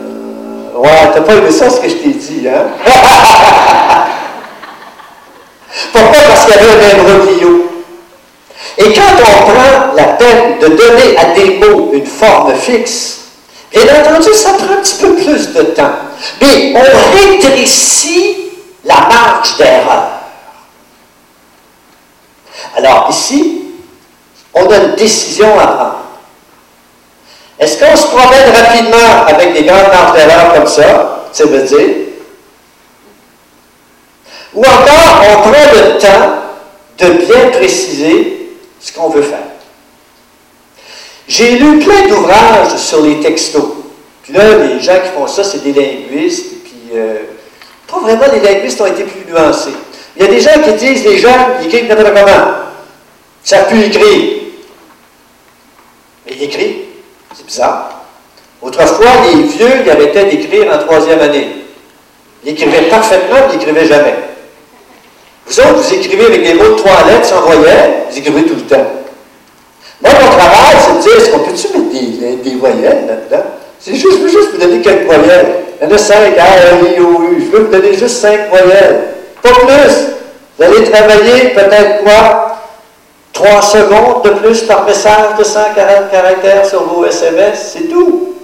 ouais, 0.78 1.10
t'as 1.12 1.20
pas 1.20 1.34
aimé 1.34 1.50
ça 1.50 1.68
ce 1.70 1.80
que 1.80 1.88
je 1.88 1.94
t'ai 1.94 2.10
dit, 2.10 2.46
hein? 2.48 2.66
Pourquoi? 5.92 6.20
Parce 6.28 6.44
qu'il 6.46 6.54
y 6.54 6.58
avait 6.58 6.72
un 6.72 7.00
imbroglio. 7.00 7.70
Et 8.78 8.92
quand 8.92 9.12
on 9.20 9.42
prend 9.50 9.94
la 9.94 10.04
peine 10.04 10.58
de 10.60 10.68
donner 10.68 11.16
à 11.16 11.24
des 11.34 11.58
mots 11.58 11.90
une 11.92 12.06
forme 12.06 12.54
fixe, 12.54 13.18
bien 13.72 14.00
entendu, 14.00 14.32
ça 14.34 14.52
prend 14.54 14.72
un 14.72 14.76
petit 14.76 14.96
peu 14.96 15.14
plus 15.14 15.52
de 15.52 15.62
temps. 15.62 15.90
Mais 16.40 16.74
on 16.74 17.16
rétrécit 17.16 18.36
la 18.84 19.00
marge 19.08 19.56
d'erreur. 19.56 20.10
Alors 22.76 23.06
ici, 23.10 23.62
on 24.54 24.70
a 24.70 24.76
une 24.76 24.94
décision 24.94 25.58
à 25.58 25.66
prendre. 25.66 26.07
Est-ce 27.58 27.78
qu'on 27.78 27.96
se 27.96 28.06
promène 28.06 28.50
rapidement 28.54 29.26
avec 29.26 29.52
des 29.52 29.64
grandes 29.64 30.14
d'erreur 30.14 30.54
comme 30.54 30.66
ça, 30.66 31.28
ça 31.32 31.44
veut 31.44 31.62
dire? 31.62 31.88
Ou 34.54 34.60
encore, 34.60 35.24
on 35.28 35.40
prend 35.42 35.72
le 35.74 35.98
temps 35.98 36.38
de 36.98 37.24
bien 37.24 37.50
préciser 37.50 38.50
ce 38.80 38.92
qu'on 38.92 39.08
veut 39.08 39.22
faire. 39.22 39.38
J'ai 41.26 41.58
lu 41.58 41.78
plein 41.80 42.06
d'ouvrages 42.08 42.76
sur 42.76 43.02
les 43.02 43.20
textos. 43.20 43.62
Puis 44.22 44.32
là, 44.32 44.56
les 44.56 44.80
gens 44.80 44.98
qui 45.02 45.10
font 45.14 45.26
ça, 45.26 45.44
c'est 45.44 45.62
des 45.62 45.72
linguistes. 45.72 46.64
Puis, 46.64 46.96
euh, 46.96 47.18
pas 47.86 47.98
vraiment, 48.00 48.24
les 48.32 48.40
linguistes 48.40 48.80
ont 48.80 48.86
été 48.86 49.04
plus 49.04 49.30
nuancés. 49.30 49.74
Il 50.16 50.22
y 50.22 50.26
a 50.26 50.30
des 50.30 50.40
gens 50.40 50.60
qui 50.64 50.72
disent, 50.72 51.04
les 51.04 51.18
gens, 51.18 51.48
ils 51.60 51.66
écrivent 51.66 51.88
n'importe 51.88 52.14
comment. 52.14 52.46
Ça 53.44 53.58
pu 53.64 53.80
écrire. 53.82 54.42
Mais 56.26 56.32
ils 56.34 56.42
écrivent. 56.44 56.87
C'est 57.34 57.46
bizarre. 57.46 57.90
Autrefois, 58.60 59.10
les 59.32 59.42
vieux, 59.42 59.82
ils 59.84 59.90
arrêtaient 59.90 60.24
d'écrire 60.24 60.72
en 60.72 60.78
troisième 60.78 61.20
année. 61.20 61.48
Ils 62.44 62.52
écrivaient 62.52 62.88
parfaitement, 62.88 63.36
mais 63.46 63.54
ils 63.54 63.58
n'écrivaient 63.58 63.86
jamais. 63.86 64.14
Vous 65.46 65.60
autres, 65.60 65.74
vous 65.76 65.94
écrivez 65.94 66.26
avec 66.26 66.42
des 66.42 66.54
mots 66.54 66.70
de 66.70 66.74
trois 66.74 67.04
lettres 67.06 67.26
sans 67.26 67.40
voyelles, 67.40 68.02
vous 68.10 68.18
écrivez 68.18 68.42
tout 68.42 68.54
le 68.54 68.62
temps. 68.62 68.86
Moi, 70.02 70.12
mon 70.12 70.30
travail, 70.30 70.76
c'est 70.80 70.96
de 70.96 71.02
dire, 71.02 71.16
est-ce 71.16 71.30
qu'on 71.30 71.38
peut-tu 71.40 71.68
mettre 71.68 72.42
des, 72.42 72.54
voyelles 72.54 73.06
là-dedans? 73.06 73.44
C'est 73.80 73.94
juste, 73.94 74.18
je 74.18 74.22
veux 74.22 74.28
juste 74.28 74.52
vous 74.52 74.58
donner 74.58 74.80
quelques 74.80 75.06
voyelles. 75.06 75.54
Il 75.80 75.88
y 75.88 75.92
en 75.92 75.94
a 75.94 75.98
cinq, 75.98 76.36
A, 76.38 76.96
I, 76.96 77.00
O, 77.00 77.22
U. 77.22 77.40
Je 77.40 77.56
veux 77.56 77.64
vous 77.64 77.72
donner 77.72 77.94
juste 77.94 78.16
cinq 78.20 78.48
voyelles. 78.50 79.14
Pas 79.42 79.50
plus. 79.50 80.16
Vous 80.58 80.64
allez 80.64 80.90
travailler 80.90 81.50
peut-être 81.50 82.02
quoi? 82.02 82.58
Trois 83.38 83.62
secondes 83.62 84.24
de 84.24 84.30
plus 84.30 84.62
par 84.62 84.84
message 84.84 85.36
de 85.38 85.44
140 85.44 86.10
caractères 86.10 86.66
sur 86.66 86.82
vos 86.82 87.04
SMS, 87.04 87.70
c'est 87.72 87.88
tout. 87.88 88.34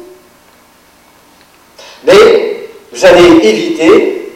Mais 2.07 2.69
vous 2.93 3.05
allez 3.05 3.45
éviter 3.45 4.33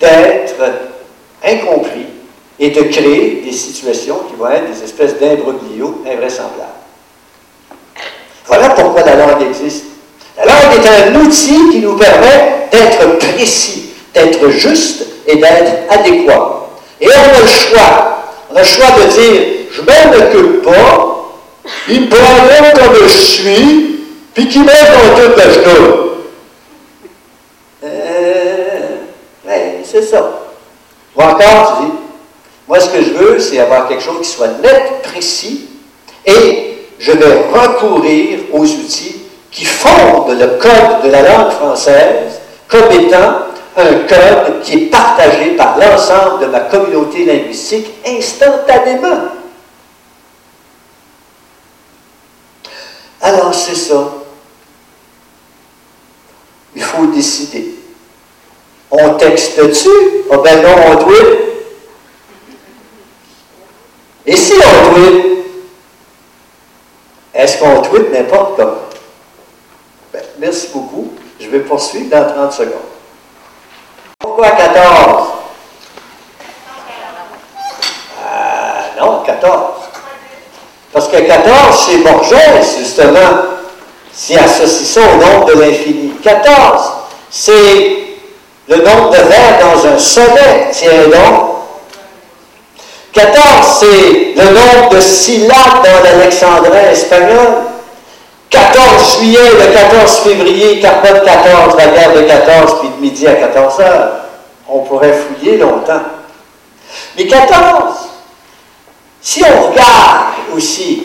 d'être 0.00 0.56
incompris 1.44 2.06
et 2.58 2.70
de 2.70 2.82
créer 2.82 3.42
des 3.44 3.52
situations 3.52 4.22
qui 4.28 4.34
vont 4.34 4.48
être 4.48 4.68
des 4.68 4.82
espèces 4.82 5.16
d'imbroglio 5.20 6.02
invraisemblables. 6.04 6.72
Voilà 8.46 8.70
pourquoi 8.70 9.02
la 9.02 9.14
langue 9.14 9.42
existe. 9.42 9.84
La 10.36 10.44
langue 10.44 10.84
est 10.84 10.88
un 10.88 11.20
outil 11.20 11.70
qui 11.70 11.78
nous 11.78 11.96
permet 11.96 12.66
d'être 12.72 13.16
précis, 13.18 13.90
d'être 14.12 14.48
juste 14.48 15.06
et 15.28 15.36
d'être 15.36 15.88
adéquat. 15.88 16.68
Et 17.00 17.06
on 17.06 17.36
a 17.36 17.40
le 17.40 17.46
choix. 17.46 18.15
Le 18.54 18.64
choix 18.64 18.86
de 18.90 19.10
dire, 19.10 19.42
je 19.72 19.82
m'en 19.82 20.16
occupe 20.16 20.62
pas, 20.62 21.16
il 21.88 22.08
prendra 22.08 22.70
comme 22.74 22.94
je 23.02 23.08
suis, 23.08 24.00
puis 24.34 24.48
qu'il 24.48 24.64
m'aide 24.64 24.92
dans 24.92 25.22
toute 25.22 25.36
la 25.36 25.44
c'est 29.84 30.02
ça. 30.02 30.30
Ou 31.16 31.22
encore, 31.22 31.78
tu 31.78 31.86
dis, 31.86 31.92
moi 32.68 32.80
ce 32.80 32.90
que 32.90 33.02
je 33.02 33.10
veux, 33.12 33.38
c'est 33.38 33.58
avoir 33.58 33.88
quelque 33.88 34.02
chose 34.02 34.18
qui 34.20 34.28
soit 34.28 34.48
net, 34.62 35.02
précis, 35.02 35.68
et 36.24 36.88
je 36.98 37.12
vais 37.12 37.48
recourir 37.52 38.40
aux 38.52 38.64
outils 38.64 39.22
qui 39.50 39.64
fondent 39.64 40.38
le 40.38 40.46
code 40.58 41.02
de 41.04 41.10
la 41.10 41.22
langue 41.22 41.52
française 41.52 42.40
comme 42.68 42.90
étant 42.92 43.38
un 43.76 43.94
code 44.08 44.62
qui 44.62 44.74
est 44.74 44.86
partagé 44.86 45.50
par 45.50 45.78
l'ensemble 45.78 46.40
de 46.40 46.46
ma 46.46 46.60
communauté 46.60 47.24
linguistique 47.24 47.88
instantanément. 48.06 49.28
Alors 53.20 53.54
c'est 53.54 53.74
ça. 53.74 54.12
Il 56.74 56.82
faut 56.82 57.06
décider. 57.06 57.74
On 58.90 59.14
texte-tu? 59.14 59.88
Ah 60.30 60.38
ben 60.38 60.62
non, 60.62 60.74
on 60.88 60.96
tweet. 61.04 61.26
Et 64.26 64.36
si 64.36 64.54
on 64.54 64.94
tweet, 64.94 65.24
est-ce 67.34 67.58
qu'on 67.58 67.82
tweet 67.82 68.12
n'importe 68.12 68.56
comment? 68.56 68.76
Ben, 70.12 70.22
merci 70.38 70.68
beaucoup. 70.72 71.12
Je 71.38 71.48
vais 71.48 71.60
poursuivre 71.60 72.10
dans 72.10 72.32
30 72.32 72.52
secondes. 72.52 72.95
Pourquoi 74.26 74.50
14? 74.50 75.28
Ah, 78.20 79.00
non, 79.00 79.22
14. 79.24 79.52
Parce 80.92 81.06
que 81.06 81.16
14, 81.18 81.86
c'est 81.86 81.98
Borges, 81.98 82.34
justement, 82.76 83.20
si 84.12 84.36
associé 84.36 85.00
au 85.00 85.16
nombre 85.24 85.44
de 85.46 85.60
l'infini. 85.60 86.14
14, 86.24 86.82
c'est 87.30 87.98
le 88.66 88.76
nombre 88.78 89.10
de 89.10 89.16
vers 89.16 89.60
dans 89.60 89.86
un 89.86 89.98
sonnet, 89.98 90.70
tiens 90.72 91.04
donc. 91.04 91.50
14, 93.12 93.78
c'est 93.78 94.34
le 94.34 94.44
nombre 94.44 94.88
de 94.90 95.00
syllabes 95.00 95.84
dans 95.84 96.02
l'alexandrin 96.02 96.90
espagnol. 96.90 97.75
14 98.50 99.18
juillet, 99.18 99.50
le 99.52 99.72
14 99.72 100.18
février, 100.18 100.80
Carbone 100.80 101.20
14, 101.24 101.76
la 101.76 101.86
guerre 101.86 102.14
de 102.14 102.22
14, 102.22 102.80
puis 102.80 102.88
de 102.88 103.00
midi 103.00 103.26
à 103.26 103.34
14 103.34 103.80
heures. 103.80 104.12
On 104.68 104.80
pourrait 104.80 105.12
fouiller 105.12 105.58
longtemps. 105.58 106.02
Mais 107.16 107.26
14, 107.26 107.94
si 109.20 109.42
on 109.44 109.70
regarde 109.70 110.34
aussi 110.54 111.02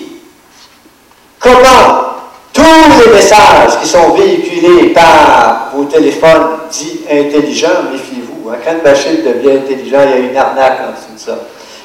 comment 1.40 2.12
tous 2.54 3.06
les 3.06 3.14
messages 3.14 3.80
qui 3.82 3.88
sont 3.88 4.12
véhiculés 4.14 4.90
par 4.90 5.72
vos 5.74 5.86
téléphones 5.86 6.60
dits 6.70 7.02
intelligents, 7.10 7.84
méfiez-vous, 7.92 8.50
hein, 8.50 8.58
quand 8.64 8.74
une 8.74 8.84
machine 8.84 9.24
devient 9.24 9.58
intelligent, 9.58 10.00
il 10.06 10.10
y 10.10 10.14
a 10.14 10.18
une 10.18 10.38
arnaque 10.38 10.80
en 10.82 10.92
dessous 10.92 11.14
de 11.16 11.20
ça. 11.20 11.38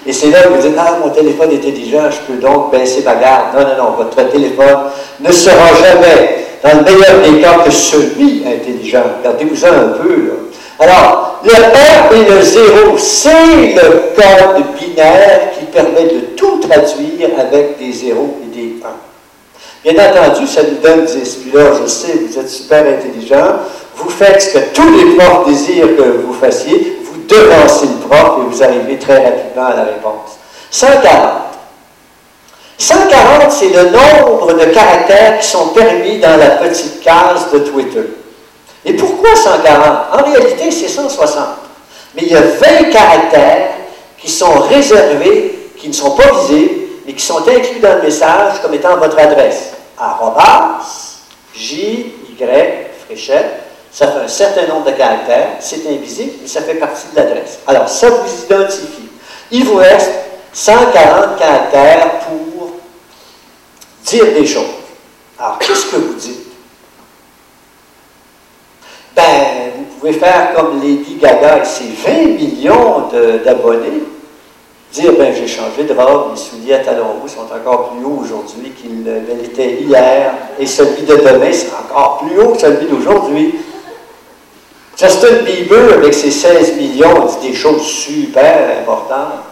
Et 0.06 0.12
c'est 0.12 0.30
là 0.30 0.42
que 0.42 0.48
vous 0.50 0.62
dites, 0.62 0.76
ah, 0.78 0.98
mon 1.02 1.10
téléphone 1.10 1.50
est 1.50 1.56
intelligent, 1.56 2.08
je 2.10 2.32
peux 2.32 2.40
donc 2.40 2.70
baisser 2.70 3.02
ma 3.02 3.16
garde. 3.16 3.46
Non, 3.54 3.62
non, 3.62 3.76
non, 3.76 3.96
votre 3.96 4.30
téléphone 4.30 4.90
ne 5.18 5.32
sera 5.32 5.74
jamais, 5.82 6.46
dans 6.62 6.78
le 6.78 6.84
meilleur 6.84 7.22
des 7.24 7.40
cas, 7.40 7.58
que 7.64 7.72
celui 7.72 8.44
intelligent. 8.46 9.02
Regardez-vous 9.18 9.64
un 9.66 9.98
peu, 10.00 10.32
Alors, 10.78 11.40
le 11.42 11.50
1 11.50 11.56
et 12.20 12.30
le 12.30 12.40
0, 12.40 12.98
c'est 12.98 13.74
le 13.74 14.14
code 14.14 14.64
binaire 14.78 15.50
qui 15.58 15.64
permet 15.66 16.04
de 16.04 16.20
tout 16.36 16.60
traduire 16.60 17.30
avec 17.38 17.76
des 17.78 17.92
0 17.92 18.36
et 18.44 18.56
des 18.56 18.74
1. 18.84 19.92
Bien 19.92 20.04
entendu, 20.04 20.46
ça 20.46 20.62
nous 20.62 20.78
donne 20.82 21.04
10. 21.04 21.34
Puis 21.36 21.50
là, 21.52 21.64
je 21.82 21.88
sais, 21.88 22.12
vous 22.28 22.38
êtes 22.38 22.48
super 22.48 22.84
intelligent. 22.86 23.56
Vous 23.96 24.10
faites 24.10 24.40
ce 24.40 24.54
que 24.54 24.64
tous 24.72 24.96
les 24.96 25.16
profs 25.16 25.48
désirent 25.48 25.96
que 25.96 26.22
vous 26.24 26.34
fassiez 26.34 26.95
devancez 27.28 27.86
le 27.86 28.08
prof 28.08 28.38
et 28.40 28.54
vous 28.54 28.62
arrivez 28.62 28.98
très 28.98 29.24
rapidement 29.24 29.66
à 29.66 29.74
la 29.74 29.84
réponse. 29.84 30.38
140. 30.70 31.46
140, 32.78 33.50
c'est 33.50 33.68
le 33.70 33.90
nombre 33.90 34.52
de 34.52 34.66
caractères 34.66 35.38
qui 35.38 35.46
sont 35.46 35.68
permis 35.68 36.18
dans 36.18 36.36
la 36.36 36.50
petite 36.50 37.00
case 37.02 37.50
de 37.52 37.60
Twitter. 37.60 38.04
Et 38.84 38.92
pourquoi 38.92 39.34
140? 39.34 40.12
En 40.12 40.22
réalité, 40.22 40.70
c'est 40.70 40.88
160. 40.88 41.44
Mais 42.14 42.22
il 42.22 42.28
y 42.28 42.36
a 42.36 42.40
20 42.40 42.90
caractères 42.90 43.70
qui 44.18 44.30
sont 44.30 44.60
réservés, 44.60 45.70
qui 45.76 45.88
ne 45.88 45.92
sont 45.92 46.12
pas 46.12 46.30
visés, 46.40 46.88
mais 47.06 47.12
qui 47.14 47.24
sont 47.24 47.46
inclus 47.48 47.80
dans 47.80 47.94
le 47.94 48.02
message 48.02 48.60
comme 48.62 48.74
étant 48.74 48.96
votre 48.96 49.18
adresse. 49.18 49.72
J, 51.54 52.12
Y, 52.38 52.86
fléchette, 53.06 53.65
ça 53.96 54.08
fait 54.08 54.24
un 54.24 54.28
certain 54.28 54.66
nombre 54.66 54.84
de 54.84 54.90
caractères, 54.90 55.52
c'est 55.58 55.88
invisible, 55.88 56.32
mais 56.42 56.46
ça 56.46 56.60
fait 56.60 56.74
partie 56.74 57.06
de 57.12 57.16
l'adresse. 57.16 57.60
Alors, 57.66 57.88
ça 57.88 58.10
vous 58.10 58.44
identifie. 58.44 59.08
Il 59.50 59.64
vous 59.64 59.76
reste 59.76 60.12
140 60.52 61.38
caractères 61.38 62.18
pour 62.26 62.72
dire 64.04 64.26
des 64.34 64.44
choses. 64.44 64.64
Alors, 65.38 65.58
qu'est-ce 65.60 65.86
que 65.86 65.96
vous 65.96 66.12
dites? 66.12 66.46
Ben, 69.16 69.72
vous 69.78 69.84
pouvez 69.98 70.12
faire 70.12 70.52
comme 70.54 70.78
Lady 70.82 71.14
Gaga 71.14 71.62
et 71.62 71.64
ses 71.64 71.84
20 71.84 72.12
millions 72.36 73.04
d'abonnés, 73.46 74.02
dire, 74.92 75.12
ben, 75.16 75.34
j'ai 75.34 75.48
changé 75.48 75.84
de 75.84 75.94
robe, 75.94 76.32
mes 76.32 76.36
souliers 76.36 76.74
à 76.74 76.78
talons 76.80 77.22
hauts 77.24 77.28
sont 77.28 77.50
encore 77.50 77.92
plus 77.92 78.04
hauts 78.04 78.20
aujourd'hui 78.22 78.72
qu'ils 78.72 79.10
l'étaient 79.40 79.80
hier, 79.80 80.34
et 80.58 80.66
celui 80.66 81.00
de 81.04 81.16
demain 81.16 81.50
sera 81.50 81.78
encore 81.78 82.18
plus 82.18 82.38
haut 82.38 82.50
que 82.50 82.60
celui 82.60 82.88
d'aujourd'hui. 82.88 83.54
Justin 84.98 85.42
Bieber, 85.44 85.92
avec 85.94 86.14
ses 86.14 86.30
16 86.30 86.76
millions, 86.76 87.26
dit 87.40 87.48
des 87.48 87.54
choses 87.54 87.82
super 87.82 88.78
importantes. 88.80 89.44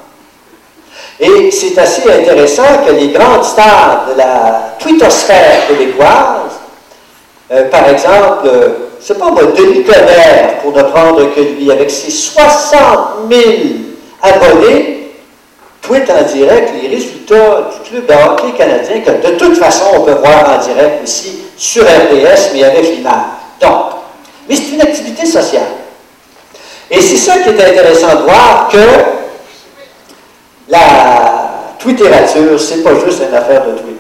Et 1.21 1.51
c'est 1.51 1.79
assez 1.79 2.11
intéressant 2.11 2.85
que 2.87 2.93
les 2.93 3.09
grandes 3.09 3.45
stars 3.45 4.07
de 4.11 4.19
la 4.19 4.75
twittosphère 4.79 5.67
québécoise, 5.69 6.61
euh, 7.53 7.69
par 7.69 7.89
exemple, 7.89 8.47
euh, 8.47 8.69
c'est 9.01 9.19
pas 9.19 9.31
moi, 9.31 9.43
Denis 9.57 9.85
Coderre, 9.85 10.61
pour 10.63 10.73
ne 10.73 10.83
prendre 10.83 11.35
que 11.35 11.41
lui, 11.41 11.71
avec 11.71 11.91
ses 11.91 12.11
60 12.11 13.31
000 13.31 13.43
abonnés, 14.23 15.13
tweet 15.83 16.11
en 16.11 16.23
direct 16.23 16.73
les 16.81 16.89
résultats 16.89 17.69
du 17.71 17.91
club 17.91 18.07
de 18.07 18.13
hockey 18.15 18.57
canadien, 18.57 19.01
que 19.01 19.11
de 19.11 19.37
toute 19.37 19.59
façon 19.59 19.85
on 19.95 20.01
peut 20.01 20.15
voir 20.15 20.59
en 20.59 20.65
direct 20.65 21.07
ici 21.07 21.43
sur 21.57 21.85
RDS, 21.85 22.53
mais 22.55 22.65
avec 22.65 22.97
l'image. 22.97 23.13
Donc, 23.61 23.85
mais 24.49 24.57
c'est 24.57 24.75
une 24.75 24.81
activité 24.81 25.27
sociale. 25.27 25.73
Et 26.91 27.01
c'est 27.01 27.17
ça 27.17 27.39
qui 27.39 27.49
est 27.49 27.61
intéressant 27.61 28.15
de 28.17 28.23
voir 28.23 28.69
que 28.71 28.79
la 30.69 31.75
twittérature, 31.79 32.61
c'est 32.61 32.83
pas 32.83 32.95
juste 33.05 33.23
une 33.29 33.35
affaire 33.35 33.65
de 33.67 33.73
tweet. 33.73 33.97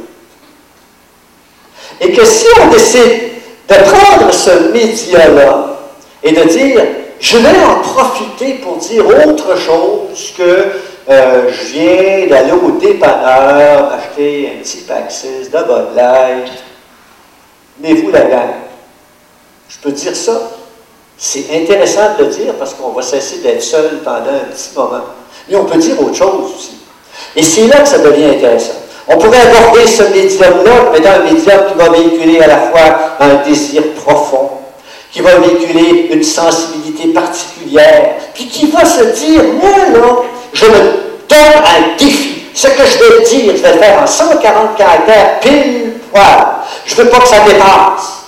Et 2.00 2.12
que 2.12 2.24
si 2.24 2.46
on 2.60 2.68
décide 2.68 3.32
de 3.68 3.74
prendre 3.74 4.32
ce 4.32 4.72
média-là 4.72 5.66
et 6.22 6.32
de 6.32 6.42
dire, 6.44 6.82
je 7.20 7.38
vais 7.38 7.64
en 7.64 7.80
profiter 7.80 8.54
pour 8.54 8.76
dire 8.76 9.04
autre 9.06 9.56
chose 9.58 10.32
que 10.36 10.66
euh, 11.08 11.50
je 11.52 11.72
viens 11.72 12.26
d'aller 12.26 12.52
au 12.52 12.72
dépanneur, 12.72 13.92
acheter 13.92 14.52
un 14.54 14.62
petit 14.62 14.78
Paxis 14.78 15.50
de 15.52 15.58
Bud 15.58 15.94
Light, 15.94 16.50
mais 17.80 17.94
vous 17.94 18.10
la 18.10 18.22
gang, 18.22 18.54
je 19.74 19.88
peux 19.88 19.92
dire 19.92 20.16
ça. 20.16 20.32
C'est 21.16 21.46
intéressant 21.54 22.14
de 22.18 22.24
le 22.24 22.30
dire 22.30 22.54
parce 22.58 22.74
qu'on 22.74 22.90
va 22.90 23.02
cesser 23.02 23.38
d'être 23.38 23.62
seul 23.62 24.00
pendant 24.04 24.30
un 24.30 24.50
petit 24.52 24.70
moment. 24.76 25.04
Mais 25.48 25.56
on 25.56 25.64
peut 25.64 25.78
dire 25.78 26.00
autre 26.00 26.14
chose 26.14 26.52
aussi. 26.56 26.78
Et 27.36 27.42
c'est 27.42 27.66
là 27.66 27.80
que 27.80 27.88
ça 27.88 27.98
devient 27.98 28.26
intéressant. 28.26 28.74
On 29.06 29.18
pourrait 29.18 29.40
aborder 29.40 29.86
ce 29.86 30.02
médium-là 30.04 30.90
mais 30.92 31.00
dans 31.00 31.10
un 31.10 31.18
médium 31.20 31.60
qui 31.68 31.74
va 31.74 31.88
véhiculer 31.90 32.40
à 32.40 32.46
la 32.46 32.58
fois 32.58 33.16
un 33.20 33.34
désir 33.46 33.82
profond, 34.02 34.50
qui 35.12 35.20
va 35.20 35.36
véhiculer 35.36 36.08
une 36.10 36.24
sensibilité 36.24 37.08
particulière, 37.08 38.14
puis 38.32 38.48
qui 38.48 38.66
va 38.66 38.84
se 38.84 39.04
dire, 39.04 39.42
moi 39.60 39.70
là, 39.92 40.16
je 40.52 40.66
me 40.66 40.78
donne 41.28 41.62
un 41.64 41.96
défi. 41.98 42.44
Ce 42.54 42.68
que 42.68 42.84
je 42.84 42.98
vais 42.98 43.24
dire, 43.24 43.56
je 43.56 43.62
vais 43.62 43.72
le 43.74 43.78
faire 43.78 44.02
en 44.02 44.06
140 44.06 44.76
caractères, 44.76 45.40
pile 45.40 45.94
poil. 46.12 46.46
Je 46.86 46.94
ne 46.94 47.02
veux 47.02 47.10
pas 47.10 47.18
que 47.18 47.28
ça 47.28 47.40
dépasse. 47.40 48.23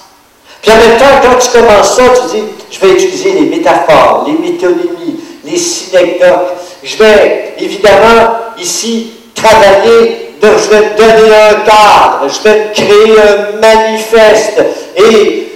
Puis 0.66 0.74
en 0.74 0.78
même 0.78 0.98
temps, 0.98 1.20
quand 1.22 1.38
tu 1.38 1.48
commences 1.50 1.94
ça, 1.94 2.02
tu 2.08 2.36
dis, 2.36 2.44
je 2.72 2.80
vais 2.80 2.94
utiliser 2.94 3.32
les 3.34 3.56
métaphores, 3.56 4.26
les 4.26 4.32
métonymies, 4.32 5.20
les 5.44 5.56
synecdoques. 5.56 6.54
Je 6.82 6.96
vais 6.96 7.54
évidemment 7.56 8.32
ici 8.58 9.12
travailler, 9.32 10.34
de, 10.42 10.48
je 10.58 10.70
vais 10.70 10.90
donner 10.96 11.34
un 11.36 11.54
cadre, 11.60 12.28
je 12.28 12.42
vais 12.42 12.72
créer 12.74 13.14
un 13.16 13.60
manifeste. 13.60 14.60
Et 14.96 15.46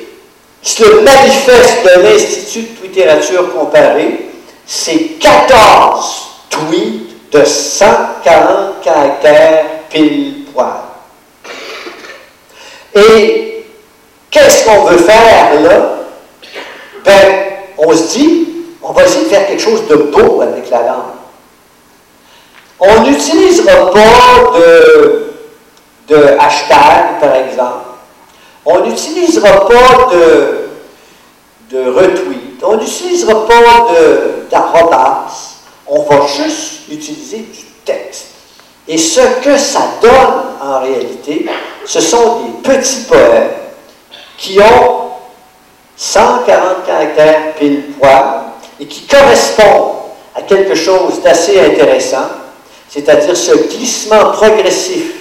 le 0.78 1.00
manifeste 1.00 1.84
de 1.84 2.02
l'Institut 2.02 2.68
de 2.80 2.86
littérature 2.86 3.52
comparée, 3.52 4.26
c'est 4.64 5.18
14 5.18 6.28
tweets 6.50 7.32
de 7.32 7.44
140 7.44 8.80
caractères 8.84 9.64
pile 9.90 10.44
poil. 10.54 10.68
Et 12.94 13.49
qu'est-ce 14.30 14.64
qu'on 14.64 14.84
veut 14.84 14.98
faire 14.98 15.60
là? 15.62 15.90
Ben, 17.04 17.34
on 17.78 17.94
se 17.94 18.18
dit, 18.18 18.48
on 18.82 18.92
va 18.92 19.04
essayer 19.04 19.24
de 19.24 19.30
faire 19.30 19.46
quelque 19.46 19.62
chose 19.62 19.86
de 19.88 19.96
beau 19.96 20.40
avec 20.42 20.68
la 20.70 20.82
langue. 20.82 21.16
On 22.78 23.02
n'utilisera 23.02 23.90
pas 23.90 24.58
de, 24.58 25.32
de 26.08 26.16
hashtag, 26.38 27.20
par 27.20 27.34
exemple. 27.34 27.86
On 28.64 28.80
n'utilisera 28.80 29.66
pas 29.66 30.08
de, 30.12 30.68
de 31.70 31.90
retweet. 31.90 32.62
On 32.62 32.76
n'utilisera 32.76 33.46
pas 33.46 33.86
d'arrobas. 34.50 35.26
On 35.86 36.02
va 36.02 36.26
juste 36.26 36.88
utiliser 36.90 37.38
du 37.38 37.64
texte. 37.84 38.26
Et 38.88 38.98
ce 38.98 39.20
que 39.42 39.56
ça 39.56 39.80
donne 40.00 40.42
en 40.62 40.80
réalité, 40.80 41.46
ce 41.84 42.00
sont 42.00 42.40
des 42.40 42.68
petits 42.70 43.04
poèmes 43.08 43.50
qui 44.41 44.59
ont 44.59 45.11
140 45.97 46.86
caractères 46.86 47.55
pile 47.57 47.93
poil 47.99 48.41
et 48.80 48.86
qui 48.86 49.03
correspondent 49.03 49.97
à 50.34 50.41
quelque 50.43 50.74
chose 50.74 51.20
d'assez 51.22 51.61
intéressant, 51.61 52.26
c'est-à-dire 52.88 53.36
ce 53.36 53.53
glissement 53.68 54.30
progressif 54.30 55.12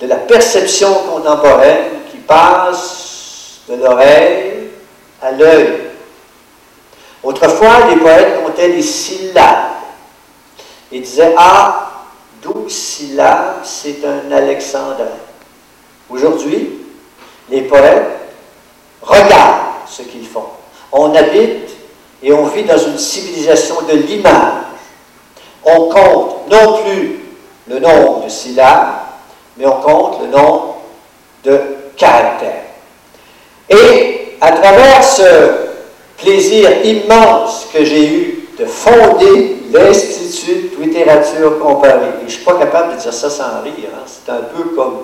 de 0.00 0.06
la 0.06 0.16
perception 0.16 0.92
contemporaine 1.10 2.02
qui 2.10 2.18
passe 2.18 3.60
de 3.66 3.76
l'oreille 3.76 4.68
à 5.22 5.32
l'œil. 5.32 5.84
Autrefois, 7.22 7.86
les 7.88 7.96
poètes 7.96 8.44
comptaient 8.44 8.72
des 8.72 8.82
syllabes 8.82 9.72
et 10.92 11.00
disaient 11.00 11.34
Ah, 11.36 12.04
douze 12.42 12.72
syllabes, 12.72 13.60
c'est 13.64 14.04
un 14.04 14.30
alexandrin. 14.30 15.16
Aujourd'hui, 16.10 16.87
les 17.50 17.62
poètes 17.62 18.06
regardent 19.02 19.62
ce 19.88 20.02
qu'ils 20.02 20.26
font. 20.26 20.44
On 20.92 21.14
habite 21.14 21.70
et 22.22 22.32
on 22.32 22.44
vit 22.46 22.64
dans 22.64 22.78
une 22.78 22.98
civilisation 22.98 23.76
de 23.90 23.96
l'image. 23.96 24.64
On 25.64 25.88
compte 25.88 26.50
non 26.50 26.78
plus 26.82 27.20
le 27.68 27.78
nombre 27.78 28.24
de 28.24 28.28
syllabes, 28.28 28.94
mais 29.56 29.66
on 29.66 29.80
compte 29.80 30.20
le 30.22 30.28
nombre 30.28 30.78
de 31.44 31.60
caractères. 31.96 32.64
Et 33.68 34.36
à 34.40 34.52
travers 34.52 35.04
ce 35.04 35.68
plaisir 36.16 36.84
immense 36.84 37.66
que 37.72 37.84
j'ai 37.84 38.08
eu 38.08 38.48
de 38.58 38.64
fonder 38.64 39.56
l'Institut 39.72 40.70
de 40.76 40.82
littérature 40.82 41.58
comparée, 41.58 42.06
et 42.06 42.20
je 42.20 42.24
ne 42.24 42.30
suis 42.30 42.44
pas 42.44 42.54
capable 42.54 42.96
de 42.96 43.00
dire 43.00 43.12
ça 43.12 43.30
sans 43.30 43.62
rire, 43.62 43.90
hein. 43.94 44.04
c'est 44.06 44.32
un 44.32 44.40
peu 44.40 44.70
comme 44.70 45.02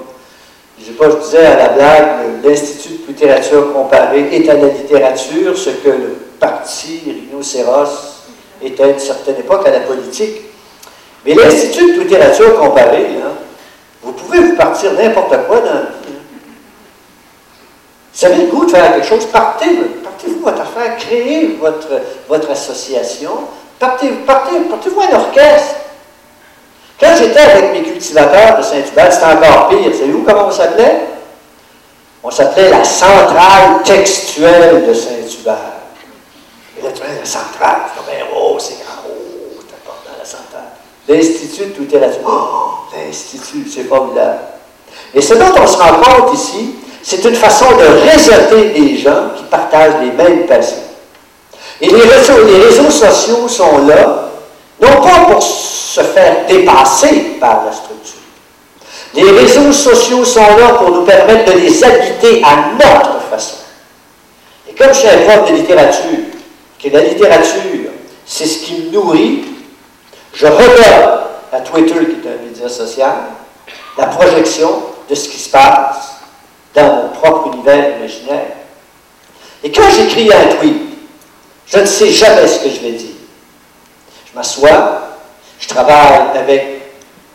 je 0.79 0.87
sais 0.87 0.93
pas, 0.93 1.11
je 1.11 1.17
disais 1.17 1.47
à 1.47 1.57
la 1.57 1.69
blague, 1.69 2.45
l'Institut 2.45 2.95
de 3.03 3.07
littérature 3.09 3.73
comparée 3.73 4.29
est 4.33 4.49
à 4.49 4.55
la 4.55 4.69
littérature 4.69 5.57
ce 5.57 5.71
que 5.71 5.89
le 5.89 6.17
parti 6.41 7.01
rhinocéros 7.07 8.25
était 8.61 8.83
à 8.83 8.89
une 8.89 8.99
certaine 8.99 9.37
époque 9.37 9.67
à 9.67 9.71
la 9.71 9.81
politique. 9.81 10.43
Mais 11.25 11.35
l'Institut 11.35 11.95
de 11.97 12.01
littérature 12.01 12.59
comparée, 12.59 13.07
vous 14.03 14.13
pouvez 14.13 14.41
vous 14.41 14.57
partir 14.57 14.93
n'importe 14.93 15.35
quoi 15.47 15.61
dans 15.61 15.75
la 15.75 15.81
vie. 15.81 16.15
Vous 18.15 18.27
avez 18.27 18.45
le 18.45 18.51
goût 18.51 18.65
de 18.67 18.71
faire 18.71 18.95
quelque 18.95 19.07
chose, 19.07 19.27
partez, 19.27 19.67
partez-vous 20.03 20.41
votre 20.41 20.61
affaire, 20.61 20.97
créez 20.99 21.57
votre, 21.61 21.89
votre 22.29 22.51
association, 22.51 23.33
partez, 23.79 24.09
partez, 24.27 24.57
partez-vous 24.69 25.01
un 25.01 25.17
orchestre. 25.17 25.77
Quand 27.01 27.17
j'étais 27.19 27.41
avec 27.41 27.73
mes 27.73 27.83
cultivateurs 27.83 28.59
de 28.59 28.63
Saint-Hubert, 28.63 29.13
c'était 29.13 29.27
encore 29.27 29.69
pire. 29.69 29.93
Savez-vous 29.93 30.23
comment 30.23 30.47
on 30.47 30.51
s'appelait? 30.51 31.01
On 32.23 32.31
s'appelait 32.31 32.71
la 32.71 32.85
centrale 32.85 33.83
textuelle 33.85 34.87
de 34.87 34.95
Saint-Hubert. 34.95 35.75
La 36.83 36.91
centrale, 37.25 37.83
c'est 37.89 37.97
comme 37.97 38.29
oh, 38.37 38.57
c'est 38.59 38.75
grand, 38.75 39.03
oh, 39.09 39.61
c'est 39.61 39.75
important, 39.75 40.11
la 40.19 40.25
centrale. 40.25 40.71
L'Institut 41.09 41.73
de 41.73 41.81
littérature. 41.81 42.21
Oh, 42.27 42.97
l'Institut, 42.97 43.69
c'est 43.69 43.85
formidable. 43.85 44.39
Et 45.15 45.21
ce 45.21 45.35
dont 45.35 45.53
on 45.57 45.67
se 45.67 45.77
rend 45.77 46.01
compte 46.01 46.35
ici, 46.35 46.77
c'est 47.03 47.25
une 47.25 47.35
façon 47.35 47.67
de 47.77 48.11
réseauter 48.11 48.71
des 48.71 48.97
gens 48.99 49.31
qui 49.37 49.45
partagent 49.45 50.01
les 50.01 50.13
mêmes 50.13 50.47
passions. 50.47 50.79
Et 51.81 51.89
les 51.89 52.03
réseaux, 52.03 52.45
les 52.45 52.65
réseaux 52.65 52.91
sociaux 52.91 53.49
sont 53.49 53.87
là, 53.87 54.31
non 54.81 55.01
pas 55.01 55.27
pour 55.31 55.43
se 55.43 56.01
faire 56.01 56.47
dépasser 56.47 57.37
par 57.41 57.65
la 57.65 57.73
structure? 57.73 58.21
Les 59.15 59.31
réseaux 59.31 59.73
sociaux 59.73 60.25
sont 60.25 60.57
là 60.57 60.71
pour 60.79 60.91
nous 60.91 61.05
permettre 61.05 61.53
de 61.53 61.59
les 61.59 61.85
habiter 61.85 62.43
à 62.45 62.73
notre 62.73 63.21
façon. 63.31 63.59
Et 64.69 64.75
comme 64.75 64.89
je 64.89 64.99
suis 64.99 65.09
un 65.09 65.19
prof 65.19 65.49
de 65.49 65.57
littérature, 65.57 66.19
que 66.83 66.89
la 66.89 67.01
littérature, 67.01 67.91
c'est 68.27 68.47
ce 68.47 68.65
qui 68.65 68.75
me 68.75 68.91
nourrit, 68.91 69.45
je 70.33 70.47
regarde 70.47 71.21
à 71.53 71.61
Twitter, 71.61 71.95
qui 71.95 72.27
est 72.27 72.31
un 72.31 72.45
média 72.45 72.69
social, 72.69 73.15
la 73.97 74.07
projection 74.07 74.83
de 75.09 75.15
ce 75.15 75.29
qui 75.29 75.39
se 75.39 75.49
passe 75.51 76.15
dans 76.75 76.97
mon 76.97 77.09
propre 77.11 77.55
univers 77.55 77.97
imaginaire. 77.99 78.47
Et 79.63 79.71
quand 79.71 79.89
j'écris 79.97 80.31
un 80.33 80.57
tweet, 80.57 80.83
je 81.67 81.79
ne 81.79 81.87
sais 81.87 82.11
jamais 82.11 82.49
ce 82.49 82.59
que 82.59 82.71
je 82.71 82.81
vais 82.81 82.93
dire. 82.93 83.14
Je 84.35 84.39
m'assois, 84.41 85.01
je 85.61 85.69
travaille 85.69 86.37
avec 86.37 86.67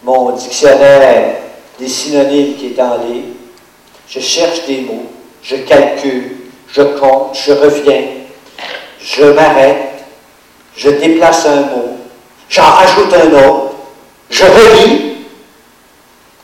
mon 0.03 0.31
dictionnaire 0.31 1.37
des 1.79 1.87
synonymes 1.87 2.57
qui 2.57 2.73
est 2.73 2.81
en 2.81 2.97
ligne, 2.97 3.35
je 4.09 4.19
cherche 4.19 4.65
des 4.67 4.81
mots, 4.81 5.05
je 5.41 5.55
calcule, 5.55 6.31
je 6.67 6.81
compte, 6.81 7.37
je 7.41 7.53
reviens, 7.53 8.03
je 9.01 9.23
m'arrête, 9.23 10.03
je 10.75 10.89
déplace 10.89 11.45
un 11.45 11.61
mot, 11.61 11.97
j'en 12.49 12.63
rajoute 12.63 13.13
un 13.13 13.47
autre, 13.47 13.75
je 14.29 14.43
relis, 14.43 15.15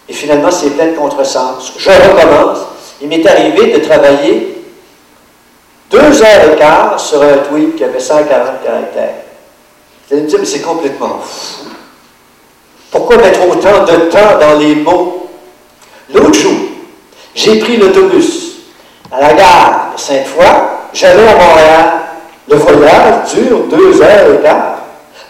et 0.08 0.14
finalement 0.14 0.52
c'est 0.52 0.70
plein 0.70 0.88
de 0.88 0.96
contresens. 0.96 1.74
Je 1.78 1.90
recommence. 1.90 2.60
Il 3.02 3.10
m'est 3.10 3.28
arrivé 3.28 3.78
de 3.78 3.86
travailler 3.86 4.64
deux 5.92 6.24
heures 6.24 6.54
et 6.54 6.58
quart 6.58 6.98
sur 6.98 7.22
un 7.22 7.40
tweet 7.40 7.76
qui 7.76 7.84
avait 7.84 8.00
140 8.00 8.64
caractères. 8.64 9.25
Allez 10.12 10.22
me 10.22 10.28
dire, 10.28 10.40
mais 10.40 10.46
c'est 10.46 10.62
complètement 10.62 11.20
fou. 11.20 11.66
Pourquoi 12.92 13.18
mettre 13.18 13.42
autant 13.48 13.84
de 13.84 14.10
temps 14.10 14.40
dans 14.40 14.60
les 14.60 14.76
mots? 14.76 15.30
L'autre 16.14 16.34
jour, 16.34 16.54
j'ai 17.34 17.60
pris 17.60 17.78
l'autobus 17.78 18.58
à 19.12 19.20
la 19.20 19.34
gare 19.34 19.92
de 19.96 20.00
Sainte-Foy, 20.00 20.46
j'allais 20.94 21.28
à 21.28 21.36
Montréal. 21.36 21.92
Le 22.48 22.58
voyage 22.58 23.34
dure 23.34 23.64
deux 23.64 24.02
heures 24.02 24.36
et 24.36 24.42
quart. 24.44 24.78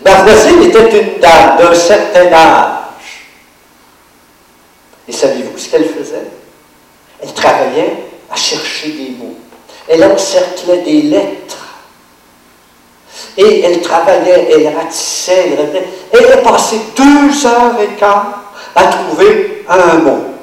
Ma 0.04 0.24
voisine 0.24 0.64
était 0.64 1.02
une 1.02 1.20
dame 1.20 1.58
d'un 1.58 1.74
certain 1.74 2.32
âge. 2.34 2.72
Et 5.08 5.14
savez-vous 5.14 5.58
ce 5.58 5.70
qu'elle 5.70 5.86
faisait? 5.86 6.28
Elle 7.24 7.34
travaillait 7.34 8.04
à 8.30 8.36
chercher 8.36 8.90
des 8.90 9.16
mots. 9.18 9.36
Elle 9.88 10.04
encerclait 10.04 10.82
des 10.82 11.04
lettres. 11.04 11.65
Et 13.38 13.62
elle 13.62 13.82
travaillait, 13.82 14.50
elle 14.52 14.76
ratissait, 14.76 15.52
elle 15.52 15.66
répétait. 15.66 15.88
Elle 16.12 16.34
a 16.34 16.38
passé 16.38 16.80
deux 16.96 17.48
heures 17.48 17.76
et 17.82 17.96
quart 18.00 18.46
à 18.76 18.84
trouver 18.84 19.64
un 19.70 19.98
mot. 20.00 20.36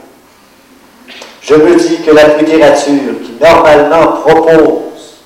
Je 1.43 1.55
me 1.55 1.75
dis 1.77 1.99
que 2.03 2.13
la 2.13 2.37
littérature, 2.39 3.21
qui 3.25 3.33
normalement 3.41 4.19
propose 4.25 5.21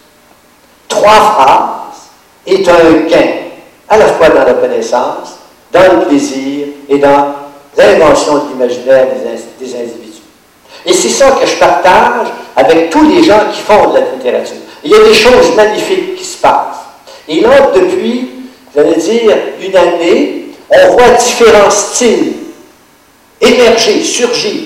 trois 0.89 1.11
phrases, 1.11 1.77
est 2.47 2.69
un 2.69 3.09
gain, 3.09 3.27
à 3.89 3.99
la 3.99 4.07
fois 4.07 4.31
dans 4.31 4.45
la 4.45 4.55
connaissance, 4.55 5.39
dans 5.73 5.99
le 5.99 6.07
plaisir 6.07 6.69
et 6.89 6.99
dans 6.99 7.35
l'invention 7.77 8.39
de 8.39 8.53
l'imaginaire 8.53 9.07
des, 9.61 9.75
individus. 9.75 10.23
Et 10.87 10.93
c'est 10.93 11.11
ça 11.11 11.33
que 11.33 11.47
je 11.47 11.57
partage 11.57 12.29
avec 12.55 12.91
tous 12.91 13.07
les 13.09 13.23
gens 13.23 13.41
qui 13.53 13.61
font 13.61 13.91
de 13.91 13.99
la 13.99 14.11
littérature. 14.13 14.57
Il 14.85 14.91
y 14.91 14.95
a 14.95 15.01
des 15.01 15.15
choses 15.15 15.55
magnifiques 15.55 16.17
qui 16.17 16.25
se 16.25 16.39
passent. 16.39 16.76
Et 17.29 17.41
là, 17.41 17.71
depuis, 17.75 18.31
j'allais 18.75 18.97
dire, 18.97 19.37
une 19.61 19.77
année, 19.77 20.49
on 20.71 20.93
voit 20.93 21.11
différents 21.11 21.71
styles 21.71 22.35
émerger, 23.41 24.03
surgir. 24.03 24.63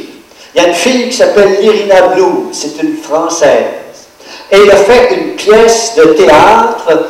Il 0.54 0.60
y 0.62 0.64
a 0.64 0.68
une 0.68 0.74
fille 0.74 1.08
qui 1.08 1.16
s'appelle 1.16 1.58
Irina 1.62 2.08
Blue, 2.08 2.52
c'est 2.52 2.80
une 2.82 2.96
Française. 2.96 4.08
Et 4.50 4.56
elle 4.56 4.70
a 4.70 4.76
fait 4.76 5.14
une 5.14 5.36
pièce 5.36 5.94
de 5.96 6.04
théâtre 6.14 7.08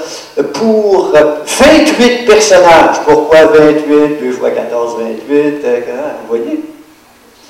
pour 0.53 1.13
28 1.13 2.27
personnages. 2.27 3.01
Pourquoi 3.05 3.47
28 3.47 4.21
2 4.21 4.33
fois 4.33 4.51
14, 4.51 4.97
28 4.99 5.65
euh, 5.65 5.81
Vous 6.23 6.37
voyez? 6.37 6.61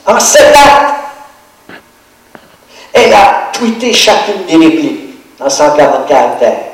En 0.06 0.18
7 0.18 0.42
actes. 0.42 0.94
Elle 2.92 3.12
a 3.12 3.50
tweeté 3.52 3.92
chacune 3.92 4.44
des 4.48 4.56
répliques 4.56 5.14
en 5.40 5.48
140 5.48 6.06
caractères. 6.08 6.69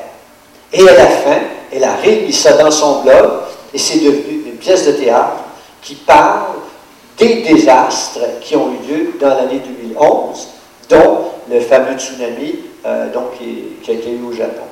Et 0.73 0.87
à 0.87 0.93
la 0.93 1.07
fin, 1.07 1.39
elle 1.71 1.83
a 1.83 1.95
réuni 1.95 2.33
ça 2.33 2.53
dans 2.53 2.71
son 2.71 3.01
blog 3.01 3.29
et 3.73 3.77
c'est 3.77 3.99
devenu 3.99 4.43
une 4.47 4.57
pièce 4.57 4.85
de 4.85 4.91
théâtre 4.93 5.37
qui 5.81 5.95
parle 5.95 6.41
des 7.17 7.41
désastres 7.41 8.19
qui 8.41 8.55
ont 8.55 8.69
eu 8.71 8.91
lieu 8.91 9.13
dans 9.19 9.29
l'année 9.29 9.61
2011, 9.65 10.47
dont 10.89 11.31
le 11.49 11.59
fameux 11.61 11.97
tsunami 11.97 12.59
euh, 12.85 13.11
donc, 13.11 13.37
qui, 13.37 13.63
qui, 13.83 13.91
a 13.91 13.93
été 13.95 14.11
eu 14.11 14.23
au 14.23 14.33
Japon. 14.33 14.63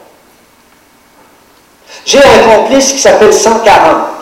J'ai 2.05 2.19
un 2.19 2.57
complice 2.57 2.93
qui 2.93 2.99
s'appelle 2.99 3.33
140. 3.33 4.15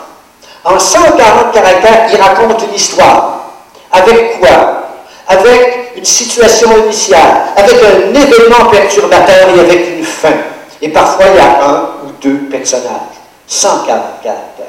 En 0.64 0.78
140 0.78 1.52
caractères, 1.52 2.08
il 2.12 2.20
raconte 2.20 2.62
une 2.62 2.74
histoire. 2.74 3.50
Avec 3.92 4.40
quoi? 4.40 4.82
Avec 5.28 5.92
une 5.96 6.04
situation 6.04 6.70
initiale, 6.84 7.42
avec 7.56 7.76
un 7.82 8.08
événement 8.14 8.70
perturbateur 8.70 9.48
et 9.56 9.60
avec 9.60 9.98
une 9.98 10.04
fin. 10.04 10.53
Et 10.84 10.90
parfois, 10.90 11.24
il 11.30 11.36
y 11.36 11.38
a 11.38 11.66
un 11.66 11.80
ou 12.04 12.12
deux 12.20 12.46
personnages. 12.50 13.16
140 13.46 14.20
caractères. 14.22 14.66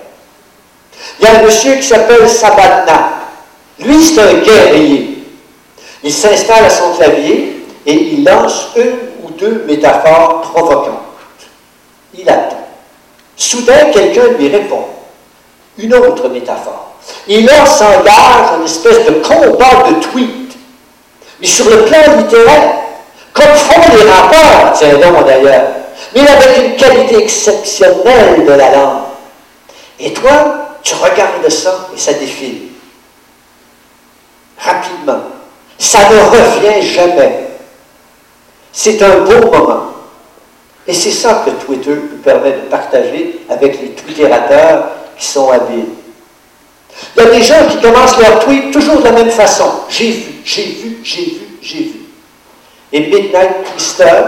Il 1.20 1.26
y 1.26 1.28
a 1.28 1.40
un 1.40 1.42
monsieur 1.44 1.76
qui 1.76 1.84
s'appelle 1.84 2.30
Sabatna. 2.30 3.10
Lui, 3.80 4.02
c'est 4.02 4.22
un 4.22 4.36
guerrier. 4.36 5.26
Il 6.02 6.14
s'installe 6.14 6.64
à 6.64 6.70
son 6.70 6.94
clavier 6.94 7.68
et 7.86 7.92
il 7.92 8.24
lance 8.24 8.70
une 8.78 9.26
ou 9.26 9.32
deux 9.32 9.66
métaphores 9.68 10.40
provocantes. 10.54 11.02
Il 12.18 12.30
attend. 12.30 12.66
Soudain, 13.36 13.92
quelqu'un 13.92 14.38
lui 14.40 14.48
répond. 14.48 14.86
Une 15.78 15.96
autre 15.96 16.30
métaphore. 16.30 16.94
Et 17.28 17.42
là 17.42 17.66
s'engage 17.66 18.58
une 18.58 18.64
espèce 18.64 19.06
de 19.06 19.16
combat 19.16 19.90
de 19.90 20.00
tweets. 20.00 20.56
Mais 21.42 21.48
sur 21.48 21.70
le 21.70 21.84
plan 21.84 22.16
littéraire, 22.18 22.76
comme 23.34 23.54
font 23.54 23.82
les 23.98 24.10
rapports, 24.10 24.72
tiens 24.78 24.94
donc 24.94 25.26
d'ailleurs, 25.26 25.64
mais 26.16 26.28
avec 26.28 26.58
une 26.58 26.76
qualité 26.78 27.24
exceptionnelle 27.24 28.46
de 28.46 28.52
la 28.54 28.72
langue. 28.72 29.02
Et 30.00 30.14
toi, 30.14 30.78
tu 30.82 30.96
regardes 30.96 31.50
ça 31.50 31.90
et 31.94 32.00
ça 32.00 32.14
défile 32.14 32.70
rapidement. 34.58 35.22
Ça 35.78 36.00
ne 36.10 36.20
revient 36.20 36.82
jamais. 36.82 37.48
C'est 38.72 39.02
un 39.02 39.20
beau 39.20 39.52
moment. 39.52 39.88
Et 40.88 40.94
c'est 40.94 41.12
ça 41.12 41.44
que 41.46 41.52
Twitter 41.66 41.96
nous 41.96 42.18
permet 42.24 42.52
de 42.52 42.70
partager 42.70 43.42
avec 43.50 43.82
les 43.82 43.90
twitterateurs 43.90 44.86
qui 45.18 45.26
sont 45.26 45.50
habiles. 45.50 45.86
Il 47.16 47.24
y 47.24 47.26
a 47.26 47.30
des 47.30 47.42
gens 47.42 47.68
qui 47.70 47.82
commencent 47.82 48.18
leur 48.20 48.40
tweet 48.40 48.72
toujours 48.72 49.00
de 49.00 49.04
la 49.04 49.12
même 49.12 49.32
façon. 49.32 49.70
J'ai 49.90 50.12
vu, 50.12 50.34
j'ai 50.46 50.64
vu, 50.64 50.98
j'ai 51.04 51.26
vu, 51.26 51.48
j'ai 51.62 51.78
vu. 51.80 52.00
Et 52.94 53.00
Midnight 53.02 53.64
Twister, 53.74 54.24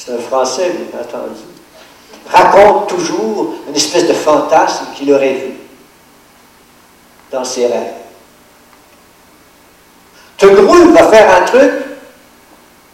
c'est 0.00 0.12
un 0.12 0.18
Français, 0.18 0.70
bien 0.70 1.00
entendu, 1.00 1.40
raconte 2.26 2.88
toujours 2.88 3.54
une 3.68 3.76
espèce 3.76 4.08
de 4.08 4.14
fantasme 4.14 4.86
qu'il 4.96 5.12
aurait 5.12 5.34
vu 5.34 5.52
dans 7.30 7.44
ses 7.44 7.66
rêves. 7.66 7.92
Tegrouille 10.38 10.92
va 10.92 11.06
faire 11.08 11.42
un 11.42 11.44
truc 11.44 11.70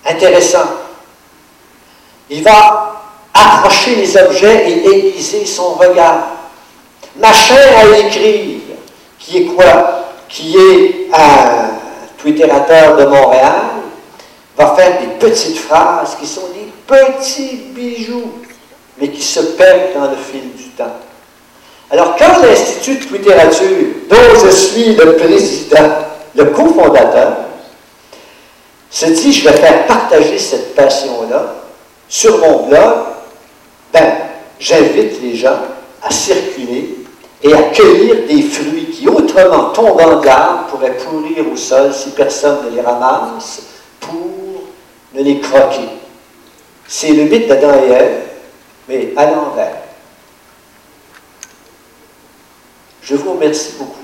intéressant. 0.05 0.67
Il 2.29 2.43
va 2.43 3.03
approcher 3.33 3.95
les 3.95 4.17
objets 4.17 4.69
et 4.69 4.89
aiguiser 4.89 5.47
son 5.47 5.75
regard. 5.75 6.27
Machin 7.15 7.55
à 7.55 7.99
écrire, 7.99 8.59
qui 9.21 9.39
est 9.39 9.45
quoi? 9.45 10.07
Qui 10.29 10.57
est 10.57 11.09
un 11.15 11.71
twitterateur 12.19 12.97
de 12.97 13.05
Montréal, 13.05 13.63
va 14.57 14.75
faire 14.75 15.01
des 15.01 15.07
petites 15.25 15.59
phrases 15.59 16.17
qui 16.19 16.27
sont 16.27 16.49
des 16.53 16.66
petits 16.87 17.62
bijoux, 17.74 18.32
mais 18.99 19.09
qui 19.09 19.22
se 19.22 19.41
perdent 19.41 19.95
dans 19.95 20.11
le 20.11 20.16
fil 20.16 20.53
du 20.57 20.70
temps. 20.70 20.97
Alors, 21.91 22.16
quand 22.16 22.43
l'Institut 22.43 22.97
de 22.99 23.05
Twitterature, 23.05 23.87
dont 24.09 24.45
je 24.45 24.51
suis 24.51 24.95
le 24.95 25.16
président, 25.16 25.89
le 26.34 26.47
cofondateur, 26.47 27.37
se 28.91 29.07
dit, 29.07 29.32
je 29.32 29.49
vais 29.49 29.57
faire 29.57 29.87
partager 29.87 30.39
cette 30.39 30.74
passion-là 30.74 31.55
sur 32.09 32.39
mon 32.39 32.66
blog, 32.66 32.95
ben, 33.93 34.12
j'invite 34.59 35.22
les 35.22 35.37
gens 35.37 35.59
à 36.03 36.11
circuler 36.11 36.97
et 37.43 37.53
à 37.53 37.62
cueillir 37.64 38.26
des 38.26 38.43
fruits 38.43 38.87
qui, 38.87 39.09
autrement 39.09 39.70
tombant 39.70 40.20
de 40.20 40.26
l'arbre, 40.26 40.66
pourraient 40.70 40.97
pourrir 40.97 41.45
au 41.53 41.57
sol 41.57 41.93
si 41.93 42.11
personne 42.11 42.59
ne 42.66 42.76
les 42.76 42.80
ramasse 42.80 43.62
pour 44.01 44.64
ne 45.14 45.22
les 45.22 45.39
croquer. 45.41 45.89
C'est 46.89 47.09
le 47.09 47.24
mythe 47.24 47.49
d'Adam 47.49 47.72
et 47.87 47.93
Ève, 47.93 48.20
mais 48.89 49.12
à 49.16 49.26
l'envers. 49.26 49.76
Je 53.03 53.14
vous 53.14 53.32
remercie 53.32 53.74
beaucoup. 53.78 54.01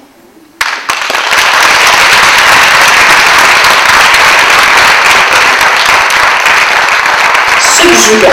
Subjugant. 7.60 8.28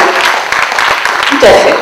Tout 1.30 1.46
à 1.46 1.54
fait. 1.54 1.76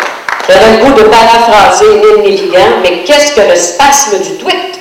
J'aurais 0.48 0.78
le 0.78 0.84
goût 0.86 0.94
de 0.94 1.04
paraphraser 1.04 1.86
Neil 1.86 2.22
Milligan, 2.22 2.80
mais 2.82 3.04
qu'est-ce 3.04 3.34
que 3.34 3.42
le 3.42 3.56
spasme 3.56 4.20
du 4.20 4.38
tweet? 4.38 4.80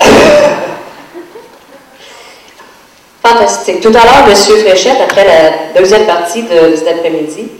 Fantastique. 3.22 3.80
Tout 3.80 3.88
à 3.88 4.04
l'heure, 4.04 4.28
M. 4.28 4.36
Fréchette, 4.36 5.00
après 5.02 5.24
la 5.24 5.80
deuxième 5.80 6.06
partie 6.06 6.44
de, 6.44 6.76
cet 6.76 6.86
après-midi, 6.86 7.50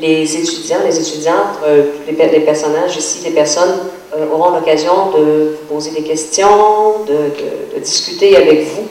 les 0.00 0.36
étudiants, 0.36 0.78
les 0.84 0.98
étudiantes, 0.98 1.58
euh, 1.64 1.84
les, 2.06 2.40
personnages 2.40 2.96
ici, 2.96 3.20
les 3.24 3.30
personnes 3.30 3.78
euh, 4.16 4.26
auront 4.32 4.50
l'occasion 4.50 5.10
de 5.16 5.56
vous 5.60 5.74
poser 5.74 5.90
des 5.90 6.02
questions, 6.02 7.04
de, 7.06 7.80
discuter 7.80 8.36
avec 8.36 8.66
vous. 8.68 8.88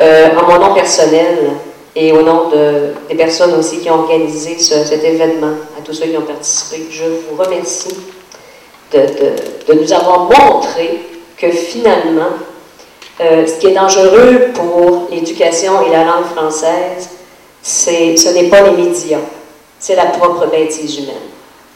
Euh, 0.00 0.28
en 0.36 0.50
mon 0.50 0.58
nom 0.58 0.74
personnel 0.74 1.50
et 1.94 2.12
au 2.12 2.22
nom 2.22 2.48
de, 2.48 2.94
des 3.08 3.16
personnes 3.16 3.54
aussi 3.58 3.78
qui 3.78 3.90
ont 3.90 4.00
organisé 4.00 4.58
cet 4.58 5.04
événement, 5.04 5.54
à 5.78 5.82
tous 5.84 5.92
ceux 5.92 6.06
qui 6.06 6.16
ont 6.16 6.22
participé, 6.22 6.86
je 6.90 7.04
vous 7.04 7.36
remercie 7.36 7.96
de 8.92 9.74
nous 9.74 9.92
avoir 9.92 10.20
montré 10.24 11.00
que 11.36 11.50
finalement, 11.50 12.30
ce 13.18 13.58
qui 13.58 13.68
est 13.68 13.74
dangereux 13.74 14.48
pour 14.54 15.08
l'éducation 15.10 15.86
et 15.86 15.90
la 15.90 16.04
langue 16.04 16.26
française, 16.34 17.10
ce 17.62 18.32
n'est 18.32 18.48
pas 18.48 18.62
les 18.62 18.72
médias, 18.72 19.18
c'est 19.80 19.96
la 19.96 20.06
propre 20.06 20.46
bêtise 20.46 20.98
humaine 20.98 21.16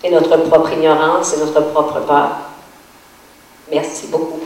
et 0.04 0.10
notre 0.10 0.36
propre 0.36 0.72
ignorance 0.72 1.34
et 1.34 1.38
notre 1.38 1.60
propre 1.72 2.00
peur. 2.00 2.28
Merci 3.72 4.06
beaucoup. 4.08 4.40